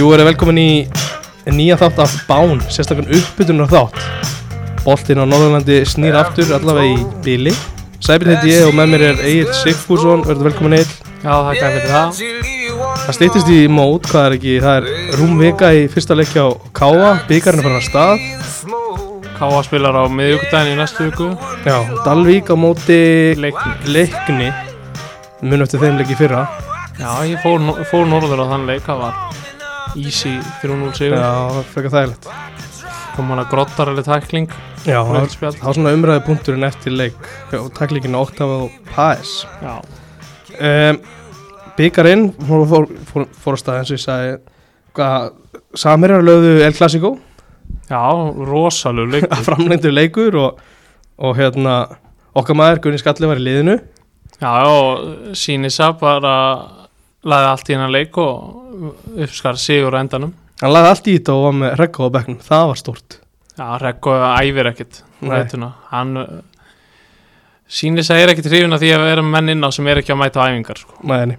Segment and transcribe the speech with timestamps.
[0.00, 0.70] Jú, er velkomin í
[1.52, 3.98] nýja þátt af Bán, sérstaklega uppbytunar þátt.
[4.80, 7.52] Boltinn á Norðurlandi snýr aftur allavega í bíli.
[8.00, 10.94] Sæbjörn heiti ég og með mér er Egil Sigfússon, verður velkomin Egil.
[11.20, 12.22] Já, þakka fyrir það.
[13.02, 16.50] Það stýttist í mót, hvað er ekki, það er rúm vika í fyrsta leikja á
[16.80, 18.24] Káa, byggarinn er farin að stað.
[19.36, 21.28] Káa spilar á miðugdæðin í næstu viku.
[21.68, 21.76] Já,
[22.08, 23.02] Dalvík á móti
[23.36, 23.76] Leikni.
[23.84, 24.48] leikni,
[25.44, 26.46] mun eftir þeim leiki fyrra.
[26.96, 27.60] Já, ég fór,
[27.92, 29.26] fór norður á þann leik, það var
[29.96, 31.16] easy 3-0 sigur.
[31.18, 32.28] Já, frekar þægilegt.
[33.16, 34.50] Kom hann að grottar alveg tækling,
[34.86, 37.16] Já, það var- var svona umræði punkturinn eftir leik
[37.58, 39.44] og taklíkinu Octava og Paes.
[39.62, 39.80] Já,
[40.60, 40.98] Um,
[41.78, 44.32] Byggarinn fór, fór, fór, fór að stað eins og ég sagði
[44.94, 45.30] hvað,
[45.74, 47.18] Samherjar lögðu El Clasico
[47.88, 48.02] já,
[48.50, 49.40] rosalug leikur.
[49.46, 50.58] framlengdu leikur og,
[51.18, 51.96] og hérna
[52.36, 53.78] okkar maður Gunni Skalli var í liðinu
[54.40, 56.34] Já, og Sínisa bara
[57.24, 60.32] laði allt í hennar leik og uppskar sigur á endanum.
[60.62, 63.20] hann lagði allt í þetta og var með regga á bekknum það var stort
[63.60, 64.70] Já, Rekko æfir
[65.20, 65.74] veituna.
[65.90, 66.40] Hann, uh,
[67.70, 70.20] Sínisa er ekkert hrifin af því að vera menn inn á sem er ekki að
[70.22, 70.96] mæta á æfingar, sko.
[71.06, 71.36] Nei,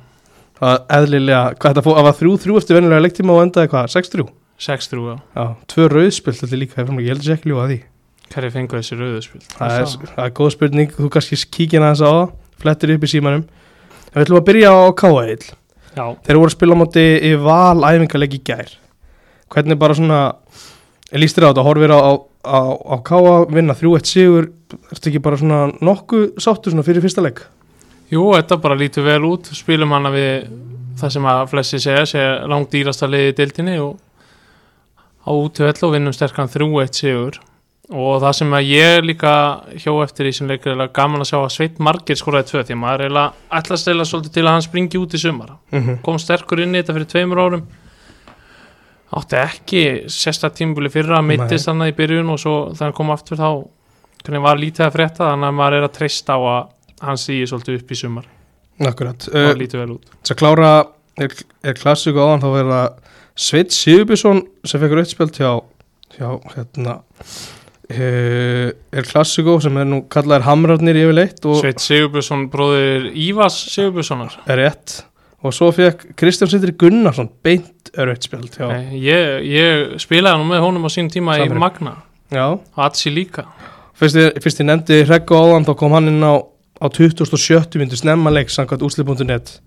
[0.59, 3.71] það var eðlilega hvað þetta fór, það var þrjú þrjú eftir venjulega leiktíma og endaði
[3.73, 4.27] hvað, 6-3
[4.61, 5.15] 6-3, já.
[5.39, 7.79] já, tvö rauðspilt þetta líka ég heldur sér ekki ljúga að því
[8.31, 9.41] Hverju fengu þessi rauðuspil?
[9.57, 12.21] það er, það er góð spurning, þú kannski kíkina þess á það
[12.61, 13.47] flettir upp í símanum
[14.13, 15.49] við ætlum að byrja á K.A.L.
[15.91, 18.75] Já, Þeir voru að spila á móti í val æfingarleik í gær.
[19.51, 20.19] Hvernig bara svona
[21.19, 22.11] líst þér á þetta, horfir á, á,
[22.47, 24.51] á, á Káa vinna 3-1 sigur
[24.91, 27.41] Ertu ekki bara svona nokkuð sáttu svona fyrir fyrsta leik?
[28.11, 29.49] jú, þetta bara lítur vel út.
[29.55, 30.47] Spilum hana við
[30.99, 33.99] það sem að flessi segja, segja langt dýrasta liði í dildinni og
[35.27, 37.39] á útvöld og vinnum sterkan 3-1 sigur
[37.91, 39.33] og það sem að ég líka
[39.83, 42.77] hjó eftir í sem leikur er gaman að sjá að Sveit Margir skoraði tvö því
[42.79, 45.51] maður er eiginlega ætlast eða svolítið til að hann springi út í sumar.
[45.71, 46.01] Mm -hmm.
[46.05, 47.65] kom sterkur inn í þetta fyrir tveimur árum.
[49.11, 53.37] Átti ekki sérsta tímbuli fyrra, mittist hann í byrjun og svo þegar hann kom aftur
[53.37, 53.67] þá
[54.23, 56.67] hvernig var lítið að frétta þannig að maður er að treysta á að
[57.01, 58.25] hann stýði svolítið upp í sumar.
[58.79, 59.27] Akkurat.
[59.27, 60.05] Það uh, lítið vel út.
[60.21, 60.85] Þess að klára
[61.17, 62.81] er, er klassíku áðan þá verða
[63.35, 65.51] Sveit Sigurbjörnsson sem fekk rauðspjöld hjá,
[66.15, 67.01] hjá hérna
[67.89, 74.37] er klassíku sem er nú kallaðir Hamrarnir yfirleitt og Sveit Sigurbjörnsson bróðir Ívas Sigurbjörnssonar.
[74.47, 75.01] Er rétt.
[75.41, 77.89] Og svo fekk Kristján Sindri Gunnarsson beint
[78.71, 81.57] Nei, ég, ég spilaði nú með honum á sín tíma Samherja.
[81.57, 81.95] í Magna.
[82.31, 83.47] Og Atsi líka.
[83.97, 85.01] Fyrst ég, fyrst ég nefndi
[85.35, 86.39] og áðan þá kom hann inn á,
[86.79, 89.57] á 2070 myndu snemma leik samkvæmt úsli.net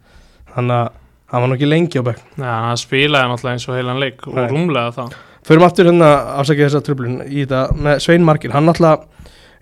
[0.55, 0.89] þannig að
[1.35, 2.05] hann var nú ekki lengi á
[2.39, 4.47] Nei, hann spilaði náttúrulega eins og heilan leik og Nei.
[4.51, 6.11] rúmlega það Förum aftur hérna
[6.41, 9.03] afsækja þessa tröflun í þetta með Svein Margir, hann alltaf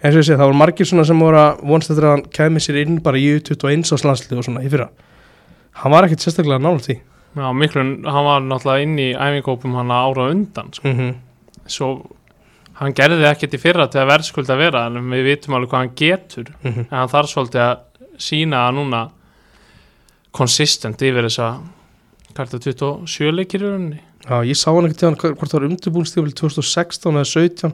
[0.03, 2.22] eins og ég sé, það voru margir svona sem voru að vonst eftir að hann
[2.34, 4.88] kæmi sér inn bara í 21 ás landslið og svona í fyrra
[5.82, 6.97] hann var ekkert sérstaklega nála því
[7.32, 10.88] Já, miklu, hann var náttúrulega inn í æfingópum hann ára undan sko.
[10.88, 11.15] mm -hmm.
[11.66, 12.06] svo
[12.75, 15.94] hann gerði ekkert í fyrra til að verðskulda vera en við vitum alveg hvað hann
[15.97, 16.78] getur Mhm.
[16.91, 17.78] en hann þarf svolítið að
[18.19, 19.09] sína að núna
[20.32, 21.59] konsistent yfir þessa
[22.34, 25.69] þetta, 27 leikir í rauninni Já, ég sá hann ekkert til hann hvort það var
[25.71, 27.72] undirbúinstífil 2016 eða 17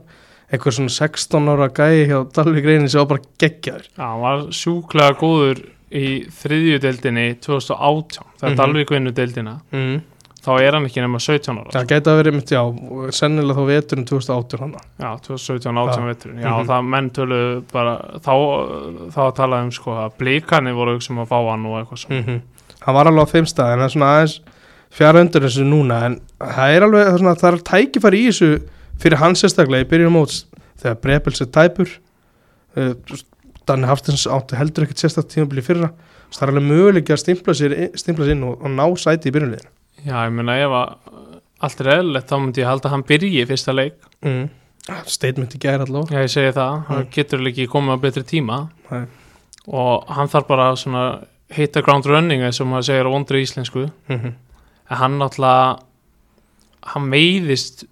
[0.49, 4.47] eitthvað svona 16 ára gæi hjá Dalvik reyni sem var bara geggjaður Já, hann var
[4.57, 6.07] sjúklega góður í
[6.41, 8.57] þriðjudeldinni 2018 þegar Mhm.
[8.63, 10.01] Dalvík vinnu deildina mm.
[10.45, 12.63] þá er hann ekki nema 17 ára Það gæti að verið mitt, já,
[13.13, 16.07] sennilega þá veturinn 2018 hann Já, 2017-18 Já.
[16.09, 16.69] veturinn Já, Mhm.
[16.69, 17.95] það menn töluðu bara
[18.25, 18.33] þá,
[19.13, 22.15] þá að tala um sko að blíkarnir voru sem að fá hann og eitthvað svo
[22.23, 22.41] mm
[22.79, 24.41] hann var alveg á þeim stað en það er svona aðeins
[24.95, 28.51] fjara undir þessu núna en það er alveg svona, það er tækifæri í þessu
[29.03, 30.45] fyrir hans sérstaklega í byrjun móts
[30.83, 31.89] þegar Brebels er tæpur
[32.77, 32.95] uh,
[33.69, 35.91] Danni Haftins átti heldur ekkert sérstaklega tímabili fyrra
[36.33, 37.75] það er alveg möguleik að stimpla sér
[38.33, 39.75] inn og, og ná sæti í byrjunliðinu
[40.07, 40.75] Já, ég meina ef
[41.59, 44.45] allt er eðlilegt þá myndi ég halda að hann byrji í fyrsta leik mm.
[45.11, 47.09] statement í gæri allavega Já, ég segi það, hann Mm.
[47.17, 48.59] getur ekki komið á betri tíma
[48.91, 49.07] Nei.
[49.67, 51.03] og hann þarf bara svona
[51.51, 54.33] hitta ground running eins og maður segir á vondri íslensku mm -hmm.
[54.91, 55.79] En hann náttúrulega
[56.95, 57.85] hann meiðist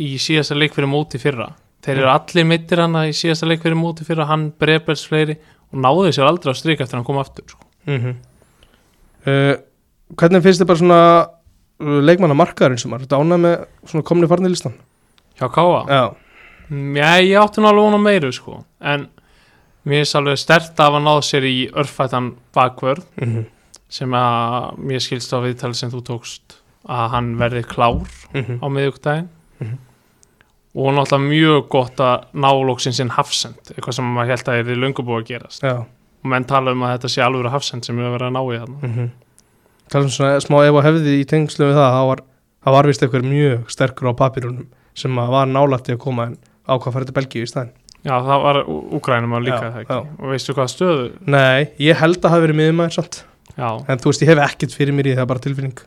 [0.00, 1.50] í síðasta leik fyrir móti fyrra
[1.86, 2.14] þeir eru Mm.
[2.16, 5.36] allir meittir hann í síðasta leik fyrir móti fyrra, hann breypels fleiri
[5.72, 7.64] og náði sér aldrei að stryka eftir að hann kom aftur sko.
[7.86, 9.54] uh,
[10.16, 11.00] hvernig finnst þið bara svona
[11.80, 13.56] uh, leikmanna markaðurinn sem er dánað með
[13.90, 14.76] svona komni farni listan
[15.38, 16.04] hjá Káa já,
[16.66, 18.64] Já, ég átti nú alveg vona meiru sko.
[18.80, 19.06] en
[19.86, 23.44] mér er alveg stert af að náða sér í örfættan bakvörð mm -hmm.
[23.88, 26.56] Sem að mér skilst á viðtali sem þú tókst
[26.88, 29.28] að hann verði klár á miðugdægin
[29.60, 29.78] Mhm.
[30.76, 34.72] og náttúrulega mjög gott að ná lóksinn sinn hafsend eitthvað sem maður held að er
[34.74, 35.62] í löngu búið að gerast.
[35.62, 35.76] Já.
[35.80, 38.58] Og menn tala um að þetta sé alveg hafsend sem við verðum að ná í
[38.60, 38.78] þarna.
[38.82, 39.10] Mm -hmm.
[39.88, 42.20] tala um svona smá ef og hefði í tengslu við það þá var
[42.66, 46.36] það var vist eitthvað mjög sterkur á papirunum sem að var nálætti að koma en
[46.68, 47.72] ákvað til Belgíu í staðin
[48.04, 50.22] Já, það var Úkrænum að líka Já, það ekki?
[50.22, 51.10] og veistu hvað stöðu?
[51.26, 52.42] Nei, ég held að það
[53.56, 55.78] Já, en þú veist, ég hef ekkert fyrir mér í það bara tilfinning.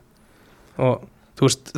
[0.78, 1.04] Og
[1.38, 1.72] þú veist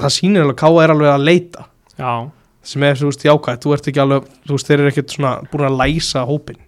[0.00, 1.64] það sýnir alveg, Káa er alveg að leita.
[1.98, 2.30] Já,
[2.62, 5.34] sem er, þú veist, jákvæð, þú ert ekki alveg þú veist, þeir eru ekkert svona
[5.52, 6.58] búin að læsa hópin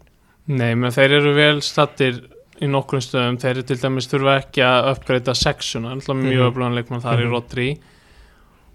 [0.47, 2.17] nei, menn þeir eru vel stattir
[2.63, 3.37] í nokkrum stöðum.
[3.41, 6.47] Þeir eru til dæmis þurfa ekki að uppgreita sexuna, alltaf mjög Mhm.
[6.53, 7.31] öflugan leikmann þar í Mhm.
[7.31, 7.79] Rodri.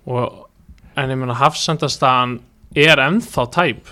[0.07, 0.47] Og
[0.97, 2.39] en ég meina hafsendastaðan
[2.75, 3.83] er ennþá tæp.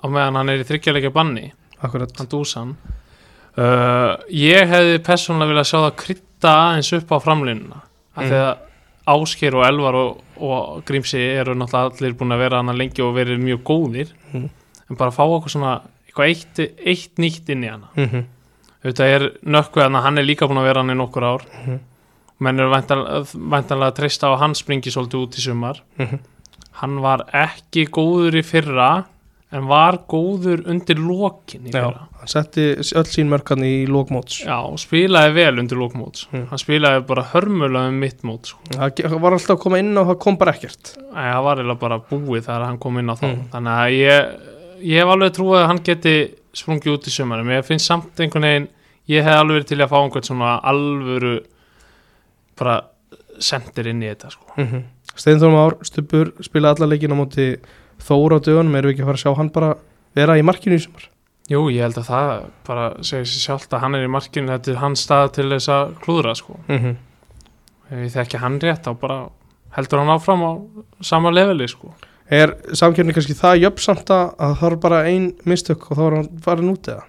[0.00, 1.52] Á meðan hann er í þryggjarleikja banni.
[1.82, 2.12] Akkurat.
[2.16, 2.76] Hann dúsan
[3.58, 7.80] uh, ég hefði persónulega viljað sjá það krytta aðeins upp á framlínuna
[8.16, 8.42] af því Mm.
[8.46, 8.66] að
[9.10, 13.14] Ásker og Elvar og, og Grímsi eru náttúrulega allir búin að vera hann lengi og
[13.16, 14.48] verið mjög góðir Mm.
[14.90, 18.24] en bara fá okkur svona eitthvað eitt, eitt nýtt inn í hana mm
[18.80, 21.42] auðvitað er nökkveð hann að hann er líka búin að vera hann í nokkur ár
[21.66, 21.80] Mhm.
[22.40, 26.18] menn eru væntanlega, að treysta á hann springi svolítið út í sumar Mhm.
[26.80, 29.04] hann var ekki góður í fyrra
[29.52, 32.64] en var góður undir lokin í Já, fyrra hann setti
[33.00, 36.46] öll sín mörkan í lókmóts Já, spilaði vel undir lókmóts Mm.
[36.50, 38.58] hann spilaði bara hörmulega um mitt mót sko.
[38.76, 41.80] það var alltaf að koma inn og það kom bara ekkert Æ, það var eiginlega
[41.80, 43.42] bara búið þegar hann kom inn á þá Mm.
[43.52, 44.30] þannig að ég,
[44.92, 46.14] ég hef alveg trúið að hann geti
[46.54, 48.68] sprungið út í sömur en ég finnst samt einhvern veginn
[49.08, 51.34] ég hef alveg verið til að fá einhvern svona alvöru
[52.60, 52.80] bara
[53.40, 54.44] sendir inn í þetta sko.
[54.56, 54.82] mm -hmm.
[55.16, 57.56] Steinþórum Ár, Stubur spila alla leikin á móti
[58.00, 59.74] Þóra á dögunum, erum við ekki að fara að sjá hann bara
[60.16, 61.09] vera í markinu í sumar
[61.50, 62.32] Jú, ég held að það
[62.68, 65.72] bara segir sér sjálft að hann er í markinu þetta er hans stað til þess
[65.74, 66.58] að klúðra sko.
[66.68, 66.96] mm -hmm.
[67.90, 69.18] ef ég þekki hann rétt þá bara
[69.74, 70.52] heldur hann áfram á
[71.00, 71.94] sama leveli sko.
[72.30, 76.16] Er samkjörni kannski það jöfnsamt að að það er bara ein mistök og þá er
[76.16, 77.04] hann farin út eða?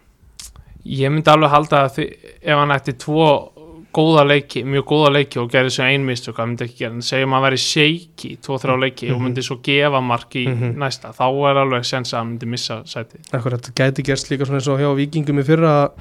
[0.85, 2.05] Ég myndi alveg halda að þi,
[2.41, 3.51] ef hann ætti tvo
[3.93, 6.93] góða leiki, mjög góða leiki og gerði svo ein mistök, það myndi ekki gera.
[6.95, 9.25] En segjum að hann væri shaky, tvo, þrjá leiki og Mhm.
[9.27, 10.75] myndi svo gefa mark í Mhm.
[10.77, 13.21] næsta þá er alveg sens að myndi missa sætið.
[13.33, 15.91] Akkur þetta gæti gerst líka svona eins og hjá vikingum í fyrra að-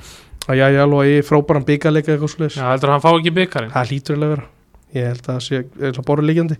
[0.48, 3.86] að já, já, alveg frábæran byggarleika eitthvað svo Já, heldur hann fá ekki byggarinn Það
[3.88, 4.46] hlýtur alveg að vera.
[4.94, 6.56] Ég held að það sé eins og boru líkjandi.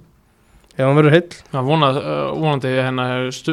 [0.79, 1.29] Ef hann verður heill.
[1.53, 3.53] Já, vonað, uh, vonandi hennar stu,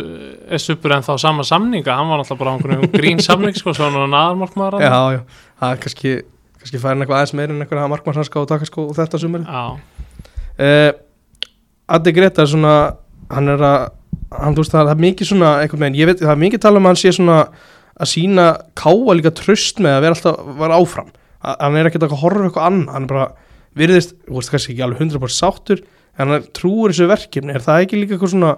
[0.49, 1.85] er stupur en þá sama samninga?
[1.97, 5.21] Hann var náttúrulega bara á einhvern grín samning sko, svo hann var aðalmarkmaður Já, já,
[5.59, 6.21] það er kannski
[6.67, 9.63] kannski færin eitthvað aðeins meir en einhverja markmannshanska og takaskó og þetta sumari Já,
[10.67, 10.91] uh,
[11.97, 12.75] Addi Greta er svona
[13.31, 13.79] hann er að
[14.35, 17.01] hann, veist, það er mikið svona veginn, veit, það er mikið tala um að hann
[17.01, 17.37] sé svona
[17.97, 18.47] að sína
[18.77, 21.11] káa líka tröst með að vera alltaf, vera áfram.
[21.37, 23.27] Að, hann er ekkert að horfa eitthvað annað hann er bara,
[23.77, 25.83] virðist, þú veist, kannski ekki alveg 100% sáttur,
[26.17, 28.53] en hann trúur þessu verkefni, er það ekki líka eitthvað svona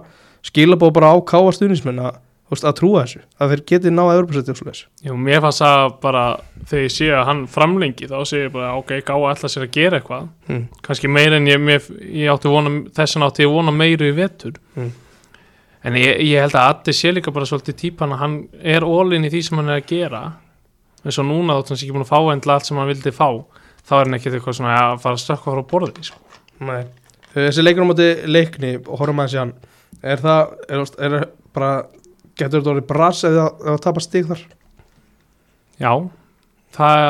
[0.46, 4.50] skilabóð bara á káa stuðnismenn að, veist, að trúa þessu, að þeir geti náða Evropasætti
[4.50, 4.86] og svo þessu.
[5.06, 6.22] Jú, mér fannst það bara
[6.66, 9.70] þegar ég sé að hann framlengi þá sé ég bara, ok, gáða alltaf sér að
[9.76, 10.64] gera eitthvað Mm.
[10.82, 14.52] kannski meira en ég, mér, ég átti vona, þessan átti ég vona meiru í vetur
[14.76, 14.90] Mm.
[15.84, 19.24] en ég, ég held að Addi sé líka bara svolítið típan að hann er ólinn
[19.24, 20.22] í því sem hann er að gera
[21.04, 23.12] eins og núna þótt hann sé ekki búin að fá endla allt sem hann vildi
[23.14, 23.28] fá
[23.86, 26.18] þá er hann ekkert eitthvað svona að fara að stökkva frá borði sko.
[26.60, 26.82] Nei.
[27.32, 29.54] Þessi leikur á móti leikni og horfum í hann
[30.02, 31.70] er það, er, er bara
[32.40, 34.42] getur þetta orðið bras eða að tapa stig þar
[35.80, 35.92] já,
[36.76, 37.06] það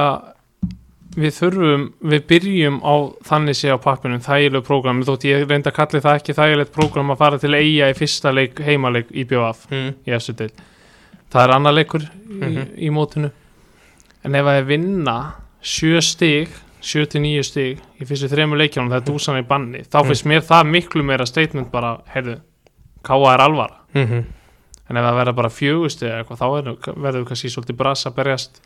[1.20, 2.94] við þurfum, við byrjum á
[3.26, 7.10] þannig sé á pappinum þægilegu prógram, þótt ég reynda að kalli það ekki þægilegt prógram
[7.10, 9.88] að fara til eiga í fyrsta leik, heimaleik í BVF mm.
[10.06, 10.52] í efstu deil
[11.30, 12.68] það er annar leikur í, Mhm.
[12.78, 13.30] í mótinu
[14.24, 15.16] en ef að ég vinna
[15.60, 16.48] sjö stig,
[16.80, 20.26] sjö til nýju stig í fyrstu þremur leikjónum það er dúsan í banni, þá finnst
[20.30, 22.38] mér það miklu meira statement bara, heyrðu
[23.02, 24.24] káa er alvara, Mm -hmm.
[24.90, 28.16] En ef það verða bara fjögust eða eitthvað, þá er, verður kannski svolítið brass að
[28.18, 28.60] berjast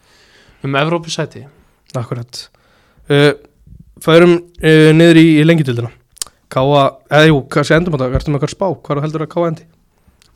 [0.64, 1.44] um Evrópusæti.
[1.94, 2.46] Akkurat.
[3.10, 3.34] Uh,
[4.02, 5.90] Færum uh, niður í, í lengjutildina
[6.54, 9.50] Káa, eða jú, kannski endum á það Ertu með eitthvað spá, hvað heldur að Káa
[9.50, 9.66] endi?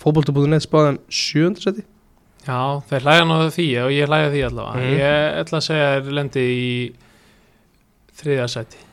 [0.02, 1.85] Fótbolta.net um spáðum sjöndasæti
[2.49, 4.78] Já, þeir hlæja náðu því og ég hlæja því allavega.
[4.78, 4.95] Mhm.
[4.99, 6.68] ég ætla að segja að þeir lendi í
[8.21, 8.85] þriðasæti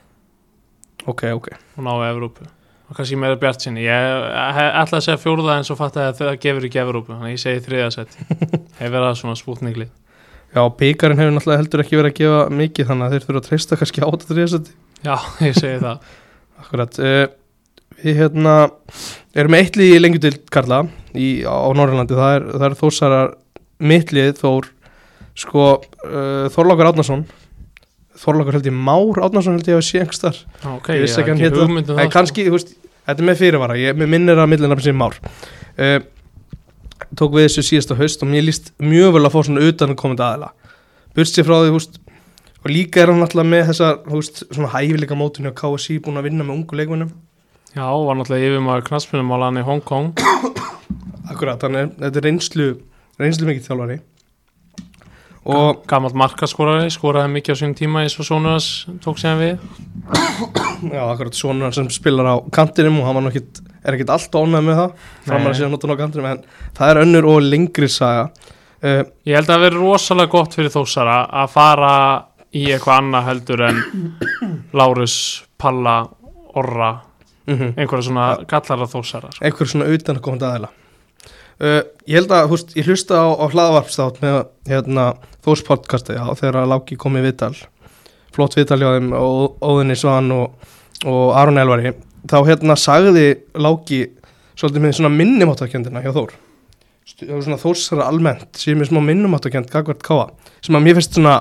[1.05, 1.51] Ok, ok.
[1.77, 2.47] Og ná Evrópu
[2.85, 4.25] og kannski meira bjart sinni ég
[4.55, 7.35] he- ætla að segja fjórða en svo fatt að það gefur ekki Evrópu þannig að
[7.35, 8.25] ég segi þriðasæti
[8.81, 9.87] hefur það svona spútningli
[10.55, 13.47] Já, byggarinn hefur náttúrulega heldur ekki verið að gefa mikið þannig að þeir þurfa að
[13.49, 14.75] treysta kannski á þetta þriðasæti
[15.05, 15.15] Já,
[15.49, 16.05] ég segi það.
[16.63, 17.25] Akkurat uh,
[18.05, 18.53] Við hérna
[19.39, 20.81] erum eittlið í lengjudild Karla
[21.15, 23.33] í, á Norrlandi, það er, er þórsarar
[23.83, 24.69] mittlið þór
[25.35, 27.25] sko uh, Þorlokar Átnason
[28.19, 30.37] Þorlokar held ég Már Átnason held ég að sé einhverstar
[30.71, 33.29] Ok, Ég ég vissi ekki hann hugmynd um En það kannski, þú veist, þetta er
[33.29, 33.77] með fyrirvara.
[33.79, 35.17] Ég minnir að millinafn sem Már.
[35.75, 35.99] Uh,
[37.19, 40.23] Tók við þessu síðasta haust og mér líst mjög vel að fá svona utan komandi
[40.23, 40.53] aðila.
[41.15, 41.99] Burst sér frá því, þú veist
[42.65, 46.17] og líka er hann alltaf með þessar þú veist, svona hæfileika mótinu á KSI búin
[46.17, 47.11] að vinna með ungu leikmennum
[47.75, 50.13] Já, var náttúrulega yfirmaður knaspunumálan í Hong Kong.
[51.27, 52.67] Akkurat, þannig þetta er reynslu
[53.19, 53.99] reynslu
[55.85, 58.67] Gamalt markaskorari, skoraði mikið á sínum tíma eins og Sónuras
[59.03, 59.65] tók sér við.
[60.89, 64.79] Já, akkurat svona sem spilar á kantinum og hann ekkit, er ekkit alltaf ánægð með
[64.81, 65.07] það.
[65.27, 66.43] Framar að sé að nota hann á kantinum en
[66.79, 68.29] það er önnur og lengri saga.
[68.81, 71.91] Uh, Ég held að það veri rosalega gott fyrir þósara að fara
[72.55, 73.83] í eitthvað annað heldur en
[74.79, 75.17] Lárus,
[75.61, 75.99] Palla,
[76.55, 76.93] Orra
[77.45, 79.43] mm einhverja svona gallara þósara sko.
[79.45, 80.69] einhver svona utan að koma til aðeila
[81.61, 85.13] uh, ég held að, veist, ég hlusta á, á hlaðvarpstátt með hérna
[85.45, 87.53] Þórs podcasti, já, þegar að Láki kom í viðtal.
[88.33, 90.71] Flott viðtal hjá þeim og Óðinni Svan og,
[91.05, 91.93] og Aron Elvari,
[92.25, 94.01] þá hérna sagði Láki
[94.57, 96.33] svolítið með svona minnumáttakendina hjá Þór.
[97.15, 100.31] Svona Þórsara almennt sem er smá minnumáttakend gagvart káa,
[100.65, 101.35] sem að mér finnst svona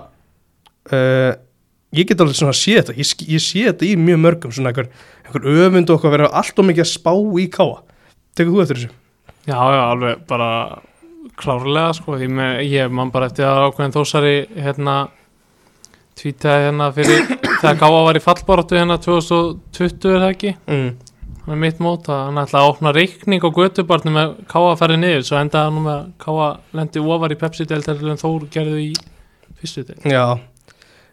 [0.92, 1.32] uh,
[1.94, 4.90] ég get alveg svona sé þetta, ég, ég sé þetta í mjög mörgum svona einhver,
[5.24, 7.80] einhver öfund og eitthvað vera allt og mikið að spá í káa
[8.34, 8.92] tekur þú eftir þessu?
[9.44, 10.50] Já, já, alveg bara
[11.36, 14.94] klárlega sko, ég, með, ég man bara eftir að ákveðin þósari hérna
[16.18, 17.24] tvítaði hérna fyrir
[17.60, 20.54] þegar Káa var í fallbortu hérna 2020 er það ekki?
[20.70, 20.90] Mm.
[21.44, 24.80] hann er mitt mót að hann ætlaði að opna reikning á götubarni með Káa að
[24.80, 28.82] fara niður svo endaði hann með að Káa lendi ofar í Pepsi-delt en Þór gerðu
[28.84, 28.90] í
[29.60, 30.24] fyrstu delt Já,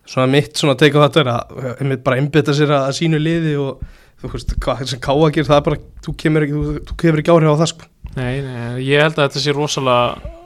[0.06, 3.82] svona mitt svona teika þetta er að einmitt bara einbytta sér að sínu liði og
[4.22, 7.22] þú veist hvað sem káa gerir það er bara, þú kemur ekki, þú, þú kemur
[7.24, 10.38] ekki áhrif á það sko Nei, nei, ég held að þetta sé rosalega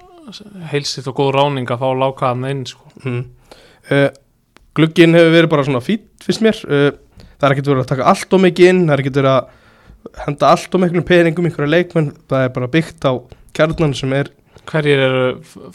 [0.72, 2.94] heilsitt og góð ráning að fá lákaðan inn sko.
[3.04, 3.24] mm.
[3.92, 4.08] uh,
[4.76, 6.88] Glugginn hefur verið bara svona fýtt finnst mér uh,
[7.36, 10.24] það er ekkert verið að taka allt og mikið inn það er ekkert verið að
[10.26, 13.14] henda allt og miklum peningum ykkur leikmenn, það er bara byggt á
[13.58, 14.32] kjarnan sem er
[14.66, 15.26] Hverjir eru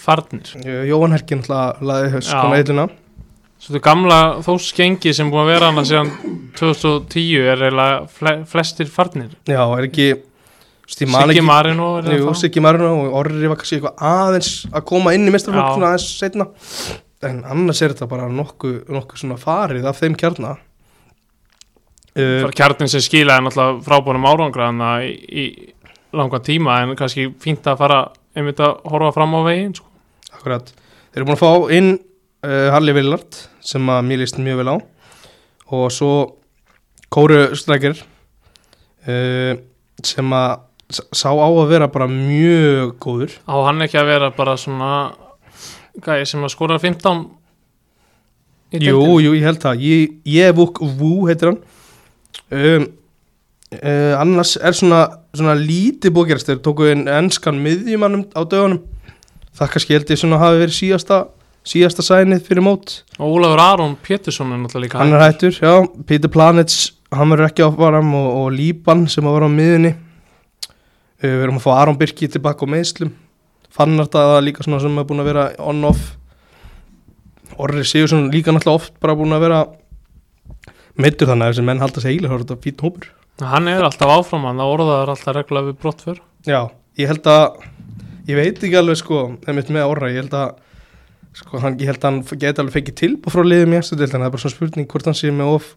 [0.03, 0.51] farnir?
[0.65, 2.41] uh, Jóhann laðið höst Já.
[2.41, 2.89] konar eilina
[3.61, 6.11] Svo þetta gamla þóskengi sem búið að vera hana síðan
[6.57, 9.35] 2010 er eiginlega fle flestir farnir.
[9.49, 10.09] Já, er ekki
[10.91, 15.29] Siggi Marino er það Siggi Marino og Orri var kannski eitthvað aðeins að koma inn
[15.29, 15.75] í mestraflokk Já.
[15.77, 16.47] svona aðeins setna
[17.31, 20.57] en annars er þetta bara nokkuð nokku svona farið af þeim kjarna.
[22.17, 26.97] Uh, Bara kjarnin sem skilaði náttúrulega frábúnum árangra en það í, í langan tíma en
[26.99, 28.01] kannski fínt að fara
[28.35, 29.87] einmitt að horfa fram á veginn sko.
[30.33, 30.73] akkurat.
[31.13, 31.93] Þeir eru búin að fá inn
[32.45, 34.77] uh, Harley Willard sem að mér líst mjög vel á.
[35.71, 36.13] Og svo
[37.11, 37.99] Kóru Strækir
[39.07, 39.55] uh,
[40.07, 43.35] sem að sá á að vera bara mjög góður.
[43.47, 44.93] Á hann ekki að vera bara svona
[46.03, 47.27] gæði sem að skora 15
[48.71, 49.83] í Jú, jú, ég held það.
[49.83, 51.61] Ég, ég Vuk Vú heitir hann.
[52.51, 52.87] Um,
[53.75, 55.03] uh, Annars er svona,
[55.35, 58.85] svona lítið bókjærast Þeir tóku inn enskan miðjumannum á dögunum.
[59.59, 61.21] Það kannski held ég svona hafi verið síðasta
[61.67, 63.01] síðasta sænið fyrir mót.
[63.19, 65.75] Og Ólafur Aron Pétursson er náttúrulega líka Hann er hættur, já,
[66.09, 71.27] Peter Planets Hann verður ekki áfvaram og, og Líban sem að vera á miðunni uh,
[71.27, 73.13] Við erum að fá Aron Birki tilbaka á meðslum
[73.71, 76.17] Fannar það líka svona sem er búin að vera on-off.
[77.61, 79.61] Orri Sigursson líka náttúrulega oft bara búin að vera
[80.99, 83.11] meittur þannig að þessi menn halda sig eiginlega þá er fýtt hópur.
[83.41, 86.19] Hann er alltaf áfram hann, það orðaður alltaf regla við brottför.
[86.49, 86.61] Já,
[86.99, 87.47] ég held að
[88.29, 90.59] ég veit ekki alveg sko einmitt með Orra, ég held að
[91.39, 94.27] sko, hann, ég held að hann geti alveg fengið tilbúð frá liðum í eftir það
[94.27, 95.69] er bara svona spurning hvort hann sé með of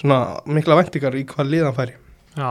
[0.00, 1.98] svona mikla væntingar í hvað lið hann færi.
[2.34, 2.50] Já,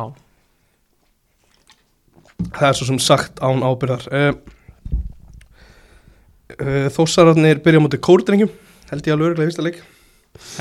[2.52, 4.30] það er svo sem sagt án ábyrðar uh,
[6.60, 8.54] uh, Þósararnir byrja á móti kórdrengjum
[8.92, 9.82] held ég alveg örgulega í fyrsta leik.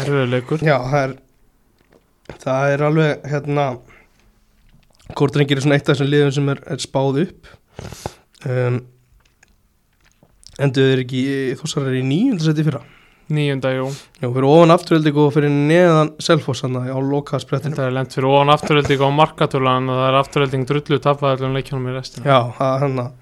[0.02, 0.64] Erfiðleikur.
[0.64, 1.14] Já, það er
[2.42, 3.66] það er alveg hérna
[5.18, 7.50] kórdrengir er svona eitt af þessum liðum sem er, er spáð upp.
[8.48, 8.80] Um,
[10.60, 11.22] endur þeir ekki
[11.60, 12.82] Þósarar í nýjöndarsæti fyrra?
[13.32, 13.86] Níunda, jú.
[14.18, 18.28] Já, fyrir ofan afturölding og fyrir neðan Selfossanna á loka sprettinu Þetta er lent fyrir
[18.28, 22.26] ofan afturölding á markatölan og það er afturölding drullu tapaðallum leikjónum í restina.
[22.28, 23.12] Já, það er hann að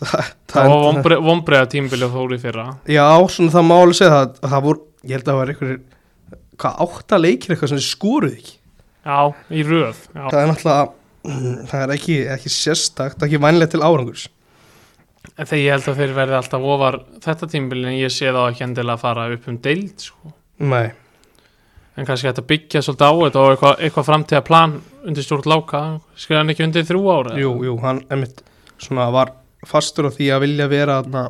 [0.00, 2.66] það, Það var vombri, vombreiða tímbili að þóri fyrra.
[2.88, 5.52] Já, svona það má alveg segja það að það voru, ég held að það var
[5.52, 5.82] einhverjir
[6.60, 8.56] hvað átta leikir eitthvað sem skoruð ekki?
[9.00, 10.82] Já, í röð Já, það er náttúrulega
[11.30, 14.26] mm, það er ekki, ekki sérstakt, ekki vænlega til árangurs
[15.40, 18.64] þegar ég held að þeir verði alltaf ofar þetta tímbili en ég sé þá ekki
[18.66, 20.32] endilega að fara upp um deild sko.
[20.60, 20.90] Nei,
[21.96, 25.82] en kannski að byggja svolítið á þetta og eitthvað, eitthvað framtíða plan undir stjórn láka.
[26.16, 28.42] Skrifa hann ekki undir þrjú ára jú, jú, hann einmitt
[28.80, 29.34] svona var
[29.68, 31.24] fastur á því að vilja vera þarna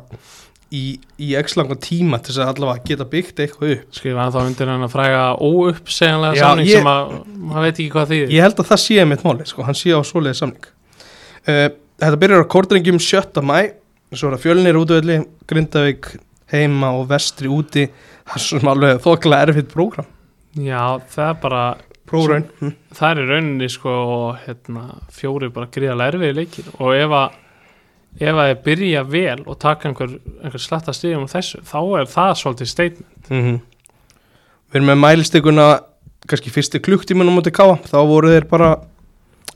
[0.71, 0.83] í,
[1.19, 3.89] í x langa tíma til þess að allavega geta byggt eitthvað upp.
[3.97, 7.11] Skrifa hann þá undir hann að fræga óuppsegjanlega samning ég- sem að
[7.49, 8.31] maður veit ekki hvað þýðir.
[8.37, 10.69] Ég held að það sé einmitt máli, sko, hann sé á svoleiði samning.
[11.47, 11.69] Uh,
[12.01, 13.41] Þetta byrjar á kórdrengjum 7.
[13.45, 13.57] mæ
[14.11, 16.09] Svo er það fjölnir útvöldi Grindavík
[16.51, 17.85] heima og vestri úti.
[18.27, 20.09] Það er svona alveg þokkilega erfitt prógram.
[20.59, 21.63] Já, það er bara
[22.11, 22.75] prógraun.
[22.91, 23.93] það er í rauninni sko
[24.43, 26.71] hérna, fjóri bara gríðarlega erfiði leikir.
[26.79, 27.39] Og ef að
[28.19, 32.09] ef að þið byrja vel og taka einhver, einhver slatta stíðum úr þessu, þá er
[32.11, 33.29] það svolítið statement.
[33.31, 33.61] Mm
[34.71, 35.67] við erum með mælistikuna
[36.31, 38.69] kannski fyrsti klukktímanum mútið káa þá voru þeir bara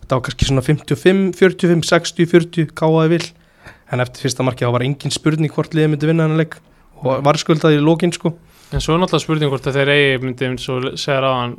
[0.10, 3.28] var kannski svona 55, 45, 60, 40 káaði vil
[3.92, 6.58] en eftir fyrsta markið þá var engin spurning hvort liðið myndi vinna hennar leik
[7.04, 8.34] og var skuldaði í lókin sko.
[8.74, 11.56] En svo er náttúrulega spurning hvort að þeir eigi myndi eins og segir á hann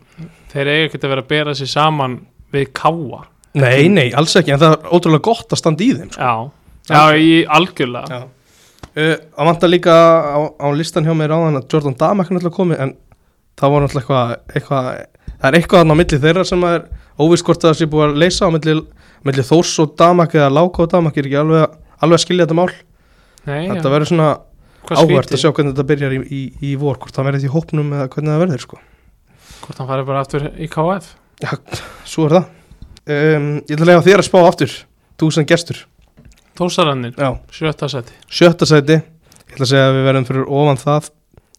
[0.52, 2.21] þeir eigi ekki að vera að bera sig saman
[2.54, 3.25] við káa
[3.56, 6.21] nei, nei, alls ekki, en það er ótrúlega gott að standa í þeim sko.
[6.21, 8.18] já, já, í algjörlega.
[8.21, 8.33] Já.
[8.97, 12.56] Uh, að vanta líka á, á listan hjá mér áðan að Jordan Damak er náttúrulega
[12.56, 12.92] komið en
[13.61, 14.87] það var náttúrulega eitthvað, eitthvað
[15.37, 16.87] það er eitthvað þarna á milli þeirra sem er
[17.21, 18.76] óvist hvort það sé búið að leysa á milli,
[19.28, 22.59] milli Þórs og Damak eða Láka og Damak er ekki alveg, alveg að skilja þetta
[22.59, 22.71] mál.
[23.47, 24.29] Nei, þetta verður svona
[24.95, 27.95] áhvert að sjá hvernig þetta byrjar í, í, í vor hvort það verður í hópnum
[27.97, 28.79] eða hvernig það verður sko.
[29.65, 31.12] hvort hann fari bara aftur í KF
[31.43, 31.50] Já,
[32.09, 32.47] svo er það.
[33.07, 34.76] Um, Ég ætla að lega þér að spá aftur.
[35.37, 35.83] Sem gestur.
[36.57, 38.97] Þósarannir, Já, sjötta seti sjötta sæti.
[38.97, 41.11] Ég ætla að segja að við verðum fyrir ofan það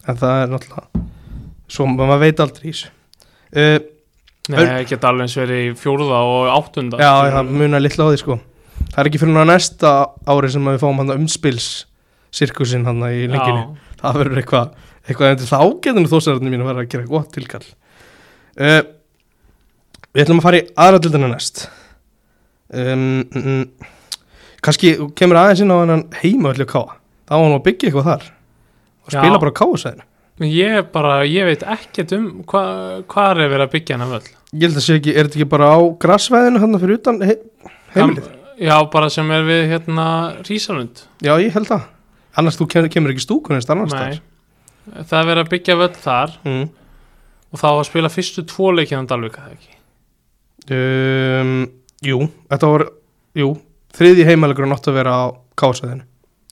[0.08, 1.04] en það er náttúrulega
[1.68, 2.90] svo maður veit aldrei í þessu.
[3.54, 3.78] Uh,
[4.48, 6.98] Nei, geta alveg eins verið í fjórða og áttunda.
[6.98, 8.38] Já, það munar litla á því sko
[8.98, 9.90] það er ekki fyrir náða næsta
[10.26, 11.66] ári sem að við fáum hann umspils
[12.34, 14.72] sirkusin hann í lenginu Já, það verður eitthvað
[15.06, 17.68] eitthvað endur þá getur nú þósararnir mín að vera að gera gott tilkall.
[18.58, 18.80] Uh,
[20.10, 21.62] við ætlum að fara í aðradildina næst.
[22.74, 24.24] Um, mm, mm,
[24.66, 27.88] kannski þú kemur aðeins inn á hann heima öllu káa þá var hann að byggja
[27.92, 28.26] eitthvað þar.
[29.06, 29.20] Og Já.
[29.20, 30.08] spila bara káasæðinu
[30.48, 32.64] Ég bara, ég veit ekkert um hva,
[33.10, 34.34] hvað er verið að byggja hennar völl.
[34.52, 37.34] Ég held að sé ekki, er þetta ekki bara á grassvæðinu hann fyrir utan he,
[37.96, 38.28] heimilið
[38.58, 40.08] Já, bara sem er við hérna
[40.46, 41.86] Rísalund já ég held það.
[42.38, 44.20] Annars þú kemur, ekki stúkunist annars Nei,
[45.04, 46.66] það er verið að byggja völl þar mm.
[47.52, 49.74] og þá að spila fyrstu tvo leikina Dalvika það ekki?
[50.68, 51.56] Um,
[52.04, 52.86] jú, þetta var
[53.38, 53.54] jú,
[53.96, 55.24] þriði heimælegur átt að vera á
[55.58, 56.08] káasæðinu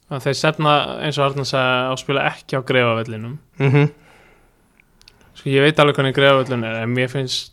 [0.06, 3.88] að þeir stefna eins og Arnar sagði að spila ekki á greifavellinum mm -hmm.
[5.34, 7.52] sko ég veit alveg hvernig greifavellin er en mér finnst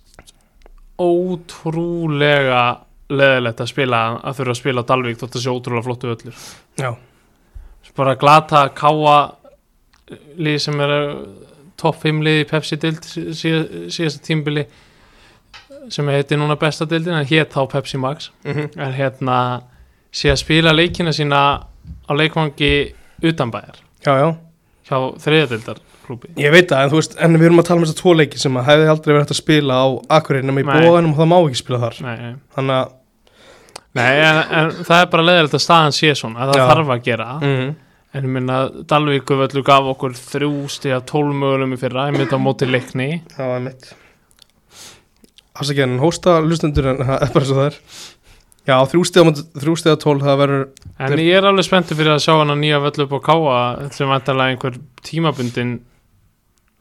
[0.97, 6.11] ótrúlega leðilegt að spila að þurfa að spila á Dalvík þótt að sé ótrúlega flottu
[6.11, 6.35] völlur.
[6.79, 6.91] Já,
[7.97, 9.17] bara glata káa
[10.37, 10.95] lið sem er
[11.79, 13.59] topp 5 lið í Pepsi dild síð,
[13.91, 14.65] síðasta tímbili
[15.91, 18.31] sem heiti núna besta dildin en hétt þá Pepsi Max.
[18.45, 18.81] Mm -hmm.
[18.87, 19.37] er hérna
[20.11, 21.39] sé að spila leikina sína
[22.09, 24.37] á leikvangi utanbæjar já, já
[26.03, 28.01] þriðadildarklúbi Ég veit það, en þú veist, en við erum að tala um þess að
[28.01, 29.85] tvo leiki sem að hefði aldrei verið hægt að spila á
[30.17, 31.97] Akureyri nema í bóðanum og það má ekki spila þar.
[32.03, 32.35] Nei, nei.
[32.57, 32.93] Þannig að
[33.93, 36.65] nei en, en það er bara leðilegt að staðan sé svona að það Já.
[36.71, 37.27] þarf að gera.
[37.43, 37.75] Mm.
[38.13, 42.37] en ég minna Dalvíku völlu gaf okkur þrjú stiga tólf mögulegum í fyrra ég myndi
[42.37, 43.11] á móti leikni.
[43.33, 43.93] Það var mitt
[45.53, 47.79] Afsakið en hósta lustendur en það er bara svo það er.
[48.63, 50.61] Já, þrjú stiga, þrjú stiga tól það verður
[51.03, 53.57] en ég er alveg spenntur fyrir að sjá hana nýja völlu upp á káa
[53.91, 55.73] sem vantarlega einhver tímabundin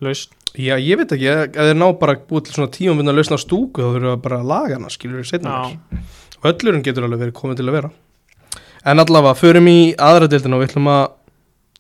[0.04, 3.38] laust Já, ég veit ekki, ef þeir ná bara búið til svona tíum minna lausna
[3.40, 6.02] á stúku þá þurfum við bara að laga hana, skilur við setna mér
[6.42, 7.88] Öllurinn getur alveg verið komið til að vera.
[8.90, 11.04] En allavega, förum í aðra deildina og við ætlum að,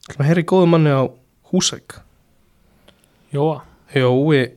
[0.06, 1.02] ætlum að heyra í góðum manni á
[1.50, 1.96] Húsæk
[3.34, 3.56] Jóa.
[3.92, 4.52] Jói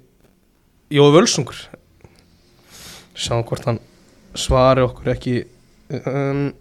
[0.94, 1.58] Jói Völsungur.
[3.18, 3.82] Sjáum hvort hann
[4.38, 5.36] svari okkur ekki
[6.06, 6.52] um,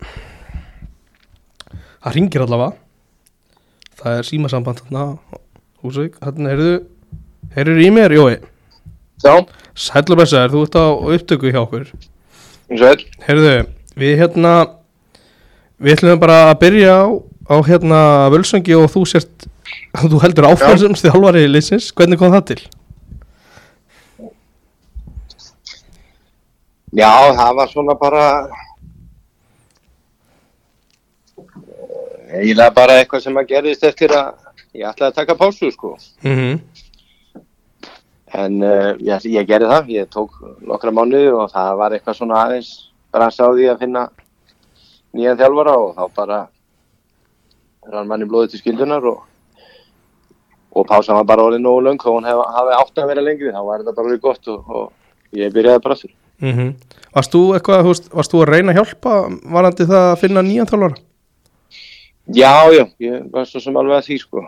[2.00, 2.80] Það ringir allavega.
[4.00, 5.04] Það er símasamband þarna
[5.84, 6.74] Húsvík, þarna heyrðu
[7.54, 8.34] Heyrðu í mér, Jói
[9.24, 9.34] Já,
[9.74, 10.86] Sæll og blessaður, þú ert á
[11.16, 13.04] upptöku hjá okkur er.
[13.26, 13.54] Heyrðu,
[13.98, 14.54] við hérna
[15.84, 17.04] Við ætlum bara að byrja á
[17.44, 18.00] á hérna
[18.32, 19.46] Völsungi og þú sért
[20.10, 22.60] þú heldur áfram sem þjálfari liðsins, hvernig kom það til?
[26.94, 28.24] Já, það var svona bara
[31.34, 34.30] eh, eiginlega bara eitthvað sem að gerðist eftir að
[34.78, 35.96] ég ætlaði að taka pásu sko.
[36.22, 36.60] Mm
[38.34, 40.34] En uh, ég, ég gerði það, ég tók
[40.66, 42.72] nokkra mánuði og það var eitthvað svona aðeins
[43.14, 44.08] brans á því að finna
[45.14, 46.40] nýjan þjálfara og þá bara
[47.92, 49.22] rann manni blóðið til skildunar og,
[50.74, 53.54] og pásan var bara orðið nógu löng og hún hef, hafi átt að vera lengri,
[53.54, 56.14] þá var þetta bara orðið gott og, og ég byrjaði bara aftur.
[56.42, 56.70] -hmm.
[57.14, 59.18] Varst þú eitthvað, veist, varst þú að reyna að hjálpa
[59.56, 61.02] varandi það að finna nýjan þjálfara?
[62.34, 64.46] Já, já, ég var svo sem alveg að því sko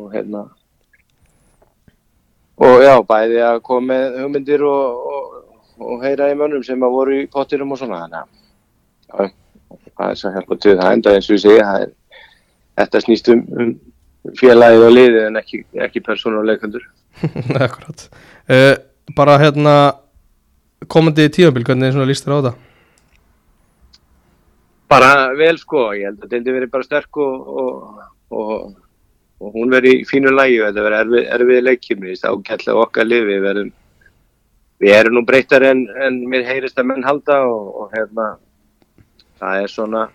[0.00, 0.48] og hérna
[2.60, 5.38] og já, bæði að koma með hugmyndir og, og,
[5.86, 9.32] og heyra í mönnum sem að voru í pottirum og svona þannig að já,
[9.96, 11.92] það er svo hjálpa til það enda eins og ég segi það er,
[12.80, 13.74] þetta snýst um, um
[14.36, 16.88] félagið og liðið en ekki, ekki persónuleikundur
[17.66, 18.74] Akkurat uh,
[19.16, 19.76] Bara hérna
[20.88, 22.58] komandi tímabil, hvernig svona líst þér á þetta?
[24.90, 27.50] bara vel sko, ég held að deildi verið bara sterk og,
[28.34, 28.62] og,
[29.40, 33.08] og, hún verið í fínu lægi þetta verið erfið, erfið leikjum ég veist, ágætlega okkar
[33.08, 33.72] lið við verðum
[34.80, 38.30] við erum nú breyttar en, en mér heyrist að menn halda og, og hérna
[39.40, 40.06] það er svona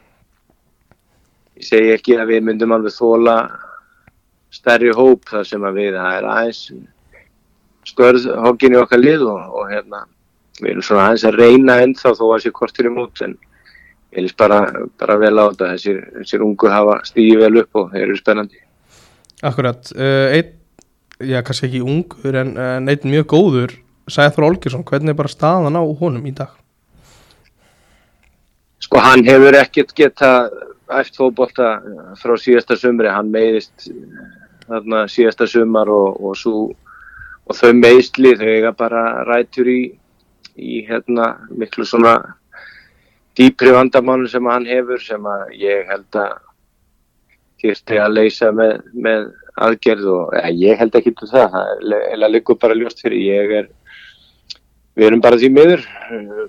[1.55, 3.37] ég segi ekki að við myndum alveg þóla
[4.53, 6.61] stærri hóp þar sem að við það er aðeins
[7.85, 10.05] skörð í okkar lið og, og hérna
[10.61, 13.35] við erum svona aðeins að reyna ennþá þó að sé kortir í mót en
[14.15, 14.61] ég lýst bara,
[14.99, 15.71] bara vel á þetta.
[15.75, 18.64] Þessir, þessir ungu hafa stíði vel upp og þeir eru spennandi
[19.43, 20.53] Akkurat, uh, einn,
[21.19, 23.79] já kannski ekki ungur en, en einn mjög góður
[24.11, 26.53] Sæður Olgersson, hvernig er bara staðan á honum í dag?
[28.85, 30.31] sko hann hefur ekkert geta
[30.99, 31.79] æft fótbolta
[32.21, 33.87] frá síðasta sumri, hann meiðist
[34.67, 36.61] þarna síðasta sumar og, og, svo,
[37.45, 39.79] og þau meiðsli þau eiga bara rætur í,
[40.55, 42.15] í hérna miklu svona
[43.35, 46.37] dýpri vandamánu sem hann hefur sem að ég held að
[47.61, 49.27] þýrti að leysa með, með
[49.65, 51.59] aðgerð og ja, ég held ekki til það,
[51.95, 53.69] er líka bara ljóst fyrir ég er
[54.95, 55.85] við erum bara því miður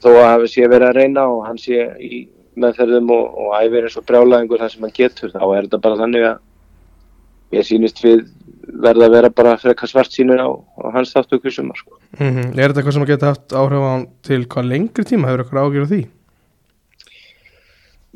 [0.02, 3.86] þó að hafa sé verið að reyna og hann sé í meðferðum og, og æfir
[3.86, 8.02] eins og brjálæðingur það sem hann getur þá er þetta bara þannig að ég sýnist
[8.04, 8.26] við
[8.66, 11.98] verða að vera bara frekar svart sínur á, á hans þáttöku sumar sko.
[12.18, 12.58] Mm -hmm.
[12.58, 15.66] Er þetta eitthvað sem geta haft áhrif á hann til hvað lengri tíma hefur eitthvað
[15.66, 16.02] ágjörð því?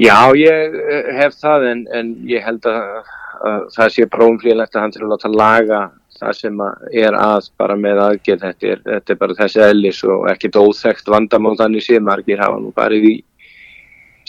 [0.00, 3.08] Já, ég eh, hef það en, en ég held að,
[3.44, 5.80] að það sé bara umflýðilegt að hann til að láta laga
[6.20, 6.62] það sem
[7.02, 8.46] er að bara með aðgerð.
[8.46, 12.00] Þetta þetta er bara þessi eðlis og ekkert óþekkt vandamál þannig sé.
[12.00, 13.14] Margir hafa nú farið í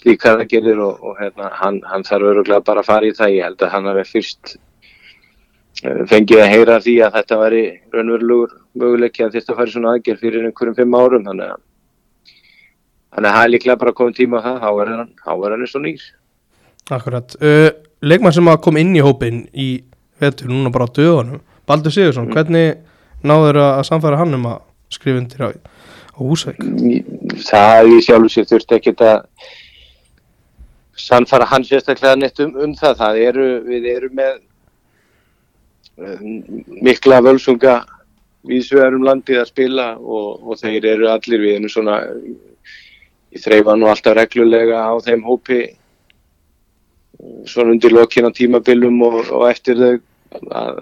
[0.02, 3.36] slíkar aðgerðir og, og hérna, hann, hann þarf öruglega bara að fara í það.
[3.38, 4.56] Ég held að hann hafi fyrst
[5.86, 10.26] uh, fengið að heyra því að þetta væri raunverulegur möguleiki að þetta fari svona aðgerð
[10.28, 11.28] fyrir einhverjum fimm árum.
[11.32, 11.68] Þannig að
[13.12, 15.66] Þannig að það er líklega bara komið tíma það, þá er hann, þá er hann
[15.66, 16.04] eins og nýr.
[16.92, 17.36] Akkurat.
[17.44, 17.70] Uh,
[18.08, 19.70] leikmann sem að kom inn í hópin í
[20.22, 22.36] vetur núna bara á döðunum, Baldur Sigursson, mm.
[22.36, 26.62] hvernig náður að samfæra hann um að skrifa undir á, á Húsæk?
[27.48, 29.26] Það í sjálf sér þurfti ekki að
[31.02, 32.98] samfæra hann sérstaklega neitt um, um það.
[33.02, 34.38] Það eru, við erum með
[35.98, 36.38] um,
[36.86, 37.82] mikla völsunga
[38.48, 42.00] viðsvegarum landið að spila og, og þeir eru allir við erum svona
[43.32, 45.62] ég þreyfa nú alltaf reglulega á þeim hópi
[47.46, 49.94] svona undir lokkin á tímabilum og, og eftir þau
[50.58, 50.82] að,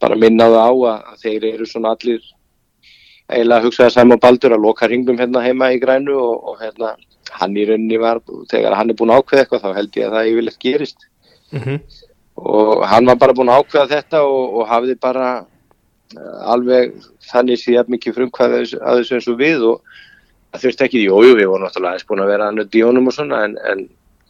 [0.00, 2.22] bara minna það á að, þeir eru svona allir
[3.28, 6.94] eiginlega hugsaði Sæmur Baldur að loka ringum hérna heima í grænu og, og hérna
[7.36, 10.16] hann í rauninni var, þegar hann er búin að ákveða eitthvað þá held ég að
[10.16, 11.08] það yfirleitt gerist
[11.52, 11.80] Mm -hmm.
[12.34, 15.46] og hann var bara búin að ákveða þetta og, og hafði bara
[16.44, 16.92] alveg
[17.30, 19.80] þannig síðan mikið frumkvæði að þessu eins og við og
[20.58, 23.10] það þurfti ekki, jújú, við vorum náttúrulega aðeins búin að vera að nödd í honum
[23.10, 23.84] og svona en, en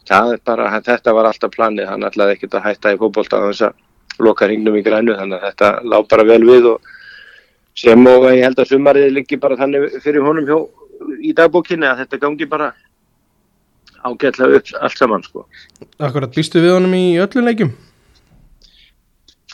[0.09, 3.45] það er bara, þetta var alltaf planið, hann ætlaði ekkert að hætta í fókbólta á
[3.49, 6.93] þess að loka hringnum í grænu þannig að þetta lág bara vel við og
[7.79, 10.57] sem og ég held að sumarið liggi bara þannig fyrir honum hjó
[11.23, 12.73] í dagbókinni að þetta gangi bara
[14.03, 15.45] ágætlega upp allt saman sko.
[15.99, 17.71] Akkurat, býstu við honum í öllum leikjum?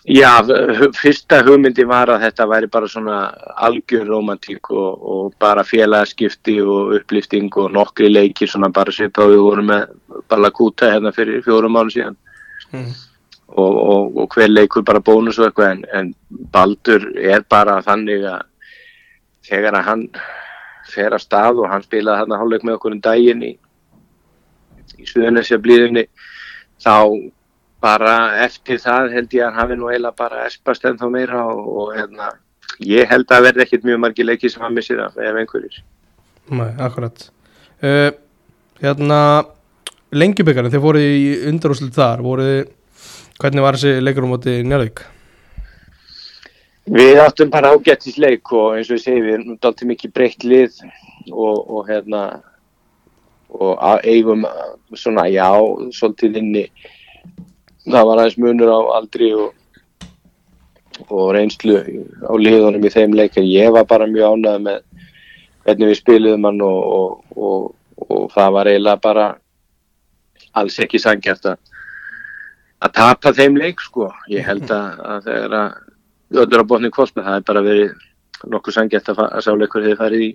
[0.06, 0.30] Já,
[0.94, 3.16] fyrsta hugmyndi var að þetta væri bara svona
[3.66, 9.34] algjör romantík og, og bara félagaskipti og upplýfting og nokkri leikir svona bara svipa og
[9.34, 9.88] við vorum með
[10.30, 12.22] Ballakúta hérna fyrir fjórum mánu síðan
[12.74, 12.92] Mm.
[13.48, 16.08] og, og, og hver leikur bara bónus og eitthvað en, en
[16.52, 18.42] Baldur er bara þannig að
[19.46, 20.04] þegar að hann
[20.90, 23.52] fer að stað og hann spilaði hann að hálfleik með okkur um daginn í,
[24.98, 26.08] í Suðunesja blíðinni
[26.82, 26.96] þá
[27.86, 31.92] bara eftir það held ég að hafi nú eiginlega bara espast ennþá meira og, og
[31.96, 32.32] hérna,
[32.82, 35.82] ég held að verði ekkit mjög margi leiki sem hann missir af ef einhverjir.
[36.50, 37.28] Nei, akkurat
[37.82, 38.10] uh,
[38.82, 39.20] Hérna
[40.16, 42.48] Lengjubikari, þeir fóru í undarúslit þar voru
[43.42, 45.02] hvernig var þessi leikur á móti Njálvík?
[46.96, 50.46] Við áttum bara ágættis leik og eins og ég segi við erum alltaf mikið breytt
[50.46, 50.76] lið
[51.34, 52.22] og, og hérna
[53.56, 54.46] og að- eigum
[54.94, 55.48] svona já,
[55.98, 56.66] svolítið inni
[57.86, 59.54] það var aðeins munur á aldri og,
[61.10, 61.78] og reynslu
[62.26, 64.82] á liðunum í þeim leik en ég var bara mjög ánægð með
[65.66, 66.82] hvernig við spiliðum hann og,
[67.36, 67.62] og,
[68.08, 69.28] og, það var eiginlega bara
[70.56, 76.66] alls ekki sangjart að tapa þeim leik sko ég held að, að þegar að öllur
[76.66, 77.96] á botni kvöld það er bara verið
[78.52, 80.34] nokkuð sangjart að, að sá leikur hefur farið í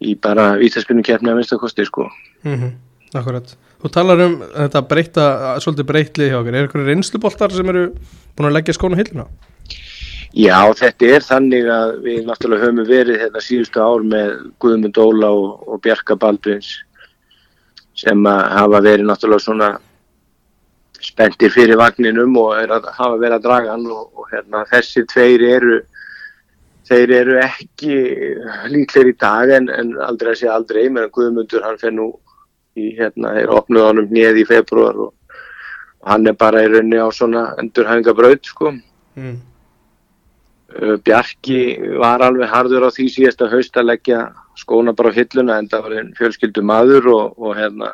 [0.00, 2.72] í bara vítaspunum keppni að minnsta kosti sko Mm -hmm.
[3.14, 5.26] Akkurat Þú talar um þetta breyta,
[5.64, 7.86] svolítið breytlið hjá okkur Er eitthvað reynsluboltar sem eru
[8.36, 9.26] búin að leggja skónu hilluna?
[10.36, 15.30] Já, þetta er þannig að við náttúrulega höfum verið þetta síðustu ár með Guðmund Óla
[15.34, 16.68] og, og Bjarka Baldvins
[17.98, 19.70] sem hafa verið náttúrulega svona
[21.00, 25.44] spenntir fyrir vagninum og að hafa verið að draga hann og, og hérna, þessi tveir
[25.48, 25.80] eru
[26.90, 27.96] þeir eru ekki
[28.70, 32.12] líklegir í dag en, en aldrei að sé aldrei meðan Guðmundur hann fer nú
[32.78, 35.14] í hérna, þeir opnuð honum nýð í februar og,
[36.00, 38.74] og hann er bara í raunni á svona endurhæfingabraut sko
[39.16, 39.40] Mm.
[40.70, 44.20] Uh, Bjarki var alveg harður á því síðasta haust að leggja
[44.58, 47.90] skóna bara á hilluna en það var einn fjölskyldu maður og, og hérna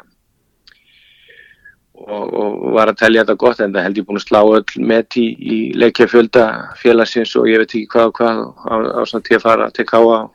[1.97, 4.85] og, og var að telja þetta gott en það held ég búin að slá öll
[4.93, 6.45] með í, í leikjafjölda
[6.83, 9.89] félagsins og ég veit ekki hvað og hvað á, á svona til að fara til
[9.89, 10.31] káa og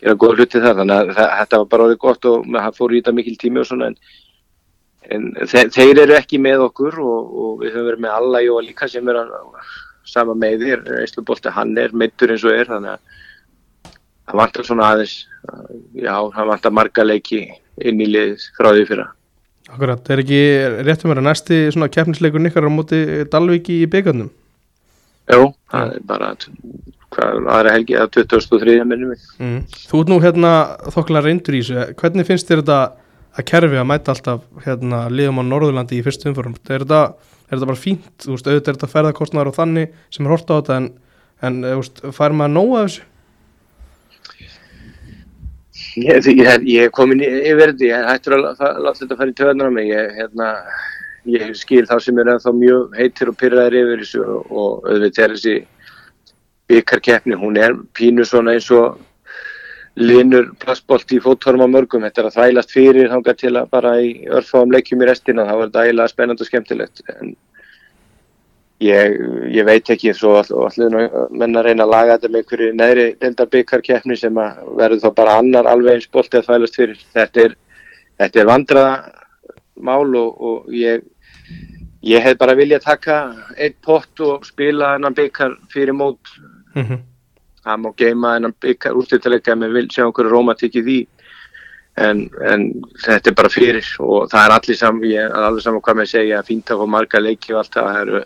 [0.00, 2.94] gera góð hluti þar þannig að það, þetta var bara orðið gott og það fór
[2.94, 3.96] í þetta mikil tími og svona en,
[5.10, 8.66] en þe þeir eru ekki með okkur og, og við höfum verið með alla og
[8.66, 9.22] líka sem er
[10.10, 13.18] sama meðir, Eislubolti hann er meittur eins og er þannig að
[14.30, 15.16] það vantar svona aðeins
[15.94, 17.46] já, það vantar marga leiki
[17.80, 19.08] inn í lið frá því fyrra
[19.70, 20.40] Akkurat, er ekki
[20.82, 24.32] réttum að næsti svona keppnisleikur ykkar á móti Dalvík í byggarnum?
[25.30, 26.32] Jú, það er bara
[27.18, 29.28] aðra helgi að 2003 minnum mig.
[29.40, 29.60] Mm.
[29.90, 30.52] Þú ert nú hérna
[30.94, 31.94] þokkala reyndur í þessu.
[32.00, 32.80] Hvernig finnst þér þetta
[33.38, 37.02] að kerfi að mæta alltaf hérna liðum á Norðurlandi í fyrstu umfórum er þetta,
[37.48, 38.10] er þetta bara fínt?
[38.24, 40.90] Þú veist, auðvitað er þetta ferðarkostnaður og þannig sem er hort á þetta en,
[41.46, 43.06] en þú veist, fær maður nóg af þessu?
[46.00, 48.46] Ég, ég, ég er komin yfir þetta, ég hættur að
[48.84, 50.50] láta þetta fara í töðunar á mig, ég, hérna,
[51.30, 55.34] ég skil þá sem er ennþá mjög heitir og pyrraðir yfir þessu og auðvitað er
[55.36, 55.56] þessi
[56.70, 59.00] byggarkeppni, hún er pínu svona eins og
[59.98, 63.94] linur plastbolt í fóttorm á mörgum, þetta er að þvælast fyrir þangað til að bara
[64.00, 67.32] í örfáum leikjum í restina, þá er þetta eiginlega spennandi og skemmtilegt, en
[68.80, 69.16] ég,
[69.52, 71.06] ég veit ekki svo all, allir nú
[71.36, 75.10] menn að reyna að laga þetta með einhverju neðri deildar byggarkeppni sem að verður þá
[75.18, 77.02] bara annar alveg eins bolti að þvælast fyrir.
[77.16, 77.56] Þetta er,
[78.22, 78.94] þetta er vandraða
[79.80, 81.04] mál og, og ég
[82.00, 83.18] ég hef bara viljað taka
[83.60, 86.32] einn pott og spila hennan byggar fyrir mót
[86.74, 87.00] Mm -hmm.
[87.64, 91.06] það má geima hennan byggar úrstættilega með vil sjá einhverju rómatík í
[91.98, 92.66] en, en
[93.04, 96.70] þetta er bara fyrir og það er allir saman, alveg saman hvað að segja fínt
[96.70, 98.22] að fá marga leiki og allt það það eru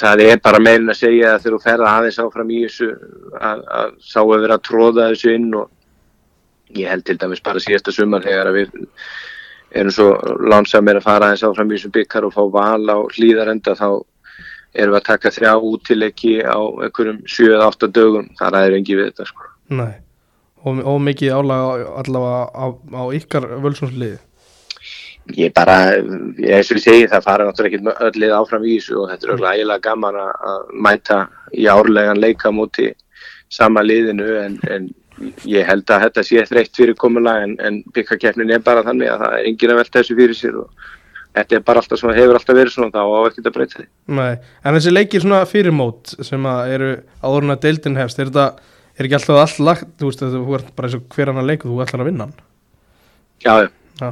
[0.00, 2.90] það er bara meirinn að segja að þegar þú ferða aðeins áfram í þessu
[3.36, 7.62] að, að sá að vera að tróða þessu inn og ég held til dæmis bara
[7.62, 8.78] síðasta sumar þegar að við
[9.76, 10.08] erum svo
[10.48, 13.88] lánsamir að fara aðeins áfram í þessum byggar og fá val á hlýðarenda þá
[14.76, 18.28] erum við að taka þrjá útileiki á einhverjum 7-8 dögum?
[18.38, 19.48] Þar er engi við þetta sko.
[19.76, 19.94] Nei,
[20.62, 24.20] og, og mikið álaga allavega á, á ykkar völsumsliði?
[25.34, 29.00] Ég bara, eins og ég segi það fara náttúrulega ekki öll lið áfram í þessu
[29.00, 31.18] og þetta er auðvitað ægilega gaman að mæta
[31.50, 32.92] í árlegan leika múti
[33.50, 34.86] sama liðinu en, en
[35.48, 39.24] ég held að þetta sé þreytt fyrir komulega en, en byggakeppnin er bara þannig að
[39.24, 40.86] það er engin að velta þessu fyrir sér og
[41.36, 43.86] þetta er bara alltaf svona, hefur alltaf verið svona þá á ekkert að breyta því.
[44.16, 44.32] Nei,
[44.64, 46.90] en þessi leikir svona fyrirmót sem að eru
[47.22, 48.46] áður en að deildin hefst er þetta,
[48.96, 51.66] er ekki alltaf allt lagt þú veist, þú ert bara eins og hver annar leik
[51.66, 52.38] og þú ætlar að vinna hann
[53.44, 53.68] Já, já.
[54.00, 54.08] Já.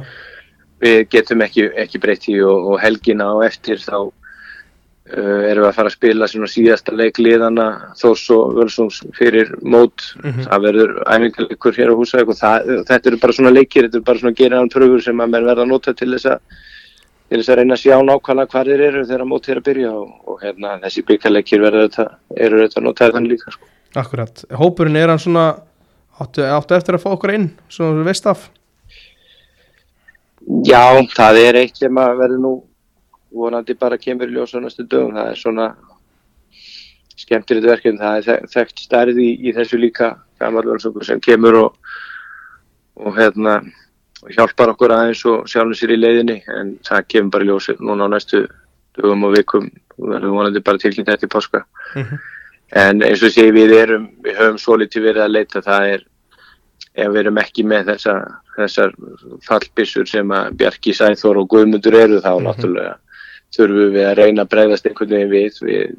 [0.85, 5.69] við getum ekki, ekki breytt í og, og helgina á eftir þá uh, erum við
[5.71, 7.65] að fara að spila svona síðasta leikliðana
[7.99, 10.45] Þórs og Völsungs fyrir mót Mhm.
[10.47, 14.07] það verður æfingarleikur hér á húsæk og það, þetta eru bara svona leikir þetta eru
[14.11, 16.39] bara svona geraðan pröfur sem að menn verða að nota til þess að
[17.29, 19.91] til þess að reyna að sjá nákvæmlega hvað þeir eru þegar mót er að byrja
[19.97, 22.05] og, og hérna, þessi byggarleikir verður þetta,
[22.47, 23.71] eru þetta notaðið þannig líka sko.
[23.95, 25.45] Akkurat, hópurinn er hann svona
[26.21, 28.45] áttu, áttu eftir að fá okkur inn svona þú veist af
[30.65, 30.83] Já,
[31.15, 32.51] það er eitt sem að verður nú
[33.35, 35.15] vonandi bara kemur í ljós á næstu dögum.
[35.17, 35.65] Það er svona
[37.17, 37.97] skemmtilegt verkefni.
[38.03, 41.79] Það er þek- þekkt stærð í, í þessu líka gammalvölsungur sem kemur og,
[43.01, 43.55] og hérna
[44.33, 48.07] hjálpar okkur aðeins og sjálfum sér í leiðinni en það kemur bara í ljós núna
[48.07, 48.47] á næstu
[48.97, 51.63] dögum og vikum og verður vonandi bara tilkynnt eftir páska.
[51.95, 52.19] Mhm.
[52.75, 56.03] En eins og sé við erum, við höfum svo litið verið að leita, það er
[56.95, 58.15] ef við erum ekki með þessa,
[58.57, 58.93] þessar
[59.45, 62.45] fallbissur sem að Bjarki Sæþór og Guðmundur eru þá Mhm.
[62.47, 62.95] náttúrulega
[63.55, 65.95] þurfum við að reyna að bregðast einhvern veginn við, við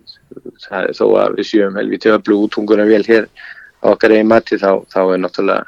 [0.69, 3.29] það er þó að við sjöum helviti öflug útunguna vel hér
[3.83, 5.65] okkar eigin mati þá, þá er náttúrulega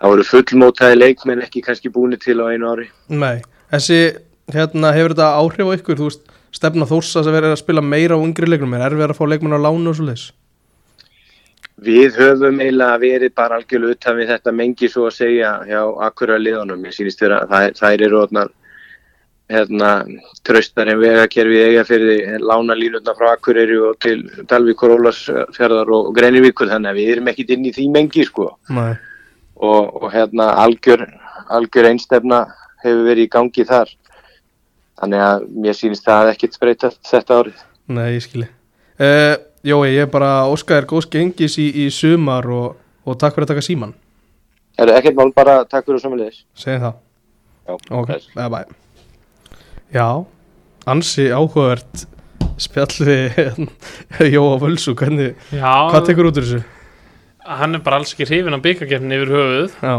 [0.00, 2.88] þá eru fullmótaði leikmenn ekki kannski búinu til á einu ári.
[3.08, 3.42] Nei,
[3.74, 4.00] þessi
[4.54, 6.00] hérna hefur þetta áhrif á ykkur?
[6.00, 9.18] Þú veist, stefna þórsa sem verður að spila meira á yngri leiknum er erfið að
[9.18, 10.28] fá leikmenn á lánu og svo leis
[11.76, 16.40] við höfum eiginlega verið bara algjörlega utan við þetta mengi svo að segja hjá akkurat
[16.40, 16.86] liðunum.
[16.88, 18.52] Ég sýnist vera að þær, þær eru orðnar
[19.52, 19.90] hérna,
[20.46, 26.72] tröstar en vegakerfi eiga fyrir lána línutna frá Akureyri og til Dalvíkur, Ólarsfjörðar og Greinivíkur
[26.72, 28.48] þannig að við erum ekkit inn í því mengi sko.
[28.74, 28.96] Nei,
[29.56, 31.06] og, og hérna algjör,
[31.48, 32.44] algjör einstefna
[32.84, 33.90] hefur verið í gangi þar.
[35.00, 37.58] Þannig að mér sýnist það ekkit spreytast þetta árið.
[37.92, 38.48] Nei, ég skilji.
[38.96, 39.34] Uh,
[39.66, 43.50] Jói, ég er bara óskaðir góðs gengis í, í sumar og, og takk fyrir að
[43.56, 43.90] taka síman
[44.78, 46.94] Er það ekkert mál bara takk fyrir og samanlega Segðu það.
[47.66, 48.28] Já, Ok, bless.
[48.36, 48.64] bye bye.
[49.96, 50.06] Já,
[50.86, 52.06] ansi áhugavert
[52.62, 53.18] spjalli
[54.36, 56.62] Jóa Völsu, hvernig, Já, hvað tekur út úr þessu?
[57.46, 59.96] Hann er bara alls ekki hrifin á byggakeppnin yfir höfuð Já,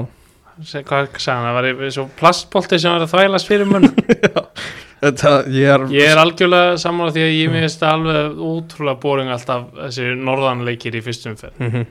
[0.88, 3.68] hvað sagði hann, það var yfir svo plastbolti sem var að þvælast fyrir
[5.04, 9.30] þetta, ég er ég er algjörlega saman á því að ég minnst alveg útrúlega boring
[9.34, 11.86] alltaf þessi norðanleikir í fyrstum Mhm.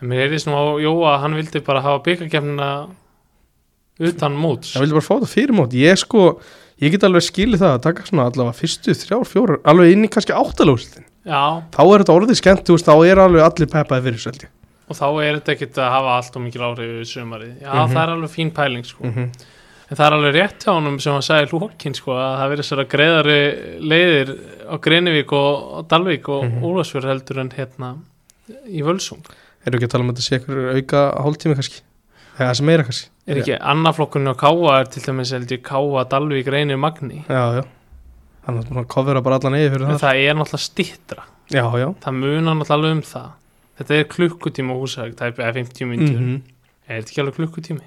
[0.00, 2.70] en mér heyrðist nú á Jóa hann vildi bara hafa byggakeppnina
[4.00, 4.72] utan móts.
[4.76, 5.74] Ég vildi bara fá þetta fyrir mót.
[5.76, 6.40] Ég sko,
[6.80, 10.08] ég get alveg skilið það að taka svona allavega fyrstu þrjár, fjórar alveg inn í
[10.08, 14.06] kannski áttalóðslutin Já, Þá er þetta orðið skemmt, þú veist, þá er alveg allir peppaði
[14.06, 14.48] fyrir sveldi
[14.90, 17.94] og þá er þetta ekkert að hafa allt og mikil áhrif við sumarið Já, Mhm.
[17.94, 19.30] það er alveg fín pæling sko mm -hmm.
[19.90, 22.50] En það er alveg rétt hjá honum sem hann sagði í lókin sko að það
[22.52, 23.40] verið svona greiðari
[23.90, 24.28] leiðir
[24.70, 27.02] á Greinivík og, og Dalvík og mm Mhm.
[27.10, 27.96] heldur en hérna
[28.68, 29.22] í Völsung.
[29.66, 31.80] Erum ekki að tala um að þetta sé ykkur auka hálftími kannski
[32.38, 36.04] Eða það sem meira kannski Er ekki annaflokkurinn á Káa er til dæmis heldur Káa,
[36.08, 37.24] Dalvík, Reynir, Magni.
[37.28, 37.64] Já, já
[38.46, 41.22] Þannig að það kofera bara allan eigi fyrir það það er náttúrulega stittra.
[41.50, 43.30] Já, já Það munar náttúrulega um það.
[43.80, 46.20] Þetta er klukkutíma húsæk, það er 50 minntur.
[46.20, 46.40] mm
[46.90, 47.84] Er þetta ekki alveg klukkutími?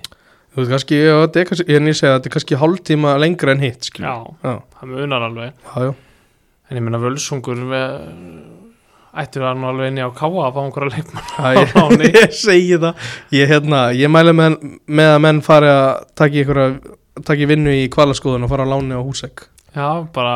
[0.54, 2.34] Þú veist, kannski, já, þetta er kannski, ég er nýr að segja að þetta er
[2.38, 5.54] kannski hálftíma lengra en hitt, skilur Já, já, það munar alveg.
[5.66, 5.94] já, já.
[6.70, 7.64] En ég meina Völsungur
[9.14, 12.12] ættir það nú alveg inni á Káa að fá einhverja leikmann Æ, á láni.
[12.24, 14.56] ég segi það ég, hérna, ég mæli með,
[14.88, 16.62] með að menn fari að í, ykkur,
[17.22, 20.34] taka í vinnu í kvalaskoðun og fara að láni á húsegg Já, bara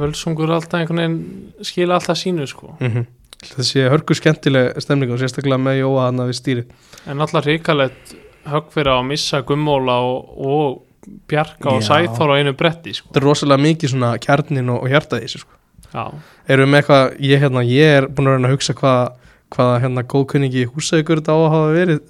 [0.00, 3.06] völsungur alltaf einhvern veginn skila alltaf sínu sko mm -hmm.
[3.44, 6.64] Þessi hörku skemmtileg stemning og sérstaklega með Jóa hann við stýri
[7.06, 8.16] en alltaf ríkalegt
[8.48, 11.88] högg fyrir að missa gummóla og, og bjarga og Já.
[11.92, 15.44] sæþór á einu bretti sko þetta er rosalega mikið svona kjarnin og, og hjartaði þessu
[15.44, 15.54] sko.
[15.88, 16.04] Já,
[16.52, 19.78] erum við með eitthvað, ég, hérna, ég er búin að reyna að hugsa hvað, hvaða
[19.84, 22.02] hérna góðkunningi húsaukur þetta á að hafa verið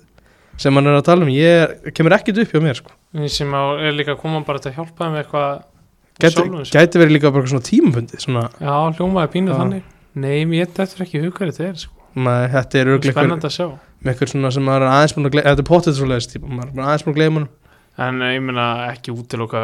[0.59, 2.97] sem hann er að tala um, ég er, kemur ekkit upp hjá mér sko.
[3.14, 5.53] Ég sem á, er líka að koma bara til að hjálpa þeim með eitthvað
[6.25, 9.59] gæti, gæti verið líka bara svona tímafundi svona, Já, hljómaði pínu Já.
[9.61, 13.47] þannig Nei, mér þetta ekki hugari þetta er sko með, þetta er örugglega einhver- Spennandi
[13.47, 13.68] að sjá
[13.99, 16.37] með eitthvað svona sem maður er aðeins búin að gleyma þetta er potið svo leiðist,
[16.42, 17.49] maður er bara aðeins búin að gleyma
[17.99, 19.59] En eh, ég meina ekki útiloka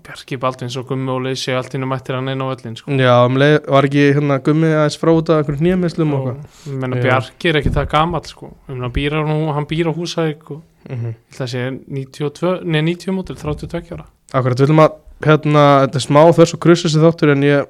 [0.00, 2.88] Bjarki Baldvins og Gummi og Leysi allt innum mættir hann inn á öllin sko.
[2.96, 6.38] Já, um leið, var ekki hérna gummi aðeins frá út af einhverjum nýjamislum og og
[6.70, 7.02] ég meina Já.
[7.04, 8.48] Bjarki er ekki það gamall sko.
[8.70, 11.70] ég meina býr nú, hann býr á húsæk og eitthvað mm ég ætla að segja
[12.00, 14.96] 92, nei 90 mótil 32 ára Akkurat, við viljum að
[15.28, 17.66] hérna, þetta er smá þess og krussa sér þáttur en ég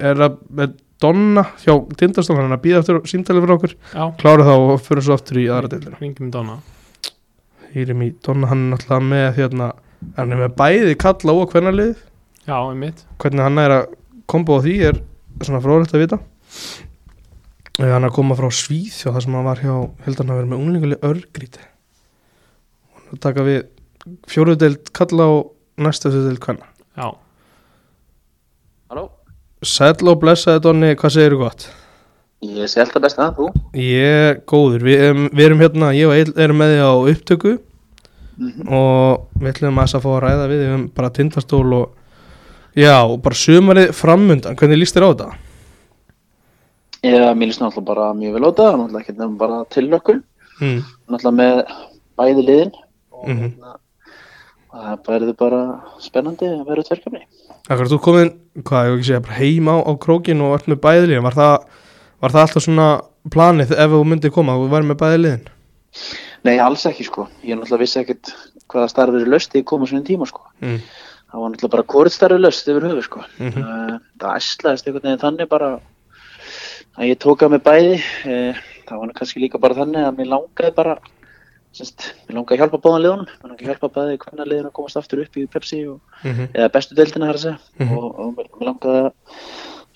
[0.00, 3.76] er að með Donna hjá Tindastofan hann að býða eftir símtali fyrir okkur.
[3.92, 6.00] Já, klára þá og fyrir svo aftur í aðra deildina.
[6.00, 6.56] Ringjum Donna.
[7.74, 9.70] Hýrim í Donna, hann er náttúrulega með hérna,
[10.16, 11.96] hann er með bæði kalla og hvernalið
[12.46, 13.02] Já, einmitt.
[13.18, 13.94] Hvernig hann er að
[14.30, 15.00] kombo á því er
[15.42, 16.18] svona fróðlegt að vita.
[17.80, 19.72] Eh, hann er að koma frá Svíð og það sem hann var hjá
[20.06, 21.66] heldur hann að vera með unglinguleg örgríti.
[22.94, 23.58] Hann er að taka við
[24.30, 26.70] fjóruðdeild kalla og næsta deild hvenna
[29.66, 31.66] Sæll og blessaði Donni, hvað segir þú gott?
[32.46, 33.46] Ég sé alltaf best að þú
[33.80, 37.54] Ég góður, við, erum- við erum hérna ég og Eil erum með því á upptöku
[38.68, 41.86] og við ætlum að þess að fá að ræða við um bara tindastól og
[42.76, 45.28] já, og bara sumarið framundan, hvernig líst þér á þetta?
[47.06, 50.22] Já, mér líst náttúrulega bara mjög vel á þetta, náttúrulega ekki nefnum bara tilökkun,
[50.60, 50.82] Mm.
[51.08, 51.56] náttúrulega með
[52.18, 52.72] bæði liðin
[53.12, 53.38] og Mhm.
[53.40, 53.76] hérna,
[54.72, 57.22] það verður bara spennandi að vera tverkefni.
[57.66, 58.28] Akkur, þú komin,
[58.62, 61.34] hvað, ég vil ekki segja, bara heim á, á krókin og ert með bæðiliðin, var
[61.34, 61.54] það,
[62.22, 62.90] var það alltaf svona
[63.34, 65.48] planið ef þú myndir koma, þú væri með bæðiliðin?
[66.46, 68.30] Nei, alls ekki sko, ég náttúrulega vissi ekkert
[68.70, 70.44] hvaða starfið er löst í koma svona tíma sko.
[70.62, 70.78] Mm.
[71.26, 73.24] Það var náttúrulega bara hvort starfið löst yfir höfu sko.
[73.40, 73.66] Mhm.
[73.66, 75.72] uh, það æslaðist einhvern veginn þannig bara
[76.96, 77.98] að ég tók að mig bæði,
[78.30, 80.98] uh, það var kannski líka bara þannig að mér langaði bara,
[81.76, 84.74] semst, mér langaði að hjálpa báðan liðunum, mér langaði að hjálpa bæði hvernig liðin að
[84.78, 87.96] komast aftur upp í Pepsi og Mm eða bestu deildina þar að segja Mhm.
[87.98, 89.12] og, og mér mér langaði að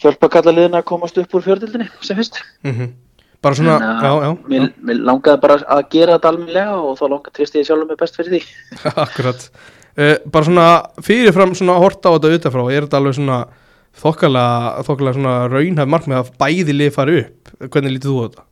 [0.04, 2.90] hjálpa kalla liðina að komast upp úr fjördildinni sem fyrst -hmm.
[3.42, 6.98] Bara svona, En, uh, já, já, mér, mér langaði bara að gera þetta almennilega og
[6.98, 8.42] þá langaði trist ég sjálfur mig best fyrir því
[8.84, 9.50] já, akkurat.
[9.98, 10.66] Uh, bara svona
[11.02, 13.38] fyrirfram svona horta á þetta utanfrá, er þetta alveg svona
[13.96, 18.44] þokkalega, þokkalega svona raunhæf markmið að bæði lið fari upp, hvernig lítið þú á þetta?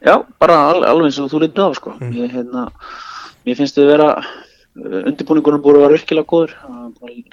[0.00, 1.92] Já, bara al, alveg eins og þú lítið á sko.
[2.00, 2.12] Mm.
[2.16, 2.62] Ég, hérna,
[3.44, 6.54] mér finnst þið vera uh, undirbúningunum búið að vera virkilega góður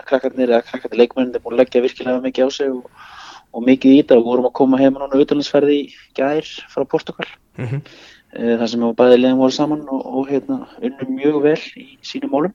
[0.07, 3.07] krakkarnir eða krakkarnir leikmennir búið að leggja virkilega mikið á sig og,
[3.55, 5.87] og mikið í þetta og vorum að koma heima núna utanlandsferði í
[6.19, 7.79] gær frá Portugal Mhm.
[8.37, 11.87] uh, þar sem við bæði liðum voru saman og, og hérna, unnum mjög vel í
[12.05, 12.53] sínum málum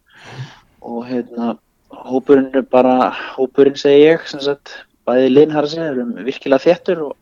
[0.83, 1.57] og hérna
[1.93, 4.77] hópurinn bara, hópurinn segi ég sem sagt,
[5.09, 7.17] bæði liðin har að segja erum virkilega þéttur og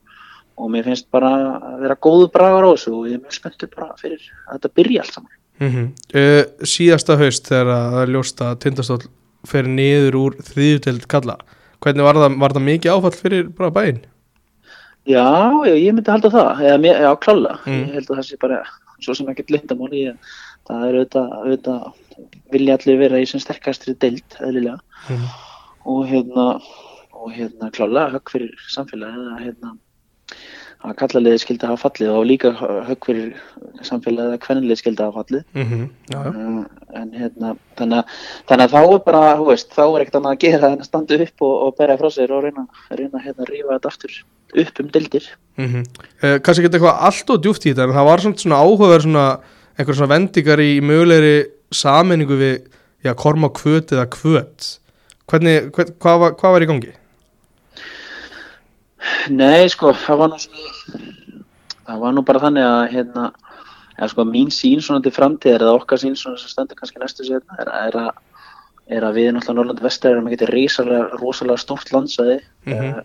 [0.61, 3.70] og mér finnst bara að vera góðu bragar á þessu og ég er mjög spenntur
[3.76, 5.36] bara fyrir að þetta byrja allt saman.
[5.61, 5.86] Mm
[6.16, 9.02] uh, síðasta haust þegar að það er ljóst að tindastóll
[9.48, 11.36] fer niður úr þriðuteld kalla
[11.80, 14.00] hvernig var það, var það mikið áfall fyrir bara bæinn?
[15.08, 15.24] Já,
[15.64, 17.78] já, ég myndi halda það, eða, mér- já, klála, Mm.
[17.88, 18.58] ég held að það sé bara
[19.00, 20.16] svo sem ekkert lindamáli, ég,
[20.68, 21.92] það er auðvitað, auðvitað
[22.52, 25.24] vilja allir vera í sem sterkastri deild, eðlilega, Mm.
[25.86, 26.44] og hérna,
[27.16, 29.72] og hérna klála högg fyrir samfélagið, eða hérna,
[30.81, 35.43] að kallaliði skildi hafa fallið og líka högg fyrir samfélagið að kvennliði skildi hafa fallið.
[35.59, 36.20] Mm já.
[36.31, 36.62] Uh,
[37.01, 38.16] en hérna þannig að,
[38.49, 40.89] þannig að þá er bara þú veist, þá er ekkert annað að gera en að
[40.89, 44.18] standa upp og, og bæra frá sér og reyna, reyna hérna að rífa þetta aftur
[44.64, 48.09] upp um dildir Mm uh, kannski ekki eitthvað allt og djúft í þetta en það
[48.09, 49.26] var svona áhugaverð svona
[49.76, 51.35] einhver svona vendingar í mögulegri
[51.70, 52.57] sameiningu við,
[53.05, 54.70] já, korma kvöt eða kvöt
[55.31, 56.95] hvernig, hvern, hvað, var, hvað var í gangi?
[59.30, 60.38] Nei, sko, það var nú
[61.86, 63.30] það var nú bara þannig að hérna,
[63.98, 67.26] eða sko, mín sín svona til framtíðar eða okkar sín svona sem stendur kannski næstu
[67.26, 68.11] sér er, er, að,
[68.88, 72.88] er að við náttúrulega Norrland Vestar erum geta rosalega, rosalega stórt landsvæði Mhm.
[73.00, 73.02] uh,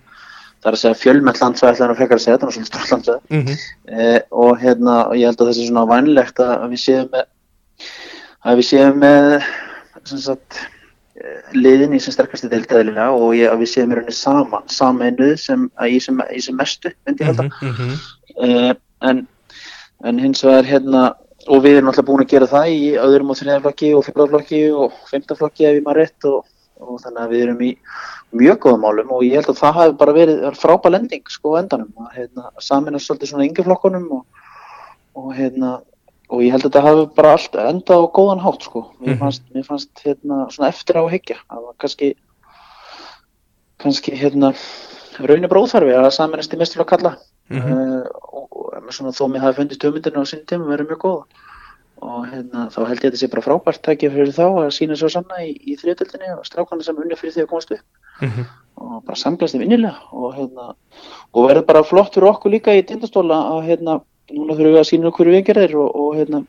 [0.62, 2.92] það er að segja fjölmett landsvæði ætlaðan að frekar að segja þetta er svona stórt
[2.94, 3.58] landsvæði Mm -hmm.
[4.00, 7.26] eh, og hérna og ég held að það sé svona vænlegt að við séum með
[8.46, 9.44] að við séum með
[10.06, 10.75] sem sagt eh,
[11.56, 15.96] liðin í sem sterkasti deildaðilega og ég, við séum í rauninni saman sameinuð sem, að
[15.96, 17.94] í, sem, í sem mestu myndi ég halda mm -hmm.
[18.48, 18.74] eh,
[19.10, 19.22] en,
[20.06, 21.06] en hins vegar hérna
[21.46, 25.00] og við erum alltaf búin að gera það í öðrum og þriðaflokki og fyrraflokki og
[25.12, 26.46] femtaflokki ef ég maður rétt og,
[26.82, 27.72] og þannig að við erum í
[28.36, 32.06] mjög góðum málum og ég held að það hafi bara verið frábær lending sko endanum
[32.06, 34.26] að hérna, saminast svolítið svona yngi flokkunum og,
[35.16, 35.80] og hérna
[36.30, 39.20] og ég held að þetta hafi bara allt endað á góðan hátt sko mér Mhm.
[39.20, 42.16] fannst, mér fannst hérna svona eftir á að hyggja að kannski
[43.82, 44.54] kannski hérna
[45.20, 47.16] raunir bróðþarfi að saminast í mesturlokk kalla
[47.50, 47.74] Mhm.
[47.74, 48.04] uh,
[48.34, 51.24] og, og svona, þó mér hafi fundist hugmyndinu á sín tíma verið mjög góða
[52.02, 54.98] og hérna, þá held ég að þetta sé bara frábært tækja fyrir þá að sína
[54.98, 57.86] svo sanna í, í þriðdöldinni og strákana sem unni fyrir því að komast upp
[58.22, 58.46] Mhm.
[58.78, 60.74] og bara samglast þeim innilega og, hérna,
[61.34, 64.02] og verður bara flott fyrir okkur líka í tindastóla að hérna,
[64.34, 66.44] núna þurfum við að sína okkur viðgerðir og, og hérna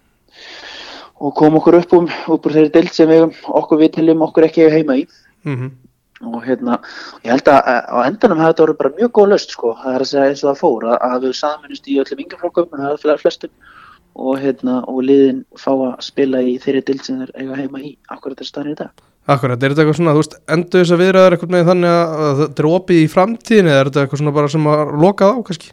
[1.20, 4.48] og koma okkur upp um upp úr þeirri deild sem við, okkur við teljum okkur
[4.50, 5.06] ekki heima í
[5.46, 5.68] Mhm.
[6.26, 6.78] og hérna,
[7.24, 9.94] ég held að að á endanum hefði þetta voru bara mjög góð löst sko, það
[9.94, 12.92] er að segja eins og það fór að, að við saminust í öllum yngjaflokkum, það
[12.92, 13.50] er fle- flestum
[14.16, 17.90] og hérna, og liðin fá að spila í þeirri dild sem þeir eiga heima í
[18.08, 18.90] akkurat þessi staðin í dag.
[19.28, 22.14] Akkurat, er þetta eitthvað svona, þú veist, endur þess að viðraður eitthvað með þannig að
[22.26, 25.28] að þetta er opið í framtíðin eða er þetta eitthvað svona bara sem að loka
[25.28, 25.70] á kannski?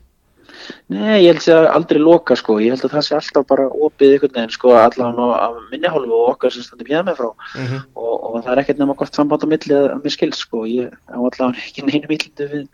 [0.89, 4.14] Nei, ég held að aldrei loka sko, ég held að það sé alltaf bara opið
[4.14, 7.66] einhvern veginn sko, allavega á minni hálfu og okkar sem standum hér með frá Mm
[7.68, 7.82] -hmm.
[7.95, 10.66] og, og það er ekkert nema gott samband á milli að, að mér skilst sko,
[10.66, 12.68] ég á allavega ekki neinu millindu við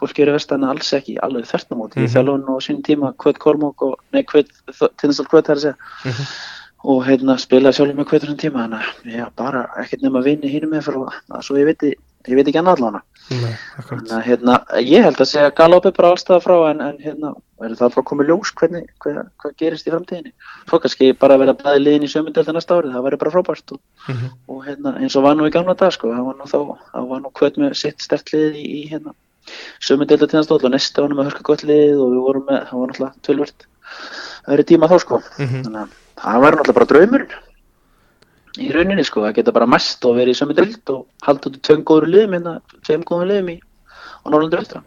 [0.00, 2.06] fólki eru vestan alls ekki alveg þörtnumót, mm Mhm.
[2.06, 2.08] -hmm.
[2.08, 4.24] ég þjálfun og sín tíma Kvöt Kormók og, nei
[4.96, 6.24] Tinnstall Kvöt þar að segja Mhm.
[6.84, 10.70] og hérna spilaði sjálfur með Kvöt þessum tíma þannig að bara ekkert nema vinni hínum
[10.72, 11.94] með frá, að svo ég veit,
[12.28, 13.02] ég veit ekki annað allavega.
[13.30, 17.78] Þannig að hérna, ég held að segja galopi bara allstað frá en, en hérna, verður
[17.80, 20.32] það bara komið ljós hvernig, hvað, hvað gerist í framtíðinni.
[20.68, 23.80] Svo kannski bara vera bæði liðin í sömundelta næsta árið, það verður bara frábært og,
[24.08, 24.28] Mhm.
[24.48, 26.58] og hérna, eins og var nú í gamla dag sko, það var nú þá,
[26.92, 29.14] það var nú kvöt með sitt stert lið í, í hérna,
[29.80, 32.80] sömundelta tíðanstóll og næsta var nú með hörka gott lið og við vorum með, það
[32.80, 33.66] var náttúrulega tölvört
[34.50, 35.22] öðru tíma þá sko.
[35.38, 35.62] Mhm.
[35.64, 35.88] Þannig að
[36.20, 37.32] það var náttúrulega bara draumurinn
[38.60, 41.60] í rauninni sko, að geta bara mest og verið í sömu deild og halda út
[41.66, 42.56] tveim góður liðum hérna,
[42.86, 44.82] tveim góðum liðum í á Norrlandur Vestra.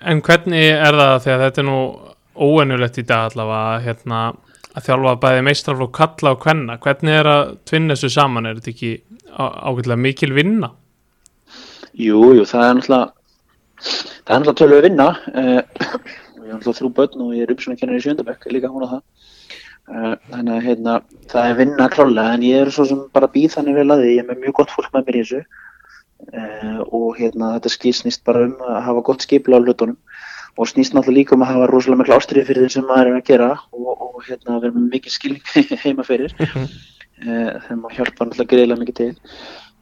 [0.00, 1.78] En hvernig er það þegar þetta er nú
[2.34, 4.22] óennulegt í dag allavega hérna,
[4.74, 8.72] að þjálfa bæði meistraflokk kalla og kvenna, hvernig er að tvinna þessu saman, er þetta
[8.74, 8.92] ekki
[9.30, 10.72] á- ágætlega mikil vinna?
[11.94, 13.12] Jú, jú, það er náttúrulega
[13.84, 15.06] það er náttúrulega tölvu að vinna
[15.38, 18.88] uh, ég er náttúrulega þrjú börn og ég er uppsvunarkennar í Sjöndabæk líka hún á
[18.96, 19.02] það
[19.84, 20.94] þannig að hérna,
[21.28, 24.12] það er vinna klálega en ég er svo sem bara býð þannig vel að því.
[24.14, 25.42] Ég er með mjög gott fólk með mér í þessu.
[26.24, 29.98] Uh, og hérna þetta skýr snýst bara um að hafa gott skipla á hlutunum.
[30.54, 33.18] Og snýst náttúrulega líka um að hafa rosalega mikla ástriði fyrir þeim sem maður er
[33.18, 36.32] að gera og, og hérna vera með mikið skilning heima fyrir.
[36.38, 39.12] Uh, þeim að hjálpa náttúrulega greiðlega mikið til.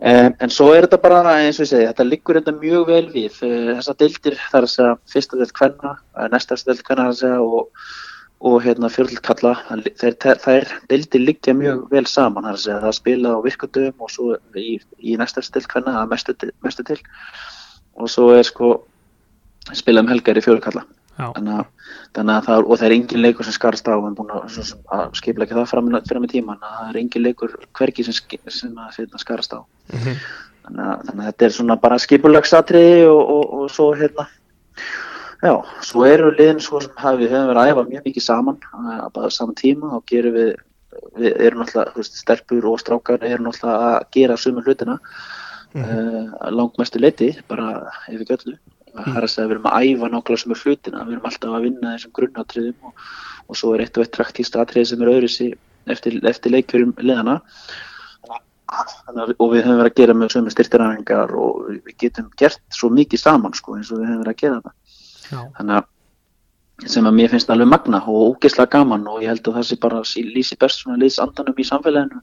[0.03, 3.05] Um, en svo er þetta bara eins og ég segi, þetta liggur þetta mjög vel
[3.13, 3.37] við.
[3.39, 7.13] Þessar deildir, það er að segja fyrsta deild hvenna, uh, næsta deild hvenna það er
[7.13, 7.85] að segja og,
[8.43, 9.53] og hérna fjörðild kalla
[10.01, 14.81] þeir, þær deildir liggja mjög vel saman segja það spila á virkundum og svo í,
[14.99, 16.35] í næsta stil hvernig að mestu,
[16.65, 16.99] mestu til
[17.95, 18.73] og svo er sko
[19.79, 20.85] spila um helgar í fjörðild kalla
[21.21, 21.29] Já.
[21.37, 21.67] þannig
[22.17, 24.61] þannig að það, og það er engin leikur sem skarast á en búin að,
[24.97, 28.17] að skipla ekki það fram, fram í tíman að það er engin leikur hvergi sem,
[28.49, 29.61] sem að, sem að skarast á
[29.93, 30.17] Mhm.
[30.63, 34.27] þannig að, þannig að þetta er svona bara skipulagsatriði og, og, og svo hérna
[35.43, 38.59] já, svo eru liðin svo sem hafi, við höfum verið að æfa mjög mikið saman
[38.73, 40.53] að bara á saman tíma og gerum við
[41.17, 45.33] við erum náttúrulega, þú veist, stelpur og strákar erum náttúrulega að gera sömu hlutina mm
[45.73, 46.35] Mhm.
[46.53, 48.59] langmestu leiti bara yfir göllu
[48.93, 51.55] það er að segja að við erum að æfa nákvæmlega sömu hlutina við erum alltaf
[51.57, 53.07] að vinna þessum grunnatriðum og,
[53.49, 55.31] og svo er eitt og eitt traktíst atriði sem er öðru
[55.89, 57.39] eftir, eftir leikjurum liðana
[58.73, 63.21] og við höfum verið að gera með sömu styrtiræfingar og við getum gert svo mikið
[63.21, 64.77] saman sko, eins og við höfum verið að gera það.
[65.33, 65.91] Þannig að
[66.93, 69.79] sem að mér finnst alveg magna og ógeðslega gaman og ég held að það sé
[69.83, 70.03] bara
[70.35, 72.23] lýsi best svona liðsandanum í samfélaginu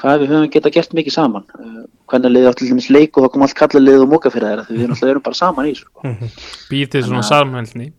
[0.00, 1.46] hvað við höfum geta gert mikið saman?
[1.56, 4.32] Uh, hvernig liðið átt til dæmis leik og það kom allt kalla liðið og móka
[4.34, 6.34] fyrir þeirra því við náttúrulega erum bara saman í þessu sko.
[6.72, 7.92] býr til svona samhælni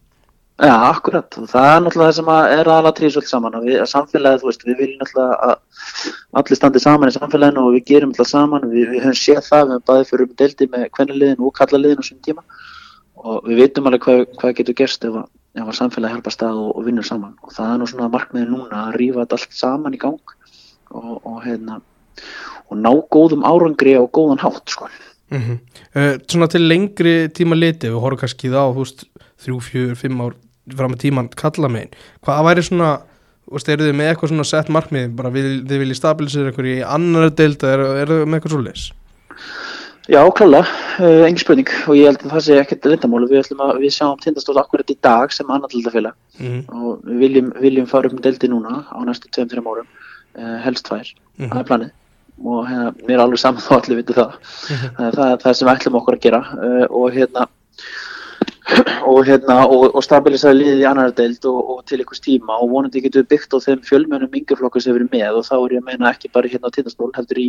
[0.57, 1.35] Já, akkurat.
[1.37, 4.39] Og það er náttúrulega það sem að er aðalatrið svolítið saman að, við, að samfélagið,
[4.41, 8.29] þú veist, við viljum náttúrulega að allir standi saman í samfélaginu og við gerum alltaf
[8.31, 11.53] saman, við, við höfum séð það við höfum bæðið fyrir um deldi með kvennaliðin og
[11.59, 12.43] kallaliðin á svona tíma
[13.17, 15.27] og við veitum alveg hvað, hvað getur gerst ef að,
[15.77, 18.97] samfélagið hjálpa stað og, og vinnur saman og það er nú svona markmiðið núna að
[19.01, 20.33] rífa þetta allt saman í gang
[20.93, 21.79] og, og hérna
[22.67, 24.89] og ná góðum árangri á góðan hátt sko.
[25.31, 25.41] Mm
[26.31, 28.73] svona til lengri tíma liti við horfum kannski þá,
[29.37, 30.35] þrjú, fjör, fimm ár
[30.75, 31.93] fram með tíman kalla megin
[32.25, 32.89] hvað væri svona,
[33.51, 36.77] veist, eru þið með eitthvað svona sett markmið, bara vil, þið viljið stabilisera eitthvað í
[36.83, 38.85] annar deild eða eru eru þið með eitthvað svo leis?
[40.07, 40.63] Já, klálega,
[41.03, 41.67] uh, engin spurning.
[41.87, 43.49] Og ég held að það sé ekkert lindamáli við,
[43.81, 48.07] við sjáum tindastóla akkurat í dag sem annar tildafélag Mm og við viljum, viljum fara
[48.07, 49.87] upp með delti núna á næstu 2-3 árum.
[50.37, 51.07] Uh, helst tvær,
[51.39, 51.49] Mhm.
[51.49, 51.91] það er planið.
[52.45, 54.31] Og hérna, mér er alveg saman þá allir vitu það.
[54.97, 56.41] Það er það, það sem við ætlum okkur að gera.
[56.53, 57.47] Uh, og hérna
[59.07, 62.69] og hérna og, og stabilisera liðið í annar deild og, og til einhvers tíma og
[62.73, 65.75] vonandi getum við byggt á þeim fjölmennum yngjaflokkur sem við erum með og þá er
[65.77, 67.47] ég að meina ekki bara hérna á tindastól heldur í,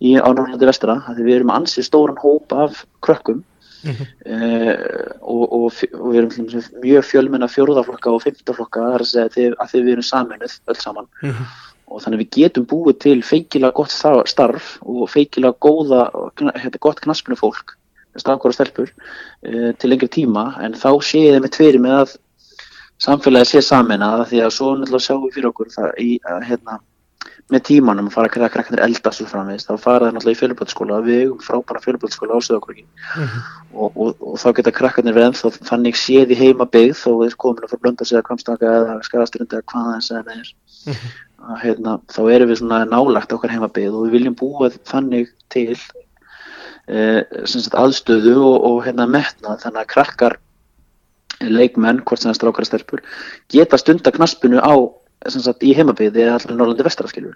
[0.00, 3.42] í á Norrlandi vestra því við erum ansið stóran hóp af krökkum
[3.84, 4.04] Mhm.
[4.32, 4.76] uh,
[5.20, 9.50] og, og, fj- og við erum mjög fjölmenna fjórðaflokka og fymtaflokka það er að segja
[9.60, 11.42] að þið, við erum saminuð öll saman Mhm.
[11.92, 16.06] og þannig við getum búið til feikilega gott sta- starf og feikilega góða,
[16.40, 17.74] hérna, gott knaspinu fólk
[18.22, 22.16] strákar og stelpur uh, til lengri tíma en þá séð þeim með tveri með að
[23.04, 26.78] samfélagi sé saminað því að svo náttúrulega sjáum við fyrir okkur það í, að, hérna,
[27.52, 31.00] með tímanum að fara að krakkanir eldast og framvegist þá fara það náttúrulega í fjöluböldsskóla
[31.04, 32.86] við eigum frábæra fjöluböldsskóla á Söðakorgi
[33.74, 37.36] og, og, og þá geta krakkanir við ennþá þannig séð í heima byggð þó við
[37.44, 40.54] komin að fara blönda sig að kvamstaka eða skarasturundi eða hvað það eins eða neður
[41.44, 45.34] að, hérna, þá erum við svona nálagt okkar heima byggð og við viljum búa þannig
[45.52, 45.76] til
[46.88, 50.36] aðstöðu og, og hérna, metna þannig að krakkar
[51.40, 53.02] leikmenn, hvort sem það strákar að stelpur
[53.52, 54.74] geta stunda knaspinu á
[55.28, 57.34] sagt, í heimabyggði eða allir Norrlandi vestra skilur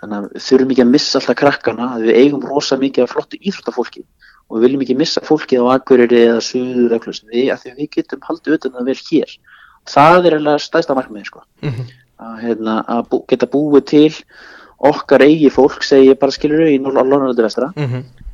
[0.00, 3.40] þannig að þurfum ekki að missa alltaf krakkana að við eigum rosa mikið af flottu
[3.42, 4.04] íþróttafólki
[4.48, 7.72] og við viljum ekki missa fólkið á Akureyri eða Suður eða Klus við, að því
[7.76, 9.34] við getum haldið utan það vel hér
[9.88, 11.42] það er eiginlega stæðsta markmið sko.
[11.64, 11.90] Mhm.
[12.18, 14.14] að, hérna, að bú, geta búið til
[14.78, 18.02] okkar eigi fólk segi ég bara skilur í Norrlandi vestra Mhm.
[18.04, 18.27] eh,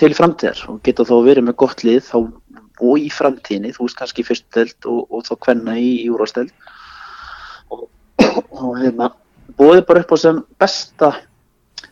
[0.00, 2.18] til framtíðar og geta þá verið með gott lið þá,
[2.80, 6.52] og í framtíðinni, þú veist kannski í fyrstdelt og, og þá hvenna í, í úrvastelt
[7.68, 7.88] og,
[8.56, 9.10] og hérna
[9.58, 11.10] búið bara upp á sem besta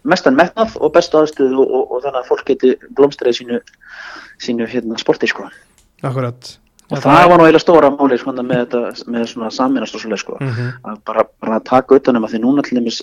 [0.09, 3.61] mestan metnað og bestu aðstöðu og, og, þannig að fólk geti blómstrið sínu,
[4.43, 5.49] sínu hérna, sporti sko.
[6.07, 6.55] Akkurat
[6.89, 10.03] og það, það var nú eiginlega stóra máli sko, með, þetta, með svona saminast og
[10.03, 10.39] svoleið sko.
[10.41, 10.71] Mhm.
[10.89, 13.03] að bara, bara taka utanum að því núna til dæmis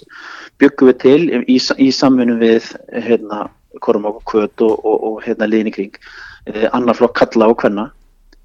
[0.61, 2.71] byggum við til í, í samvinnu við
[3.05, 3.45] hérna,
[3.83, 5.99] Kormák og Kvöt og, og, og hérna liðin í kring.
[6.51, 7.89] Eh, annar flokk kalla og kvenna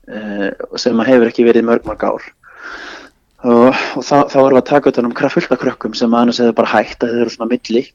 [0.08, 0.50] eh,
[0.80, 2.28] sem hefur ekki verið mörg mörg ár.
[3.40, 7.04] Og, og þá, erum við að taka utanum kraftfullta krökkum sem annars hefur bara hægt
[7.04, 7.86] að þau eru svona milli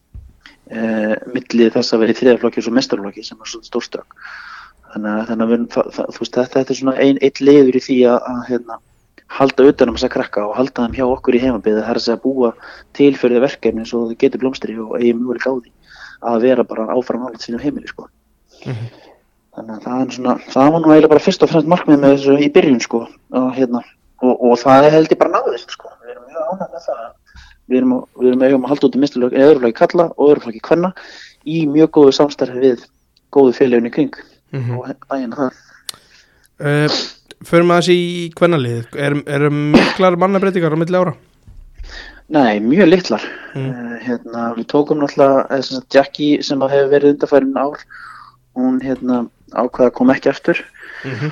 [0.72, 4.18] eh, milli þess að vera í þriðaflokki og mestarflokki sem er svona stórstök
[4.96, 7.78] þannig að, þannig að við, það, það, veist, þetta, þetta er svona ein, eitt liður
[7.78, 8.80] í því að, að hérna,
[9.36, 12.06] halda utanum þess að krakka og halda þeim hjá okkur í heimabíði það er að
[12.06, 12.52] segja að búa
[12.98, 15.74] til fyrir þau verkefni svo þau getur blómstri og eigi mjög á því
[16.22, 18.08] að vera bara áfram nálega sínum heimili sko.
[19.56, 22.38] þannig að það svona það var nú eiginlega bara fyrst og fremst markmið með þessu
[22.44, 23.82] í byrjun sko og, hérna,
[24.22, 25.92] og, og það held ég bara náðist sko.
[26.04, 27.06] Við erum mjög ánægð með það.
[27.66, 30.62] Við erum, að- við erum eigum að halda út í misturlög öðruflagi kalla og öðruflagi
[30.68, 30.92] kvenna
[31.46, 32.84] í mjög góðu samstarfi við
[33.34, 34.16] góðu félagin í kring.
[34.54, 34.78] Mhm.
[34.80, 35.62] og bæina það
[36.56, 36.88] Uh,
[37.44, 41.12] förum við þessi í kvennalið er, er miklar mannabreitingar á milli ára
[42.28, 43.26] Nei, mjög litlar.
[43.54, 43.68] Mm.
[43.70, 47.84] Uh, hérna, við tókum náttúrulega eða sem Jackie sem að hefur verið undarfærin ár,
[48.58, 49.20] hún hérna,
[49.54, 50.64] ákvaða að koma ekki aftur
[51.06, 51.30] mm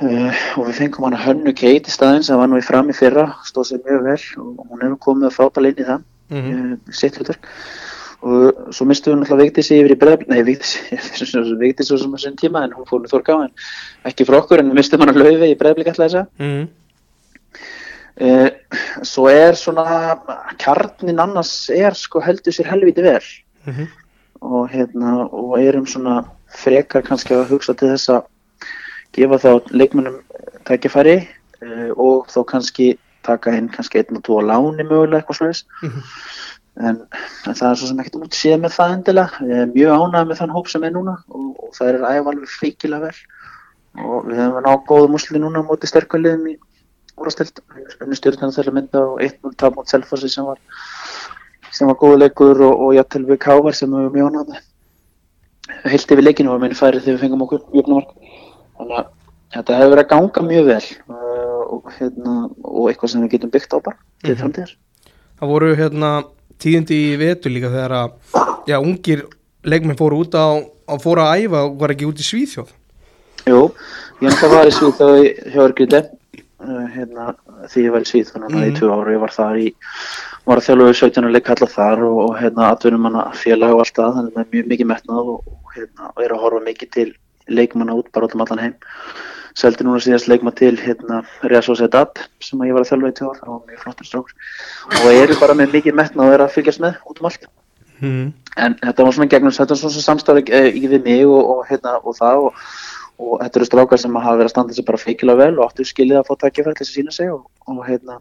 [0.00, 2.96] uh, og við fengum hana Hönnu Kate í staðinn sem var nú í fram í
[2.96, 6.72] fyrra, stóð sér mjög vel og hún hefur komið að frábæla inn í það, -hmm.
[6.72, 7.48] uh, sitt hlutverk.
[8.20, 10.80] Og svo mistum við náttúrulega Vigdísi yfir í breðab, nei Vigdísi,
[11.18, 13.52] svo sem að sinni tíma en hún fór nú þorka á en
[14.04, 16.28] ekki frá okkur en við mistum hana laufi í breðablik alltaf þess að.
[18.16, 18.50] -hmm.
[18.50, 18.50] Uh,
[19.02, 20.18] svo er svona
[20.58, 23.22] kjarnin annars er sko heldur sér helviti vel
[23.66, 23.86] Mhm.
[24.42, 28.22] og hérna og erum svona frekar kannski að hugsa til þess að
[29.12, 30.20] gefa þá leikmennum
[30.64, 31.28] tækifæri
[31.62, 36.02] uh, og þó kannski taka inn kannski einn og tvo láni mögulega eitthvað slags Mhm.
[36.80, 36.96] en,
[37.46, 40.38] en það er svo sem ekkert út séð með það endilega er mjög ánægð með
[40.40, 43.18] þann hóp sem er núna og, og það er æfa alveg fríkilega vel
[44.04, 46.56] og við hefum náð góðum úsli núna á móti sterkvaliðum í
[47.20, 47.60] úrastilt
[48.00, 50.58] unni stjórnarnar þeirra mynda og 1-0 tap mot Selfossi sem var
[51.70, 54.58] sem var góðu leikur og, og játtel við Kávar sem við með.
[55.86, 58.10] Heilt yfir leikinu var minni færið þegar við fengum okkur jöfnumark.
[58.80, 59.10] Þannig að
[59.54, 63.52] þetta hefur verið að ganga mjög vel uh, og, hérna, og eitthvað sem við getum
[63.54, 64.40] byggt á bara til Mhm.
[64.42, 64.74] framtíðar.
[65.40, 66.10] Það voru hérna
[66.60, 68.10] tíðindi í vetu líka þegar að
[68.68, 69.24] já, ungir
[69.64, 72.72] leikmenn fóru út á, á fóru að æfa og var ekki út í Svíþjóð.
[73.48, 73.60] Jú,
[74.20, 75.06] ég ennþá var í þá
[75.54, 76.10] hjá Örgríti uh,
[76.60, 77.34] hérna,
[77.70, 78.68] því ég var í Svíð þannig að Mhm.
[78.70, 79.68] í tvö ára ég var þar í
[80.46, 83.80] var að þjálfa við 17 leik allar þar og, og hérna atvinnum hana félag og
[83.84, 85.40] allt það þannig að það er mjög mikið metnað og,
[85.74, 87.08] hérna og er að horfa mikið til
[87.48, 88.74] leikmanna út bara út um allan heim
[89.54, 93.16] seldi núna síðast leikmann til hérna Rea Sociedad sem að ég var að þjálfa í
[93.18, 94.34] tvö ár og mjög flottur strákur
[95.00, 97.48] og eru bara með mikið metnað og er að fylgjast með út um allt
[98.00, 98.32] mm.
[98.56, 101.64] en þetta var svona gegnum þetta var svona samstarf e, í við mig og, og,
[101.70, 102.64] hérna, og það og,
[103.20, 105.86] og þetta eru strákar sem hafa verið að standa sig bara feikilega vel og áttu
[105.86, 108.18] skilið að fá takkifæri til þess að sína sig og, og, hérna,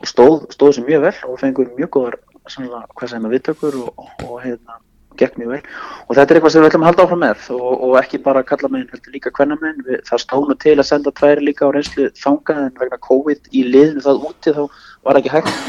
[0.00, 2.16] og stóð, stóð sér mjög vel og fengur mjög góðar
[2.48, 4.78] svona, hvað sem er viðtökur og, og hérna,
[5.20, 5.60] gekk mjög vel.
[6.06, 8.46] Og þetta er eitthvað sem við ætlum að halda áfram með og, og ekki bara
[8.48, 12.08] kalla meginn, heldur líka hvenna meginn það stónu til að senda tvær líka á reynslu
[12.22, 14.64] þangað en vegna COVID í liðinu það úti þá
[15.04, 15.54] var ekki hægt.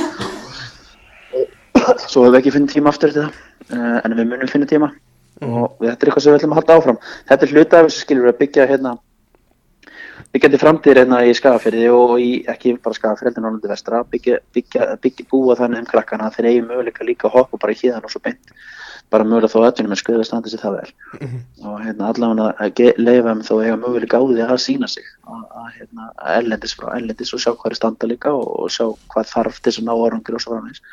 [2.11, 4.93] Svo hefur við ekki finnið tíma aftur til það uh, en við munum finna tíma
[5.45, 7.03] og þetta er eitthvað sem við ætlum að halda áfram.
[7.29, 8.97] Þetta er hluta af þessu skilur að byggja hérna
[10.33, 14.89] byggjandi framtíðir hérna í skafafyrði og í, ekki bara skafafyrði heldur nánandi vestra byggja, byggja,
[15.01, 18.13] byggja búa þannig um krakkana þeir eigi möguleika líka að hoppa bara í híðan og
[18.13, 18.53] svo beint.
[19.09, 20.91] Bara mögulega þó öllunum er skuðið að standa sér það vel.
[21.65, 25.07] Og hérna allavega að leyfa þeim þó eiga möguleika á því að sína sig.
[25.25, 28.85] Að, að, hérna, ellendis frá ellendis og sjá hvað er standa líka og, og sjá
[29.09, 30.83] hvað þarf til þess að ná árangur og svo en að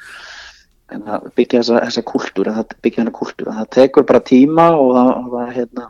[0.86, 2.50] byggja þessa, þessa kultúr
[2.82, 5.86] byggja hennar kultúr að það tekur bara tíma og það, og það, hérna,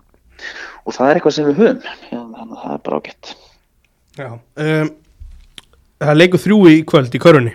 [0.85, 3.35] og það er eitthvað sem við höfum hérna, þannig að það er bara ágætt.
[4.17, 4.95] Já um,
[5.97, 7.53] Það er leikur þrjú í kvöld í körunni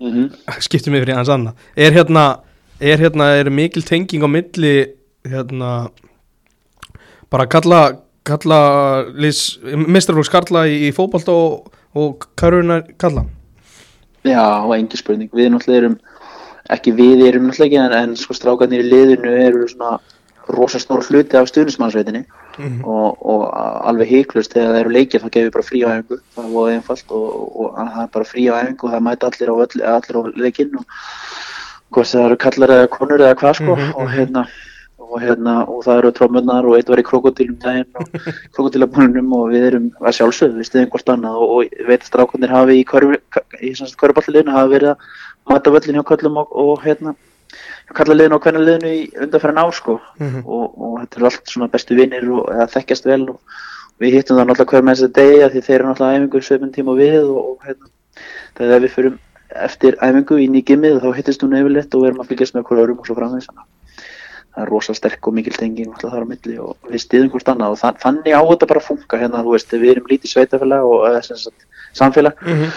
[0.00, 0.30] mm -hmm.
[0.66, 1.54] skiptum við fyrir hans annað.
[1.76, 2.40] Er hérna,
[2.80, 4.94] er hérna er mikil tenging á milli
[5.26, 5.90] hérna
[7.30, 9.04] bara kalla kalla
[9.86, 13.24] mistraflóks kalla í, í fótbolt og, og köruna kalla
[14.24, 15.98] Já, og engi spurning, við náttúrulega erum
[16.76, 19.98] ekki við erum náttúrulega ekki en, en sko strákarnir í liðinu eru svona
[20.50, 22.24] rosa stór hluti af stuðnismannsveitinni
[22.60, 22.80] Mhm.
[22.84, 23.44] og, og
[23.88, 26.50] alveg heiklust þegar það eru leikir þá gefur við bara frí á æfingu það er
[26.52, 29.84] voða einfalt og, það er bara frí á æfingu og það mæta allir á, öll,
[29.94, 30.84] allir á leikinn og
[31.94, 34.12] hvort það eru kallar eða konur eða hvað sko Mhm, og mhm.
[34.18, 34.44] hérna
[35.10, 38.12] og hérna og það eru trómunnar og eitt var í krokodilum daginn og
[38.56, 42.54] krokodilabúnunum og við erum að sjálfsögðu við stiðum hvort annað og, og veit að strákunir
[42.54, 45.10] hafi í kvöruballileginu hafi verið að
[45.50, 47.16] mæta völlin hjá köllum og, og hérna
[47.96, 50.44] kallaliðinu og kvennaliðinu í undanfæra ár sko Mhm.
[50.46, 53.40] og, og þetta eru allt svona bestu vinnir og eða þekkjast vel og
[54.00, 57.18] við hittum það náttúrulega hver degi að því þeir eru náttúrulega æfingu svipin tíma við
[57.24, 57.90] og, og hérna,
[58.60, 59.18] þegar við fyrum
[59.66, 62.66] eftir æfingu inn í gimmið þá hittist hún yfirleitt og við erum að fylgjast með
[62.68, 63.50] hverju örum og svo framvegis
[64.54, 67.74] það er rosa sterk og mikil tenging þar á milli og við stiðum hvort annað
[67.76, 70.86] og þann, þannig á þetta bara að funka hérna þú veist við erum lítið sveitafélag
[70.90, 72.72] og eða, sagt, samfélag Mhm.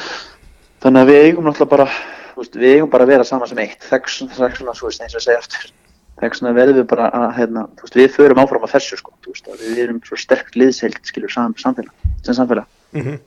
[0.83, 1.87] þannig að við eigum náttúrulega bara
[2.33, 4.19] þú veist, við eigum bara að vera saman sem eitt þess
[4.57, 5.71] svona svo veist eins og ég segi aftur
[6.21, 9.11] þess vegna verðum við bara að hérna, þú veist, við förum áfram að þessu sko,
[9.25, 11.91] þú veist, við erum svo sterkt liðsheild skilur sam, samfélag,
[12.23, 13.19] sem samfélag Mhm.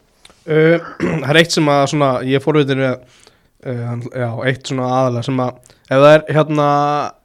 [0.47, 0.78] Uh,
[1.26, 3.01] það er eitt sem að svona, ég fór við með
[3.67, 6.69] já, eitt svona aðalega sem að ef það er hérna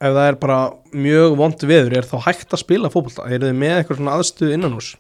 [0.02, 0.60] ef það er bara
[1.06, 4.54] mjög vond veður er þá hægt að spila fótbolta, eru þið með eitthvað svona aðstuð
[4.58, 4.92] innan hús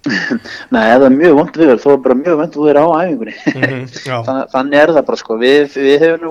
[0.72, 3.34] Nei, ef það er mjög vond viður, þá er bara mjög vond viður á æfingunni.
[3.52, 6.30] Mhm, já, Þann, þannig er það bara sko, við, við hefum nú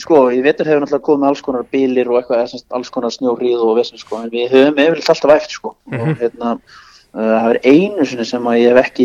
[0.00, 3.76] sko, í vetur hefur náttúrulega komið alls konar bílir og eitthvað, alls konar snjóhrið og
[3.78, 5.74] vesinn sko, en við höfum yfirleitt alltaf æft sko.
[5.92, 6.00] Mhm.
[6.00, 6.54] og hérna,
[7.14, 9.04] það er einu sinni sem að ég hef ekki,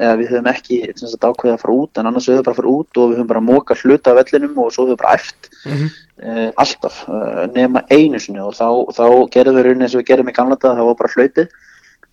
[0.00, 2.60] eða við höfum ekki sagt, ákveðið að fara út, en annars höfum við bara að
[2.60, 5.14] fara út og við höfum bara móka hluta af vellinum og svo höfum við bara
[5.18, 5.88] eft Mhm.
[6.24, 9.04] uh, alltaf, uh, nema einu sinni og þá, þá
[9.34, 11.48] gerðum við raunin eins og við gerðum í gamla dag, það var bara hlaupið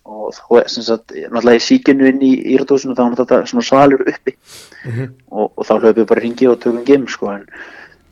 [0.08, 4.04] og þá sem sagt, náttúrulega í síkinu inn í íratúsinu þá var þetta svona svalur
[4.08, 4.36] uppi
[4.84, 5.08] Mhm.
[5.32, 7.46] og, og þá hlaupum við bara hringi og tökum gim sko en,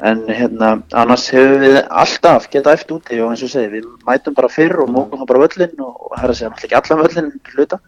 [0.05, 4.35] en hérna annars hefur við alltaf geta eftir úti og eins og segi við mætum
[4.37, 7.03] bara fyrr og mókum það bara völlin og það er að segja náttúrulega ekki allan
[7.07, 7.79] völlin hluta.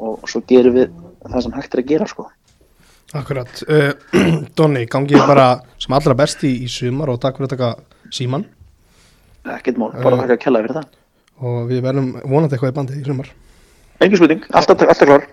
[0.00, 0.92] Og svo gerum við
[1.24, 2.26] það sem hægt er að gera sko.
[3.16, 3.92] Akkurat, uh,
[4.56, 5.48] Donni, gangi ég bara
[5.82, 7.70] sem allra best í, sumar og takk fyrir að taka
[8.14, 8.44] síman
[9.50, 10.20] ekkert mál, bara Uh.
[10.20, 10.88] þakka að kella fyrir það.
[11.40, 13.30] og við verðum vonandi eitthvað í bandi í sumar.
[14.00, 15.24] Engin spurning, alltaf, alltaf klár.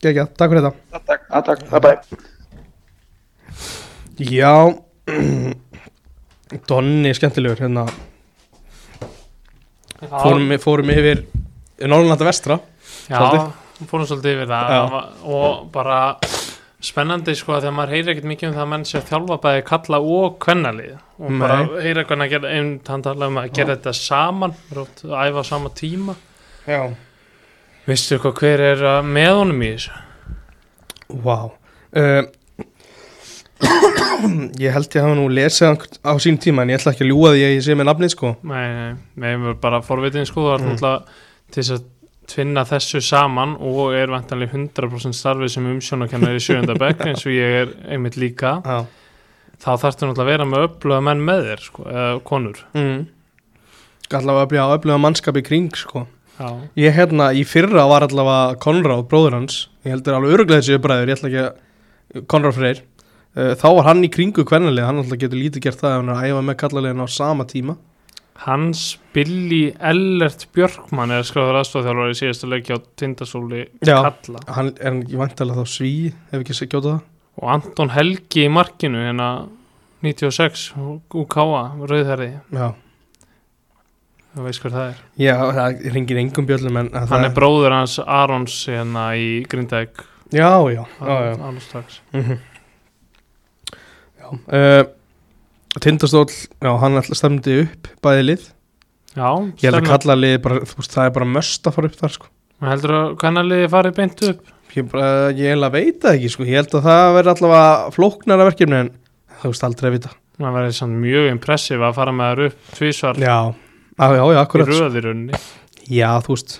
[0.00, 1.00] Gekja, takk fyrir þetta.
[1.10, 1.98] Takk, takk, bye bye.
[4.20, 4.54] Já
[6.70, 7.86] Donni er skemmtilegur hérna.
[10.00, 11.26] Fórum, fórum yfir
[11.84, 12.56] Norrlanda vestra
[13.10, 13.50] Já,
[13.90, 14.72] fórum svolítið yfir það.
[14.74, 15.02] Já.
[15.28, 16.00] Og bara
[16.80, 19.38] spennandi sko að þegar maður heyrir ekkert mikið um það að menn sé að þjálfa
[19.44, 20.96] bæði kalla og kvennalið.
[21.20, 21.38] Og Nei.
[21.42, 25.16] bara heyra hvernig að gera einn hann tala um að gera þetta saman rótt, að
[25.28, 26.16] æfa sama tíma.
[26.68, 26.80] Já.
[27.88, 29.98] Vistu hvað hver er uh, með honum í þessu?
[31.26, 31.36] Vá.
[31.90, 32.22] Uh,
[34.60, 37.30] Ég held ég hafa nú lesið á sín tíma en ég ætla ekki að ljúga
[37.34, 38.32] því að ég sé með nafnið sko.
[38.44, 40.70] Nei, nei, nei, við erum bara forvitin sko, þú ert Mm.
[40.74, 41.02] náttúrulega
[41.50, 41.84] til þess að
[42.30, 47.32] tvinna þessu saman og er vantanlega 100% starfið sem umsjónakennar í sjönda bekk eins og
[47.32, 48.60] ég er einmitt líka.
[48.64, 48.84] Já.
[49.60, 52.60] Þá þarftu náttúrulega að vera með öfluga menn með þér sko, eða konur.
[52.74, 53.06] Mm.
[54.10, 56.06] Allavega að bli að öfluga mannskap í kring sko.
[56.40, 59.68] Já, Ég hérna í fyrra var allavega Konráð, bróður hans.
[59.84, 62.78] Ég heldur alveg öruglega þessi uppræður, ég ætla ekki að Konráð Freyr
[63.34, 66.18] Þá var hann í kringu kvennalið, hann alltaf getur lítið gert það ef hann er
[66.18, 67.76] að æfa með kallaliðin á sama tíma.
[68.40, 68.82] Hans
[69.14, 73.66] Billy Ellert Björkmann er skráður aðstofþjálfur í síðasta leiki á Tindasóli.
[73.84, 75.92] Kalla Hann er hann ekki vantilega þá sví,
[76.32, 77.02] ef ekki sé gjóta það.
[77.40, 79.28] Og Anton Helgi í markinu hérna
[80.02, 80.70] 96
[81.12, 81.44] UKA,
[81.84, 82.70] rauðherði Já,
[84.34, 85.02] þú veist hver það er.
[85.20, 90.00] Já það ringir engum bjöllum en hann er bróður hans Arons hérna í Grindæk
[90.32, 91.34] Já, já, já, já.
[91.36, 92.49] Aronsdags Mm Já
[94.38, 94.82] uh,
[95.80, 98.46] Tindastóll, já, hann alltaf stemdi upp bæði lið.
[99.14, 99.28] Já,
[99.58, 101.98] Ég held að kalla lið bara, þú veist, það er bara möst að fara upp
[102.00, 102.30] þar sko.
[102.60, 104.42] Maður heldur að kannaliði farið beint upp?
[104.76, 108.46] Ég, bara, ég held að veita ekki sko, ég held að það verði allavega flóknara
[108.50, 108.90] verkefni en
[109.42, 110.12] þú veist aldrei að vita.
[110.40, 113.38] Maður verið samt mjög impressív að fara með þær upp tvísvar Já,
[113.98, 114.78] já, já, já í akkurat sko.
[114.86, 115.40] röðirunni
[115.90, 116.54] Já, þú veist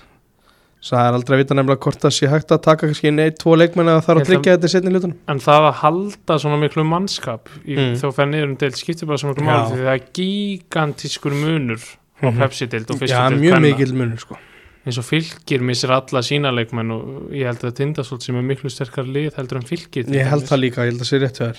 [0.81, 3.53] Það er aldrei að vita nefnilega hvort það sé hægt að taka kannski neitt, tvo
[3.53, 6.85] leikmenn eða þarf að tryggja þetta í setni hlutunum en það að halda svona miklu
[6.89, 7.93] mannskap í, Mm.
[8.01, 9.51] þá fer niður um deild skiptir bara svona miklu Já.
[9.51, 11.81] máli því það er gigantískur munur
[12.21, 12.37] á Mhm.
[12.41, 13.67] Pepsi deild og fyrstu Já, deild mjög kvenna.
[13.77, 14.37] mikil munur sko
[14.85, 18.69] eins og fylgir missir alla sína leikmenn og ég held að Tindastólt sem er miklu
[18.73, 21.57] sterkar lið heldur en fylgir Ég held það líka, ég held að sé rétt þér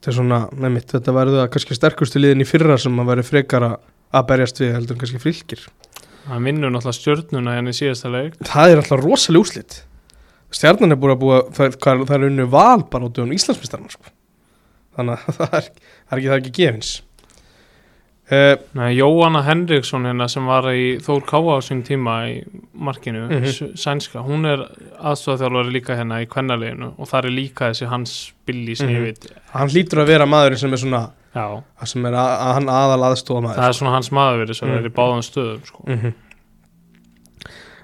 [0.00, 3.28] Þetta er svona, nefnitt, þetta verður það kannski sterkustu liðin í fyrra sem að verður
[3.28, 3.76] frekar
[4.16, 5.66] að berjast við heldur en kannski fylgir
[6.28, 8.36] hann vinnur náttúrulega stjörnuna hérna í síðasta leik.
[8.44, 9.78] Það er alltaf rosalega úslit
[10.50, 14.10] Stjarnan er búin að búa, það, það er unnu val bara út um Íslandsmistarna sko.
[14.98, 16.90] Þannig að það er, það er ekki, það er ekki gefins
[18.30, 23.26] uh, Nei, Jóanna Henriksson hérna sem var í Þór Káa á sín tíma í markinu,
[23.28, 23.44] Mhm.
[23.44, 24.64] s- sænska hún er
[25.02, 28.96] aðstofþjálfari líka hérna í kvennaleginu og það er líka þessi hans billi sem Mhm.
[28.96, 32.66] ég veit Hann hlýtur að vera maðurinn sem er svona að sem er að, hann
[32.66, 34.78] aðal aðstofa maður það er svona hans maður verið sem Mhm.
[34.78, 36.14] er í báðan stöðum sko.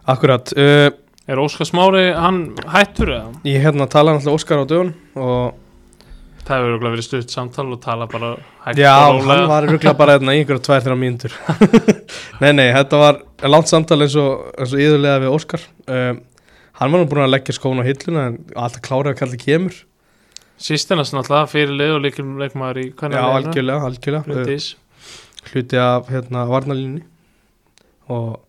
[0.06, 0.90] Akkurat uh,
[1.28, 3.32] Er Óskar Smári, hann hættur eða?
[3.44, 5.54] Ég hérna tala náttúrulega Óskar á dögun og
[6.46, 8.28] Það hefur örugglega verið stutt samtal og tala bara
[8.66, 9.34] hægt Já, og rólega.
[9.34, 11.34] hann var rúglega bara hérna einhverja tvær þrjá mínútur.
[12.42, 13.18] Nei, nei, þetta var
[13.50, 15.66] langt samtal eins og, eins og yðurlega við Óskar.
[15.90, 16.22] Um,
[16.76, 19.76] Hann var nú búin að leggja skóna á hilluna en alltaf klárið að kalla kemur.
[20.60, 22.02] Sýstinast náttúrulega fyrir lið og
[22.42, 24.58] leikmaður í Já, kvennaleginu algjörlega, algjörlega.
[25.46, 25.78] Hluti.
[25.80, 27.02] Af hérna varnalínni
[28.12, 28.42] og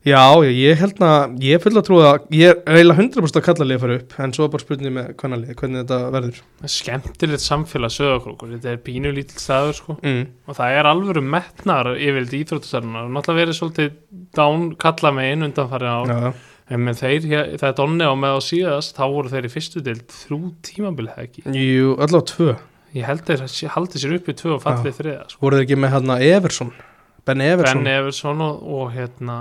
[0.00, 3.42] Já, ég, ég held að ég full að trúa að ég er eiginlega 100% að
[3.44, 6.38] kalla liða fara upp en svo er bara spurning með hvernig, hvernig þetta verður.
[6.62, 9.98] Það er skemmtilegt samfélag sögakrókur Þetta er pínu lítill staður sko.
[10.00, 10.22] Mm.
[10.48, 13.92] og það er alvöru metnar yfirleitt íþróttastarfnar og náttúrulega verið svolítið
[14.40, 16.32] dán kalla með einu undanfari á Já,
[16.70, 17.30] en með þeir,
[17.60, 21.10] það er donni á með á síðast þá voru þeir í fyrstu deild þrjú tímabil
[21.12, 22.52] hefði ekki, jú, allavega tvö.
[22.96, 23.42] Ég held þeir
[23.76, 25.42] haldi sér upp í tvö og fallið þriða sko.
[25.44, 26.70] voru þeir ekki með hérna Everson?
[27.28, 27.82] Ben Everson?
[27.84, 29.36] Ben Everson og, og hérna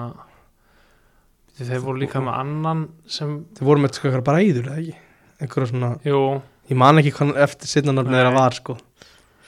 [1.67, 4.95] þeir voru líka með annan sem, þeir voru með eitthvað bræður eða ekki?
[5.39, 6.21] Einhverja svona, jú,
[6.71, 8.75] ég man ekki hvað eftir sinnanarfni þeirra var sko.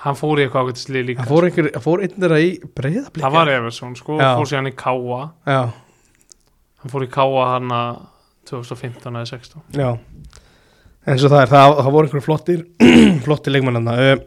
[0.02, 1.22] Hann fór í eitthvað ágættislið líka.
[1.22, 4.30] Það fór, einhver, það fór einn þeirra í breyðablík það var Everson sko, Já.
[4.40, 5.60] fór sér hann í Káa já,
[6.82, 7.76] hann fór í káa hann
[8.50, 9.90] 2015 eða 16 Já,
[11.06, 12.64] eins og það er það, það voru einhverju flottir
[13.28, 14.24] flottir leikmennarna uh,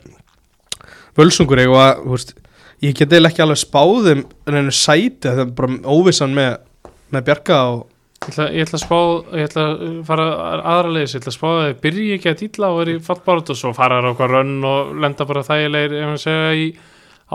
[1.18, 2.32] Völsungur eigu að þú veist,
[2.82, 6.56] ég get eða ekki alveg spáðum en sæti, það er bara óvissan með,
[7.12, 7.82] með Bjarka og
[8.24, 8.98] Ég ætla, ég ætla að spá,
[9.36, 10.24] ég ætla að fara
[10.56, 12.94] aðra leiðis, ég ætla að spá að þið byrji ekki að dýla og er í
[13.04, 16.64] fattbárat og svo fara þér okkar rönn og lenda bara þægilegir, ef maður segja, í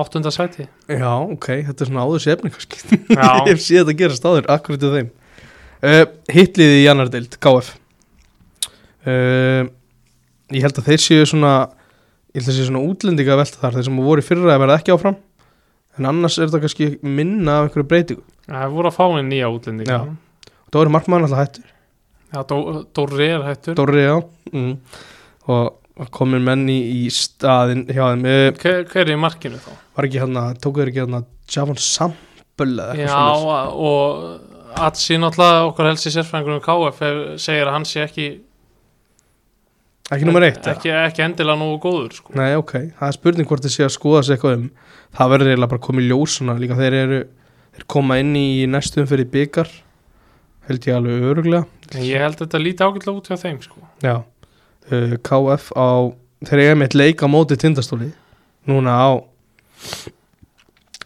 [0.01, 0.65] áttunda sæti.
[0.89, 3.29] Já, ok, þetta er svona áður sefni kannski Já.
[3.51, 6.03] Ég séð þetta gerast áður, akkurat í þeim uh,
[6.39, 7.71] Hitliði í Jannardeild, KF
[9.05, 9.69] uh,
[10.49, 11.53] Ég held að þeir séu svona
[12.33, 14.81] Ég held að séu svona útlendinga að velta þar Þeir sem voru fyrra að verða
[14.81, 15.21] ekki áfram
[15.99, 19.49] En annars er þetta kannski minna af einhverju breytingu Það voru að fá henni nýja
[19.53, 19.97] útlendinga.
[19.99, 20.53] Já.
[20.69, 21.67] Það voru markmann alltaf hættur
[22.29, 23.75] Já, Dó- Dóri er hættur.
[23.77, 24.17] Dóri, já
[24.53, 24.73] mm.
[25.49, 26.77] Og komin menn í,
[27.11, 29.71] staðin hjá þeim uh, Hver, hver er í markinu þá?
[29.97, 31.79] Var ekki hérna, tókuður ekki hérna Javon
[32.93, 33.73] eitthvað Já, svoleiðis?
[33.89, 36.99] og Atsi náttúrulega okkar helsti sérfræðingur um KF
[37.41, 38.27] segir að hann sé ekki
[40.09, 42.33] Ekki nummer eitt ekki, ekki endilega nógu góður sko.
[42.37, 44.69] Nei, ok, það er spurning hvort þið sé að skoða sig eitthvað um.
[45.17, 46.55] Það verður eiginlega bara komið í ljós svona.
[46.61, 47.19] Líka þeir eru
[47.75, 49.69] þeir koma inn í næstum fyrir byggar
[50.69, 51.65] held ég alveg öruglega
[51.97, 53.81] en ég held að þetta líti ágætlega út hjá þeim sko.
[54.05, 54.15] Já,
[54.91, 55.89] uh, KF á
[56.49, 58.11] þeir eiga með leik á móti tindastóli.
[58.69, 59.09] Núna á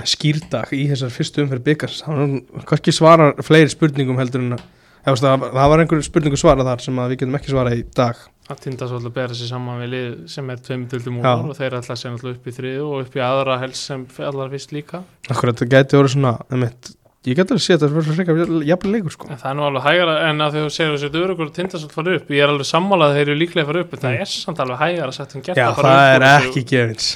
[0.03, 4.63] skýrdag í þessar fyrstu umferð byggars það kannski svarar fleiri spurningum heldur en að
[5.03, 7.77] þú veist, það, það var einhver spurningu svarað þar sem að við getum ekki svarað
[7.79, 8.23] í dag.
[8.51, 11.29] Að tinda svolítið að bera sig saman við lið sem er tveim dildum Já.
[11.39, 14.03] úr og þeir að segja náttúrulega upp í þriðu og upp í aðra helst sem
[14.19, 14.99] allar fyrst líka.
[15.31, 16.89] Akkurat, það gæti verið svona einmitt,
[17.23, 19.29] ég gæti alveg sé að það verður frekar jafnlega leikur sko.
[19.31, 21.95] En það er nú alveg hægara en að þú segir þessi örugur og tinda svolítið
[22.01, 24.17] fara upp ég er alveg sammálað að þeir eru líklega að fara upp en það
[24.25, 26.65] er samt alveg hægara sagt en gert Já, að fara það upp er þessu- ekki
[26.73, 27.07] gefins.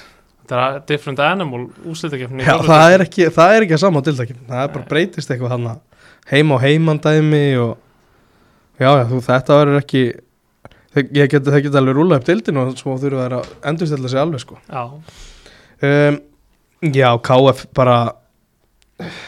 [0.47, 4.03] Þetta er different animal úslitakefni Já, það er ekki, það er ekki að sama á
[4.07, 5.65] dildakinn Það er bara breytist eitthvað hann
[6.31, 7.75] heim á heimandæmi og
[8.79, 10.05] já, já, þú, þetta verður ekki
[10.93, 14.43] það, það geti alveg rúlað upp dildin og svo þurfa þær að endurstilla sig alveg
[14.43, 14.59] sko.
[14.67, 14.83] Já,
[15.87, 16.23] um,
[16.93, 17.97] Já, KF bara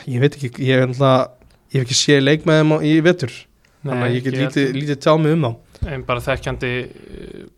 [0.06, 1.32] ég veit ekki, ég er alltaf
[1.74, 3.34] ég hef ekki séð leik með þeim í vetur.
[3.82, 5.52] Þannig að ég get lítið, lítið tjá mig um þá.
[5.89, 6.72] En bara þekkjandi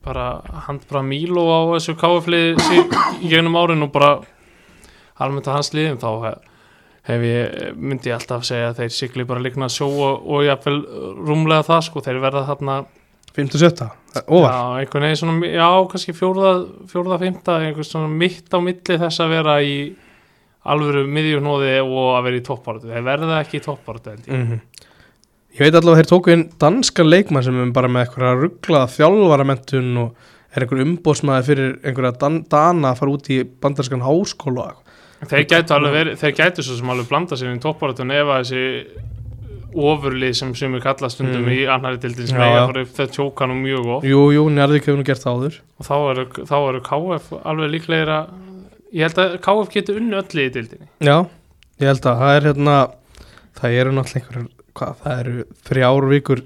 [0.06, 0.26] bara
[0.68, 4.12] handbra Mílo á þessu káuflið í gegnum árin og bara
[5.22, 6.51] almennt að hans liðum þá hef,
[7.10, 10.78] hef ég, myndi ég alltaf segja að þeir sigli bara líkna sjó og, og jafnvel
[11.18, 12.78] rúmlega það sko, þeir verða þarna
[13.32, 13.88] 57,
[14.28, 14.52] ofar?
[14.52, 16.54] Já, einhvern veginn svona, já, kannski fjórða
[16.92, 19.76] fjórða, fymta, einhvern svona mitt á milli þess að vera í
[20.72, 24.36] alvöru miðjurnóði og að vera í toppáratu þeir verða ekki í toppáratu held ég.
[24.36, 24.62] Mm
[25.52, 28.88] Ég veit allavega að þeir tóku inn danskan leikmann sem er bara með eitthvað rugglaða
[28.94, 34.62] þjálfaramentun og er einhver umbóðsmaði fyrir einhverja dan dana að fara út í bandarskan háskóla
[34.62, 34.91] og eitthvað.
[35.30, 38.40] Þeir gætu alveg verið, þeir gætu svo sem alveg blanda sér í toppáratun ef að
[38.42, 39.10] þessi
[39.72, 41.52] ofurlið sem sumir kalla stundum Mm.
[41.56, 42.66] í annari dildin sem Já, eiga já.
[42.68, 45.96] fara upp þeir tjóka nú mjög of Jú, jú, hefur nú gert áður og þá
[46.12, 48.26] eru, þá eru KF alveg líklegir að
[48.92, 51.18] ég held að KF getur unni öllu í dildinni Já,
[51.80, 52.76] ég held að það er hérna
[53.62, 56.42] það eru náttúrulega einhverjar hvað, það eru þrjár vikur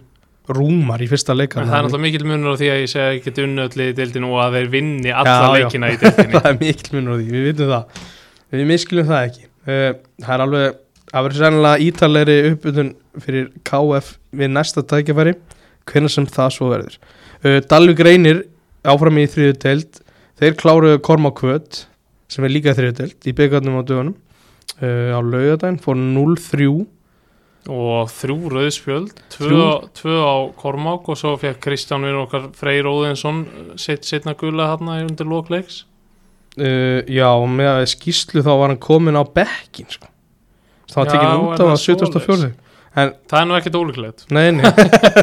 [0.45, 3.05] rúmar í fyrsta leika en það er náttúrulega mikil munur á því að ég segi
[3.07, 5.53] að ég geti unni öllu í dildinni og að þeir vinni alla Já, já.
[5.65, 8.05] leikina í dildinni það er mikil munur á því, við vitum það
[8.59, 9.45] við miskilum það ekki.
[9.65, 9.91] Uh,
[10.21, 10.79] það er alveg,
[11.11, 12.91] það verður sennilega ítalegri uppbytun
[13.25, 15.35] fyrir KF við næsta tækjafæri
[15.89, 16.99] hvernig sem það svo verður.
[17.41, 18.43] Uh, Dalvik reynir
[18.85, 20.01] áfram í þriðu deild.
[20.39, 21.85] Þeir kláruðu Korma Kvöt
[22.31, 24.17] sem er líka þriðu deild í byggarnum á dögunum.
[24.81, 26.67] Uh, á laugadaginn fór 0-3
[27.71, 33.45] og þrjú rauðspjöld tvö, tvö á Kormák og svo fekk Kristján við okkar Freyr Óðinsson
[33.81, 35.83] sitt setna gula hann undir lókleiks
[36.59, 37.29] uh, já,
[37.59, 40.11] með að skýslu þá var hann komin á bekkin sko.
[40.91, 42.51] það var Já, tekinn út á það 74
[42.95, 44.27] en það er nú ekkert ólíklegt.
[44.31, 44.69] Nei, nei.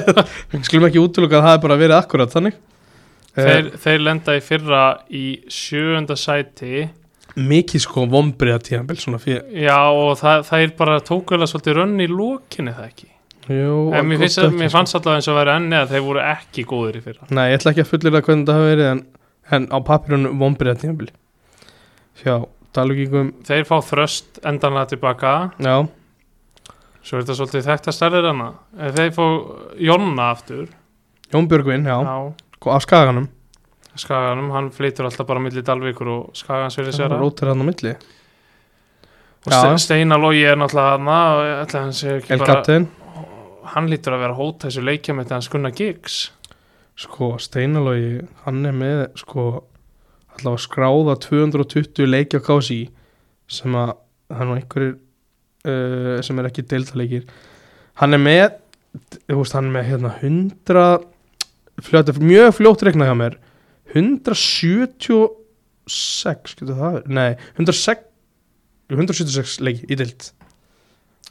[0.67, 2.59] Skulum ekki útluka að það er bara verið akkurat þannig.
[3.33, 6.83] Þeir, þeir lenda í fyrra í sjöunda sæti.
[6.83, 6.99] Uh,
[7.49, 8.99] Mikið sko vombriða tíðanbel
[9.57, 13.09] já og það, það er bara tókulega svolítið rönn í lókinni það ekki?
[13.49, 14.77] Jú, en mér, finnst, ekki, mér sko.
[14.77, 17.31] fannst alltaf eins og verið enni að þeir voru ekki góðir í fyrra.
[17.33, 19.03] Nei, ég ætla ekki að fullir það hvernig það hafa verið en,
[19.57, 21.09] en á papirunum vombriða tíðanbel
[22.23, 22.37] Já,
[22.77, 25.77] talugíkum þeir fá þröst endanlega tilbaka Já,
[27.03, 28.49] svo er þetta svolítið þetta stærðir hana
[28.97, 29.27] þeir fá
[29.83, 30.67] Jonna aftur.
[31.33, 32.17] Jón Björgvin, já, já.
[32.63, 33.29] Á skaganum.
[33.99, 37.13] Skaganum, hann flytur alltaf bara milli Dalvíkur og Skagans fyrir sér.
[37.19, 37.95] Rótir hann á milli.
[39.43, 42.87] Og Steinar Logi er náttúrulega hana og ætla að hann El Captain.
[43.73, 46.21] Hann lítur að vera að hóta þessu leikja með hans Gunnar Giggs.
[47.03, 49.47] Sko, Steinalógi, hann er með sko,
[50.39, 52.83] allavega skráða 220 leiki á kási
[53.53, 53.91] sem að
[54.33, 54.95] hann og einhverjir
[55.69, 57.25] uh, sem er ekki deildaleikir
[58.01, 58.49] hann er með
[59.29, 61.01] veist, hann er með hérna 100
[61.83, 63.35] fljótt, mjög fljótt reikna hjá mér.
[63.93, 68.01] 176 getur það nei, 106
[68.93, 69.91] 176 leiki í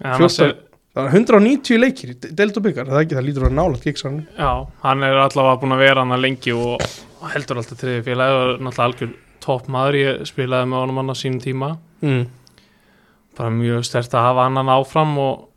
[0.02, 0.52] annars er,
[0.96, 3.48] það er 190 leikir í de- deild og byggar það er ekki, það lítur að
[3.50, 4.52] vera nálægt gíksarn já,
[4.84, 6.82] hann er allavega búin að vera hann lengi og
[7.32, 11.14] heldur alltaf þriði félagi og er náttúrulega algjör topp maður, ég spilaði með honum hann
[11.14, 11.70] á sínum tíma.
[12.02, 12.26] Mm.
[13.38, 15.48] bara mjög stert að hafa annan áfram og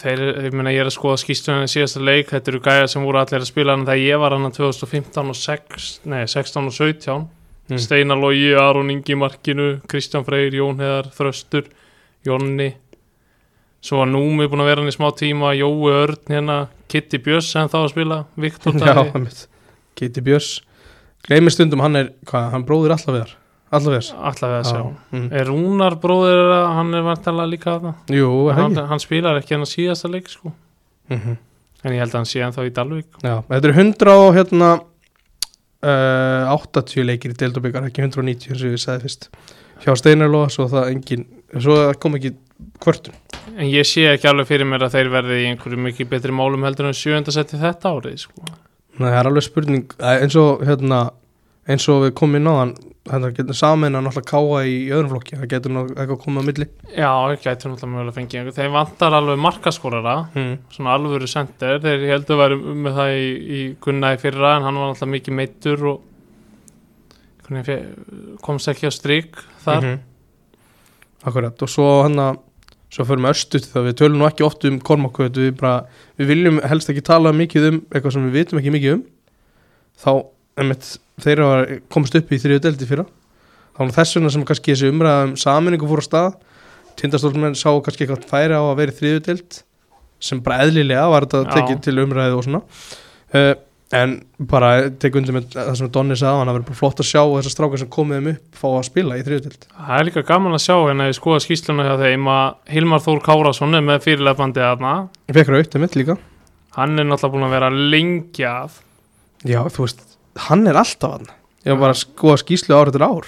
[0.00, 3.04] þeir, ég meina ég er að skoða skýstunni í síðasta leik, þetta eru gæjar sem
[3.04, 6.72] voru allir að spila hann þegar ég var hann 2015 og 6, nei, 16 og
[6.74, 7.28] 17
[7.70, 7.78] Mm.
[7.78, 11.68] Steinar Logi, Aron Ingi markinu Kristján Freyr, Jón Heðar, Þröstur
[12.26, 12.72] Jonni
[13.82, 16.58] svo var Númi búin að vera hann í smá tíma Jói Örn hérna,
[16.92, 19.44] Kitty Björns sem þá að spila, Viktor já, Daði einmitt.
[19.98, 20.50] Keiti Björns.
[21.26, 23.38] Gleymir stundum hann er, hvað, hann bróðir við við
[23.72, 25.28] Alltaf við að sjá mm.
[25.38, 29.56] Er Rúnar bróðir, hann er vantanlega líka það jú, er það hann, hann spilar ekki
[29.56, 30.52] hann að síðasta leik sko.
[31.08, 31.40] mm
[31.82, 33.08] en ég held að hann sé ennþá í Dalvík.
[33.24, 34.70] Já, þetta eru 100 og hérna
[35.82, 39.28] uh, 80 leikir í deild og byggar, ekki 190 eins og ég sagði fyrst.
[39.82, 41.26] Hjá Steinarlóa, svo það engin
[41.58, 42.36] svo kom ekki
[42.82, 43.18] kvörtun
[43.56, 46.66] En ég sé ekki alveg fyrir mér að þeir verði í einhverju mikið betri málum
[46.66, 48.46] heldur en sjöndasetti þetta árið sko.
[48.98, 49.98] Nei, það er alveg spurning.
[49.98, 51.02] Eins og hérna
[51.70, 52.74] eins og við komum inn á hann
[53.10, 55.38] hérna getur samin að náttúrulega káa í öðrum flokki.
[55.40, 56.66] Það getur náttúrulega eitthvað komið á milli.
[56.92, 58.56] Já, ég gæti náttúrulega mögulega fengið einhver.
[58.58, 60.54] Þeir vantar alveg markaskorara mm.
[60.76, 63.26] svona alvöru sender, þeir heldur að vera með það í,
[63.58, 66.08] í Gunna í fyrra en hann var náttúrulega mikið meittur og
[68.46, 69.82] komst ekki á strik þar.
[69.82, 70.00] Mhm.
[71.26, 71.62] Akkurat.
[71.62, 72.40] Og svo hann að
[72.92, 75.86] svo förum við östu það við tölum nú ekki oft um kormakvöld við, bara,
[76.20, 79.02] við viljum helst ekki tala mikið um eitthvað sem við vitum ekki mikið um.
[80.02, 80.12] Þá
[80.60, 80.88] einmitt,
[81.24, 83.06] þeir eru að komast upp í þriðu deldi fyrra.
[83.72, 86.32] Þá var þess vegna sem kannski þessi umræða um saminningu fór á stað.
[87.00, 89.62] Tindastólmenn sá kannski eitthvað færi á að vera í þriðu deld
[90.22, 92.60] sem bara eðlilega var þetta tekið til umræðu og svona.
[93.32, 93.54] Uh,
[93.92, 94.14] en
[94.48, 94.70] bara
[95.02, 97.20] tek undir með það sem Donni sagði á hann að vera bara flott að sjá
[97.20, 100.24] þessar strákar sem komið þeim upp fá að spila í þriðu deld Það er líka
[100.30, 104.02] gaman að sjá hérna í skoða skýsluna hjá þeim að Hilmar Þór Kárasson er með
[104.06, 104.94] fyrirlefandi aðna
[105.32, 106.18] fekk raut, einmitt líka.
[106.76, 108.80] Hann er náttúrulega búin að vera lengi að.
[109.44, 110.04] Já, þú veist,
[110.48, 111.32] hann er alltaf hann
[111.62, 113.26] Ég var bara að skoða skýslu árið til ár.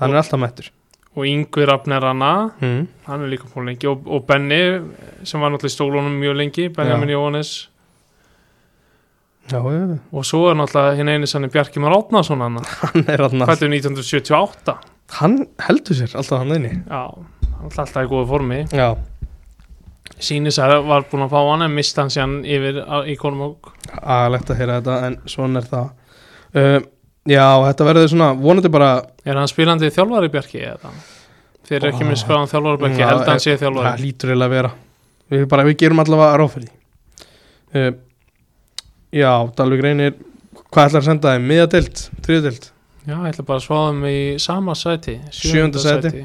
[0.00, 0.70] Hann er alltaf mættur.
[1.18, 2.32] Og Yngvi Rafn er hana.
[2.62, 2.88] Mm.
[3.06, 3.86] hann er líka búin lengi.
[3.90, 4.58] Og, og Benni
[5.26, 7.52] sem var náttúrulega í stólunum mjög lengi Benjamin Jóhannes
[9.50, 12.60] Já, og svo er náttúrulega hinn eini sann Bjarki Már Átnason hann.
[12.82, 14.76] Hann er hann fættur 1978
[15.20, 18.60] Hann heldur sér alltaf hann einni já, hann er alltaf í góðu formi.
[18.70, 18.92] Já,
[20.20, 23.70] Sýnis að var búin að fá hann en mista hann síðan yfir í Kormák
[24.00, 25.92] aðlegt að heyra þetta En svona er það.
[26.50, 26.80] Uh,
[27.28, 28.90] Já, þetta verður svona Vonandi bara
[29.28, 30.92] er hann spilandi þjálfari Bjarki eða?
[31.68, 32.08] Þeir eru ekki Ó.
[32.08, 34.02] með skráðan þjálfari Bjarki held að hann sé Það þjálfari.
[34.04, 34.70] lítur eiginlega að vera.
[35.30, 36.70] Við, bara, við gerum allavega því.
[37.70, 37.90] Uh,
[39.14, 40.14] Já, Dalvik reynir
[40.70, 41.46] Hvað ætlar að senda þeim?
[41.50, 42.66] Miðadelt, þriðadelt
[43.08, 46.24] já, ég ætla bara að sváðum í sama sæti Sjöunda sæti.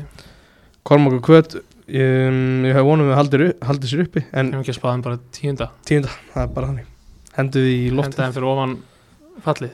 [0.86, 4.76] Kormáku kvöt um, Ég hef vonum við haldir, upp- haldir sér uppi En Ef ekki
[4.76, 5.70] að spáðum bara tíunda.
[5.88, 6.92] Tíunda, það er bara þannig.
[7.36, 8.06] Hendu því í loftið.
[8.06, 8.76] Henda þeim fyrir ofan
[9.46, 9.74] fallið.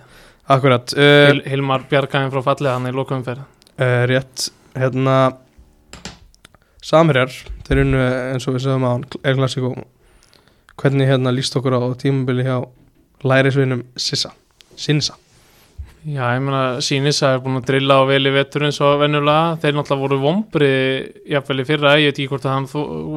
[0.51, 4.47] Akkurat uh, Hil Hilmar bjargaðin frá fallið hann í lokumferð uh, Rétt
[4.79, 5.17] Hérna
[6.81, 7.31] Samherjar
[7.67, 8.01] Þeir unnu
[8.33, 8.93] eins og við sögum á
[9.27, 9.73] Er klassíku
[10.81, 12.57] Hvernig hérna líst okkur á tímabili hjá
[13.27, 14.31] Lærisvinum Sissa.
[14.77, 15.17] Sinsa.
[16.01, 18.95] Já, ég meina Sýnis að er búin að drilla á vel í vetur eins og
[19.03, 19.57] venjulega.
[19.61, 20.71] Þeir náttúrulega voru vombri
[21.29, 22.65] jafnvel í fyrra, ég veit ekki hvort að hann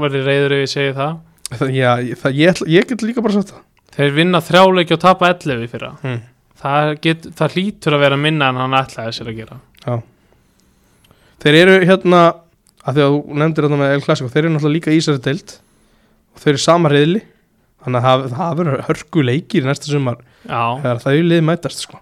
[0.03, 1.15] verði reyður ef ég segi það.
[1.73, 1.91] Já,
[2.21, 3.65] það, ég, ég get líka bara sagt það.
[3.95, 5.93] Þeir vinna þrjáleiki og tapa 11 í fyrra.
[6.03, 6.23] Hmm.
[6.61, 9.61] það, get, það hlýtur að vera minna en hann ætlaði sér að gera.
[11.45, 12.25] Þeir eru hérna
[12.85, 15.25] að því að þú nefndir þetta með El Clasico þeir eru náttúrulega líka í þessari
[15.25, 15.57] deild.
[16.35, 17.25] Og þeir eru sama reyðli
[17.85, 20.23] þannig að það, það verður hörku leikir næsta sumar.
[20.47, 22.01] Þegar það er liðið mætast sko.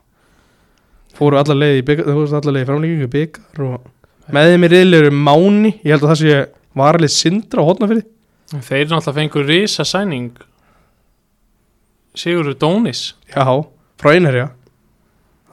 [1.13, 4.53] fóru allar leið í byggar, þú veist allar leið í framlíkingu í byggar og með
[4.53, 5.73] þeim í reyðli eru Máni.
[5.83, 6.39] Ég held að það sé
[6.79, 8.07] varalið Sindra á hotnafyrir
[8.53, 10.33] þeir náttúrulega fengur risa sæning
[12.13, 13.15] Sigurður Dónis.
[13.33, 13.45] Já,
[14.01, 14.51] frá Einherja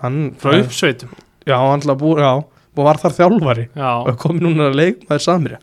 [0.04, 1.12] hann frá uppsveitum.
[1.48, 1.84] Já, hann
[2.80, 3.66] og var þar þjálfari.
[3.76, 5.60] Já, og komi núna að leik með Samirja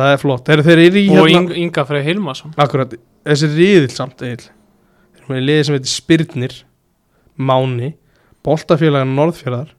[0.00, 2.54] það er flott, þeir, og hérna Ing Inga Frey Hilmarsson.
[2.60, 2.94] Akkurat,
[3.28, 6.56] þessi riðil samt eil Þeir eru með liðið sem heitir Spyrnir
[7.40, 7.92] Máni
[8.46, 9.72] Boltafélagan Norðfjörðar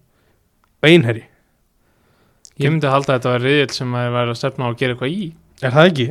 [0.82, 1.28] og Einherji
[2.62, 4.78] Ég myndi að halda að þetta var riðil sem að væri að stefna á að
[4.82, 5.32] gera eitthvað í
[5.62, 6.08] Er það ekki?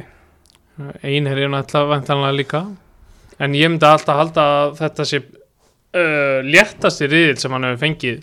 [1.04, 2.64] Einherji er náttúrulega vantanlega líka
[3.40, 8.20] en ég myndi alltaf halda að þetta sé uh, léttasti riðil sem hann hefur fengið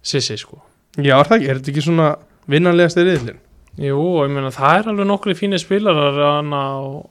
[0.00, 0.62] Sissi sko
[0.98, 1.50] Já, er það ekki?
[1.50, 2.08] Er þetta ekki svona
[2.50, 3.42] vinnanlegasti riðilin?
[3.80, 7.04] Jú, ég meina það er alveg nokkri fínir spilarar og,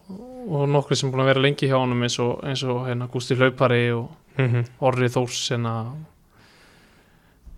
[0.49, 3.37] og nokkri sem búin að vera lengi hjá honum eins og, eins og hérna Gústi
[3.37, 5.73] Hlaupari og mm Orri Þórs hérna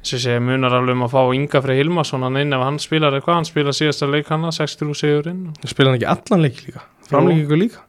[0.01, 2.79] eins og segi munar alveg um að fá Inga Frey Hilmarsson hann inn ef hann
[2.81, 5.43] spilar eitthvað, hann spilar síðasta leik hann 6-3 sigurinn.
[5.69, 6.83] Spila hann ekki allan leiki líka?
[7.11, 7.83] Framleikingu líka?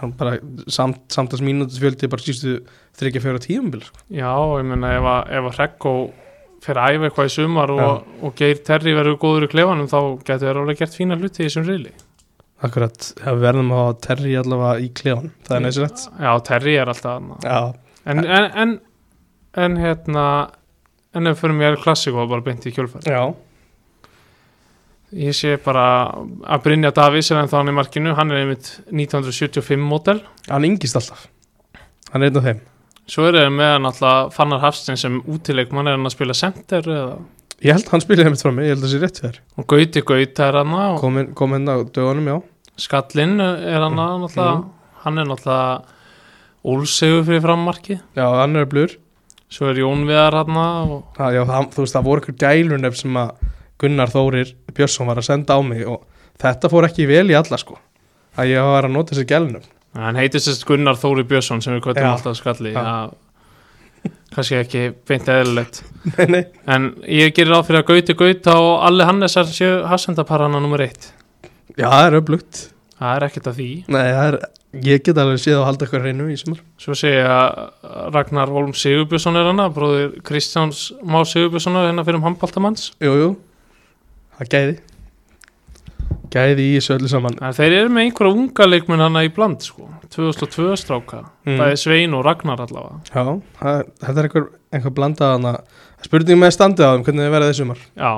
[0.00, 0.38] Hann bara
[0.70, 2.60] samt, samtals mínútis fjöldi bara sístu
[3.00, 4.04] þryggja fjóra tíumbil sko.
[4.14, 5.94] Já, ég meina ef að, ef að Rekko
[6.64, 9.98] fyrir að æfa eitthvað í sumar og, og Geir Terri verður góður í klefanum þá
[10.22, 11.92] getur það alveg gert fína hluti í þessum reyli
[12.66, 16.92] akkurat, við verðum að hafa Terry allavega í klefan, það er næsilegt Já, Terri er
[16.92, 17.28] alltaf
[18.04, 18.74] en, en, en,
[19.66, 20.24] en hérna
[21.16, 23.22] en ef fyrir mér klassíku bara beint í kjölfæri já,
[25.10, 25.84] Ég sé bara
[26.46, 30.94] að Brynja Davís er ennþá hann í markinu, hann er einmitt 1975 mótel hann yngist
[31.00, 31.24] alltaf.
[32.12, 32.60] Hann er einn af þeim.
[33.10, 35.90] Svo er það með hann alltaf Fannar Hafstein sem útileikmann.
[35.90, 37.16] Er hann að spila center eða,
[37.62, 39.66] ég held hann spilaði mitt frá mig, ég held að það sé rétt fyrir og
[39.72, 42.38] Gauti Gaut er hann og kom inn, kom inn á dögunum, já.
[42.80, 44.22] Skallinn er hann Mm.
[44.24, 44.64] náttúrulega,
[45.04, 45.82] hann er náttúrulega
[46.64, 48.96] úlsegu fyrir frammarki já, hann er blur.
[49.50, 52.96] Svo er Jón Viðar hann og það, já, það, þú veist, það voru ykkur gælunef
[53.00, 53.30] sem að
[53.80, 56.04] Gunnar Þórir Björnsson var að senda á mig og
[56.38, 57.78] þetta fór ekki vel í alla sko.
[58.38, 59.64] Að ég var að nota þessi gælunef.
[59.96, 62.12] Hann heitir sérst Gunnar Þóri Björnsson sem við kvöldum Já.
[62.14, 63.10] alltaf skalli Já.
[64.34, 65.82] Kannski ekki beint eðlilegt.
[66.70, 71.10] En ég gerir á fyrir að Gauti Gaut og Alli Hannesar séu hafsendaparana nummer eitt.
[71.76, 72.62] Já, það er öflugt.
[73.00, 73.68] Það er ekkert að því.
[73.96, 74.36] Nei, er,
[74.86, 76.60] ég get alveg séð að halda eitthvað reynu í sumar.
[76.80, 77.38] Svo segja
[78.14, 83.14] Ragnar Holm Sigurbjörnsson er hana bróðir Kristjáns Má Sigurbjörnsson er hérna fyrir um handbaltamanns jú,
[83.16, 83.30] jú,
[84.38, 84.78] það gæði
[86.30, 87.36] gæði í þessu öllu saman.
[87.42, 89.88] En þeir eru með einhverja unga leikmenn hana í bland sko.
[90.14, 91.22] 2002 stráka.
[91.46, 91.56] Mm.
[91.60, 93.00] Það er Svein og Ragnar allavega.
[93.10, 93.24] Já,
[93.60, 95.54] það, þetta er einhver, einhver blanda hana.
[96.06, 98.12] Spurning með standið á þeim, hvernig þið verða þessumar Já,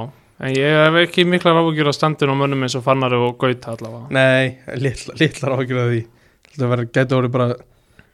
[0.47, 3.75] en ég hef ekki miklar áhugjur að standin á mönnum eins og Fannari og Gauta
[3.75, 4.07] allavega.
[4.15, 6.01] Nei, litla, litlar áhyggjur af því.
[6.53, 7.49] Þetta verður, gæti orðið bara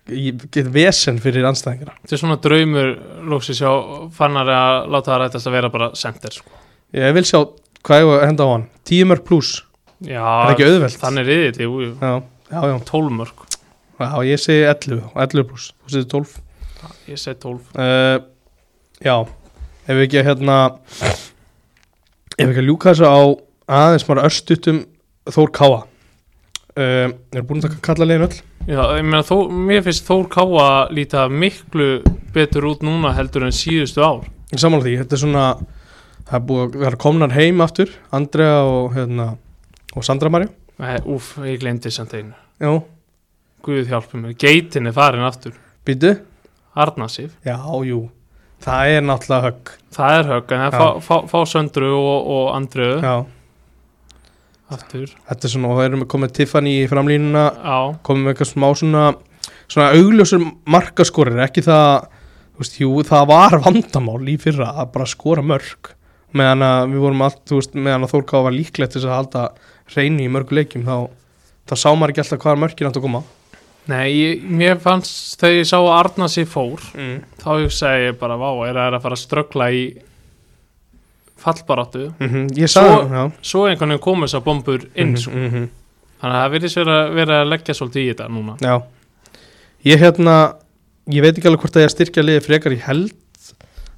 [0.09, 2.92] get vesen fyrir anstæðingra Þetta er svona draumur
[3.28, 3.72] lóksis hjá
[4.16, 6.62] Fannari að láta það rættast að vera bara center sko.
[6.96, 7.42] ég vil sjá
[7.84, 8.64] hvað ég henda á hann.
[8.88, 9.64] 10 mörg pluss,
[9.99, 10.99] Já, það er ekki auðvelt?
[11.03, 11.92] Þannig er yfir jú, jú.
[11.99, 12.12] já,
[12.53, 13.46] já, já, 12 mörg
[13.99, 16.36] já, ég segi 11 og 11 pluss, þú segir 12
[17.09, 18.18] Ég segi 12 uh,
[19.03, 19.16] já,
[19.88, 20.59] ef við ekki að hérna
[22.38, 23.18] ef við ekki að ljúka þessu á
[23.78, 24.84] aðeins maður örstutum
[25.28, 28.38] Þór Káa uh, er búin að kalla legin öll?
[28.68, 31.90] Já, ég meina, þó, mér finnst Þór Káa líta miklu
[32.34, 34.26] betur út núna heldur en síðustu ár.
[34.53, 35.44] Sammála því, þetta er svona
[36.28, 39.30] það er búið að vera komnar heim aftur Andrea og hérna
[39.97, 40.51] og Sandra Marja
[41.11, 42.36] Úf, ég glemdi samt einu.
[42.62, 42.70] Já,
[43.66, 45.57] Guð hjálpi mér, geitin er farin aftur.
[45.86, 46.12] Býtu,
[46.78, 48.05] Arnasif, já, jú.
[48.62, 49.72] Það er náttúrulega högg.
[49.95, 53.16] Það er högg en það fá, fá, fá Söndru og, og Andreu já,
[54.70, 55.11] aftur.
[55.26, 57.45] Þetta er svona, og það erum við komið Tiffany í framlínuna.
[57.59, 59.05] Já, komið með eitthvað smá svona
[59.68, 62.09] svona augljósur markaskorir ekki það,
[62.55, 65.93] þú veist, jú, það var vandamál í fyrra að bara skora mörg
[66.36, 69.45] meðan að við vorum allt, þú veist, meðan að Þórká var líklegt þess að halda
[69.95, 71.09] reyni í mörgu leikjum þá,
[71.68, 73.22] þá sá maður ekki alltaf hvaða mörgin átt að koma.
[73.89, 77.16] Nei, ég, mér fannst þegar ég sá að Arnasif fór mm.
[77.41, 79.82] þá hugsaði ég bara, vá, er það að fara að ströggla í
[81.41, 82.11] fallbaráttu?
[82.20, 83.32] Mm ég sagði, Svo- já.
[83.53, 85.32] svo einhvern veginn komið þessar bombur inn sko.
[85.32, 85.68] mhm.
[86.20, 88.57] þannig að það virðist vera, vera að leggja svolítið í þetta núna.
[88.61, 88.76] Já.
[89.86, 90.39] Ég hérna
[91.09, 93.14] Ég veit ekki alveg hvort að ég að styrkja liði frekar Ég held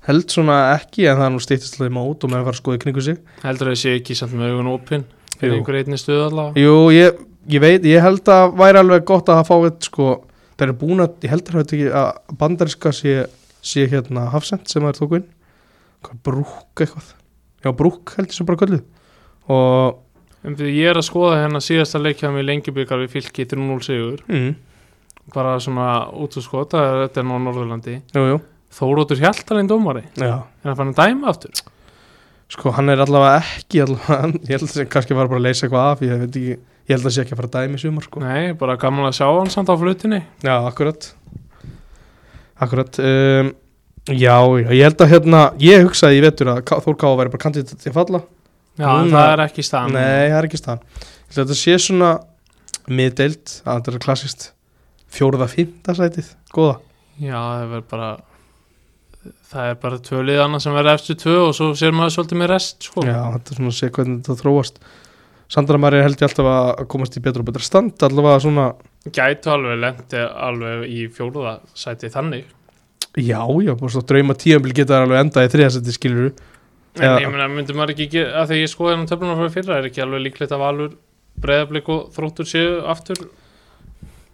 [0.06, 2.60] Held svona ekki En það er nú stýttist liði mót Og með að fara að
[2.60, 3.16] skoða í kringu sig.
[3.42, 5.06] Heldur að þessi ekki samt með augun opinn
[5.40, 6.60] fyrir einhver einni stuð allavega?
[6.60, 10.12] Jú, ég, ég veit Ég held að væri alveg gott að fá eitt sko
[10.60, 13.16] Það er búin að Ég heldur að þetta ekki að Bandariska sé,
[13.64, 15.26] sé hérna Hafsend sem það er tóku inn.
[16.04, 17.10] Hvað brúk eitthvað?
[17.64, 18.84] Já, brúk held ég sem bara kölluð.
[19.52, 24.22] Og um ég er að skoða hérna síðasta leikja með lengjubikar við fylki 3-0 sigur.
[24.28, 24.54] Mm,
[25.34, 27.98] bara svona út úr skota þetta er nú á Norðurlandi.
[28.16, 28.38] Jú, jú.
[28.76, 30.06] Þórótur Hjaltalinn dómari.
[30.20, 31.56] En að fann að dæma aftur
[32.50, 35.66] Sko, hann er allavega ekki allavega, Ég held að það kannski var bara að leysa
[35.66, 38.02] eitthvað af Ég ekki Ég held að það sé ekki að fara að dæmi sumar
[38.08, 38.20] sko.
[38.24, 41.06] Nei, bara gaman að sjá hann samt á flutinni Já, akkurat.
[42.60, 43.52] Akkurat um,
[44.10, 44.34] Já,
[44.74, 47.78] ég held að hérna Ég hugsaði í vetur að Ká- Þór Ká væri bara kandidat
[47.84, 48.22] til falla.
[48.80, 51.58] Já, Núna- það er ekki staðan Nei, það er ekki staðan Ég held að þetta
[51.60, 52.10] sé svona
[52.90, 54.48] miðdeild að þetta er klassist
[55.14, 56.26] fjóruða fymta sætið.
[56.54, 56.76] Góða.
[57.22, 58.08] Já, það er bara
[59.50, 62.50] það er bara tvölið annað sem verður eftir tvö og svo sér maður svolítið með
[62.54, 63.04] rest sko.
[63.04, 64.82] Já, þetta er svona að sé hvernig þetta þróast
[65.50, 68.68] Sandra Maria held ég alltaf að komast í betra og betra stand allavega svona
[69.10, 72.46] gætu alveg lendi alveg í fjóruða sæti þannig
[73.18, 77.16] Já, já, bara svo drauma tíambil geta alveg endað í þriðasæti skilur en Já.
[77.22, 80.04] ég meina, myndi maður ekki að þegar ég skoði hann töflunar fyrir fyrra er ekki
[80.04, 80.96] alveg líklegt að Valur
[81.42, 83.24] breyðablík og þróttur séu aftur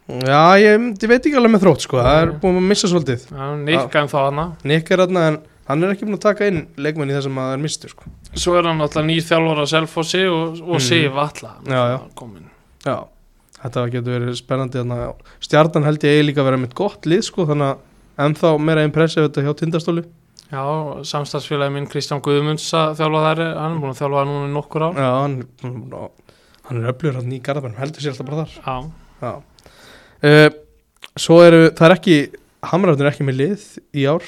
[0.07, 3.24] Já, ég, ég veit ekki alveg með þrótt sko, það er búin að missa svolítið.
[3.33, 6.47] Já, Nikka en þá hana Nick er þarna en hann er ekki búin að taka
[6.47, 8.12] inn leikmenn í þessum að það er mistu sko.
[8.39, 10.85] Svo er hann alltaf nýr þjálfur að Selfossi og, og Mhm.
[10.87, 11.99] Sif alla Já, já.
[12.87, 12.97] Já,
[13.65, 15.01] þetta getur verið spennandi þarna.
[15.43, 18.85] Stjarnan held ég eigi líka að vera mitt gott lið sko, þannig að ennþá meira
[18.87, 20.05] impressið þetta hjá tindastóli.
[20.53, 20.62] Já,
[21.03, 24.95] samstagsfélagi minn Kristján Guðmunds þjálfa þær hann er búin að þjálfa núna í nokkur ár.
[25.03, 25.37] Já, hann,
[26.69, 28.55] hann er öflugur hann í Garðabænum, heldur sér alltaf bara þar.
[28.62, 28.77] Já,
[29.27, 29.35] Já.
[30.24, 30.48] Uh,
[31.18, 32.18] svo eru, það er ekki
[32.66, 33.64] Hamrarnir er ekki með lið
[33.94, 34.24] í ár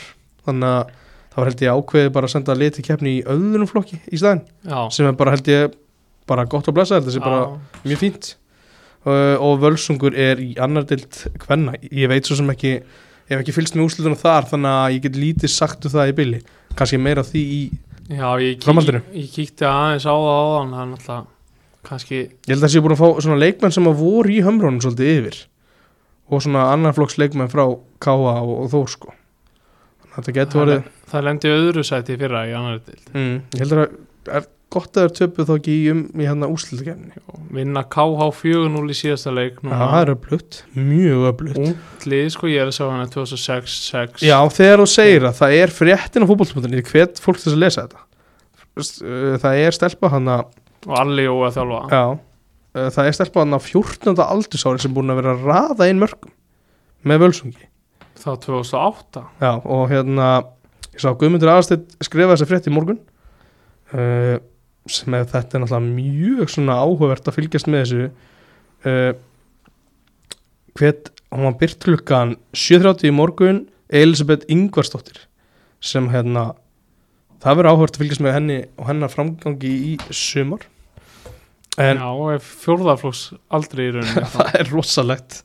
[0.47, 0.95] þannig að
[1.33, 4.45] þá held ég ákveði bara að senda lið til keppni í öðrunum flokki í staðinn
[4.67, 4.81] já.
[4.95, 5.75] sem er bara held ég
[6.29, 7.83] bara gott að blessa þetta sem bara Já.
[7.89, 8.31] mjög fínt.
[9.09, 12.73] Uh, og Völsungur er í annar dild hvenna, ég veit svo sem ekki
[13.29, 16.11] ég hef ekki fylgst með úrslutunum þar þannig að ég get lítið sagt um það
[16.11, 16.41] í bylli
[16.79, 17.61] kannski meira því í,
[18.09, 21.19] Já, ég, kík, ég kíkti aðeins á það áðan er náttúrulega
[21.89, 24.43] kannski ég held að það sé búin að fá svona leikmenn sem að voru í
[24.45, 25.41] hömrónum svolítið yfir
[26.29, 27.65] og svona annar flokks leikmenn frá
[28.03, 29.15] Káa og, og Þór sko.
[30.09, 33.85] Að þetta getur orðið það lendi öðru sæti fyrra í annar dild mm, ég heldur
[33.85, 33.99] að
[34.39, 37.23] er gott að það er töpuð þá ekki í, um, í hérna úrslutakefni
[37.57, 42.65] vinna KH 4-0 í síðasta leik Já, það er öflutt, mjög öflutt unglið, sko, ég
[42.65, 46.85] er að sjá hana 2006-6 Já, þegar þú segir að það er fréttin á fótbollsmyndinni,
[46.91, 48.05] hvet fólk þess að lesa þetta.
[48.79, 50.45] Uh, það er stelpa hann að
[50.87, 51.81] og allir jó að þjálfa.
[51.91, 52.05] Já,
[52.75, 54.19] það er stelpa hann að 14.
[54.25, 56.35] aldursári sem búin að vera að raða inn mörgum
[57.09, 57.67] með völsungi.
[58.19, 60.29] Þá 2008 Já, og hérna
[60.91, 62.99] ég sá Guðmundur Aðarsteinn skrifa þessa frétt í morgun
[63.95, 64.37] uh,
[64.89, 68.09] sem er þetta er náttúrulega mjög svona áhugavert að fylgjast með þessu.
[68.87, 69.13] Uh,
[70.79, 75.23] hvet, hún var byrt klukkan 7.30 í morgun Elisabeth Ingvarsdóttir
[75.81, 76.51] sem hérna
[77.43, 80.67] það verður áhugavert að fylgjast með henni og hennar framgangi í sumar
[81.85, 83.23] en já, fjórðaflóks
[83.55, 84.25] aldrei í rauninni.
[84.25, 85.39] Þá- það er rosalegt.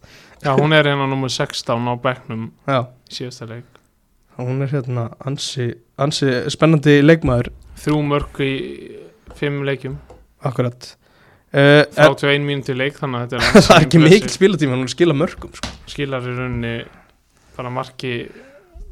[0.44, 3.70] Já, hún er hérna nummer 16 á í síðasta leik.
[4.40, 5.70] Hún er hérna ansi,
[6.02, 7.52] ansi spennandi leikmaður.
[7.84, 8.54] Þrjú mörg í
[9.38, 10.00] fimm leikjum.
[10.44, 10.96] Akkurat.
[11.54, 14.90] Uh, er, 31 mínúti leik þannig að þetta er það er ekki mikil spilatíma hún
[14.90, 15.70] skila mörgum sko.
[15.92, 16.72] skilar í rauninni
[17.54, 18.14] bara marki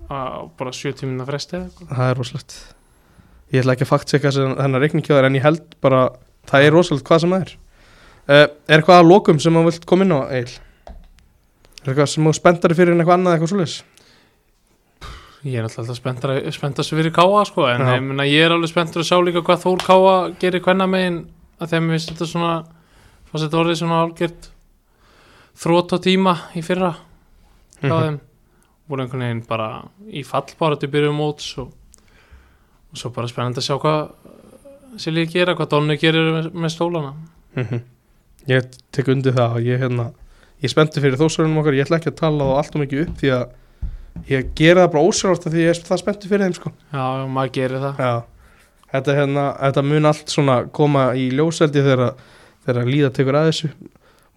[0.05, 1.57] á bara 70 minna fresti
[1.89, 2.57] það er rosalegt.
[3.51, 6.03] Ég ætla ekki að fakt checka þennan reikningkjáður en ég held bara
[6.49, 7.53] það er rosalegt hvað sem það er.
[8.31, 10.47] Uh, er eitthvað að lokum sem þú vilt koma inn á Eil
[11.81, 13.77] er eitthvað sem þú spenntari fyrir en eitthvað annað eitthvað svoleiðis?
[15.41, 19.01] Ég er alltaf spenntar spenntast fyrir Káa sko en ég, meina, ég er alveg spenntur
[19.01, 21.17] að sjá líka hvað Þór Káa gerir hvenna megin
[21.57, 22.51] að þeim finnst þetta svona
[23.31, 24.51] fannst þetta orðið svona álgert
[25.61, 26.91] þrótt á tíma í fyrra
[27.81, 28.03] hjá Mhm.
[28.05, 28.19] þeim.
[28.91, 29.67] Voru einhvern veginn bara
[30.13, 31.71] í fallbára til byrjum móts og,
[32.91, 34.20] og svo bara spennandi að sjá hvað
[34.99, 37.13] Silji gera, hvað Donni gerir með, með stólana.
[37.55, 37.81] Mhm.
[38.47, 40.11] ég tek undir það ég, hérna,
[40.63, 41.75] ég spenntur fyrir þósarunum okkar.
[41.77, 43.45] Ég ætla ekki að tala þá allt og mikið upp því að
[44.31, 46.71] ég gera það bara ósjálfart af því ég er það spenntur fyrir þeim sko.
[46.91, 48.01] Já, maður gerir það.
[48.01, 48.13] Já,
[48.95, 50.35] þetta, hérna, þetta mun allt
[50.73, 52.15] koma í ljóseldi þegar,
[52.65, 53.71] þegar líða tekur að þessu.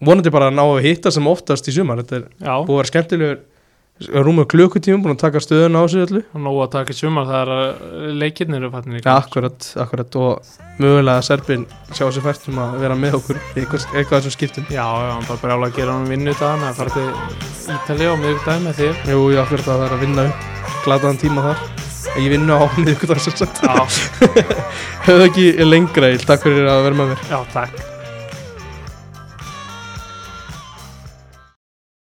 [0.05, 2.03] Vonandi bara að ná að hitta sem oftast í sumar.
[2.03, 3.37] Þetta er já, búið að vera skemmtilegur
[3.95, 6.21] rúmur klukkutímum, búin að taka stöðun á þessu öllu?
[6.35, 10.17] Og nóg að taka í sumar það er að leikirnir eru fattin ja, akkurat, akkurat.
[10.19, 10.49] Og
[10.83, 11.63] mögulega að Serbin
[11.95, 14.67] sjá sér fært um að vera með okkur í eitthvað, eitthvað þessum skiptum.
[14.67, 17.07] Já, já, hann bara brjála að gera hann vinnu dag að fara til
[17.77, 19.01] Ítali á miðvikudaginn með þér.
[19.13, 20.29] Jú, já, akkurat að það er að vinna
[20.83, 21.65] glataðan tíma þar.
[22.19, 23.65] Ég vinna á miðvikudag sem sagt.
[25.07, 27.27] Höfðu ekki lengra, ég takk fyrir að vera með mér.
[27.31, 27.94] Já, takk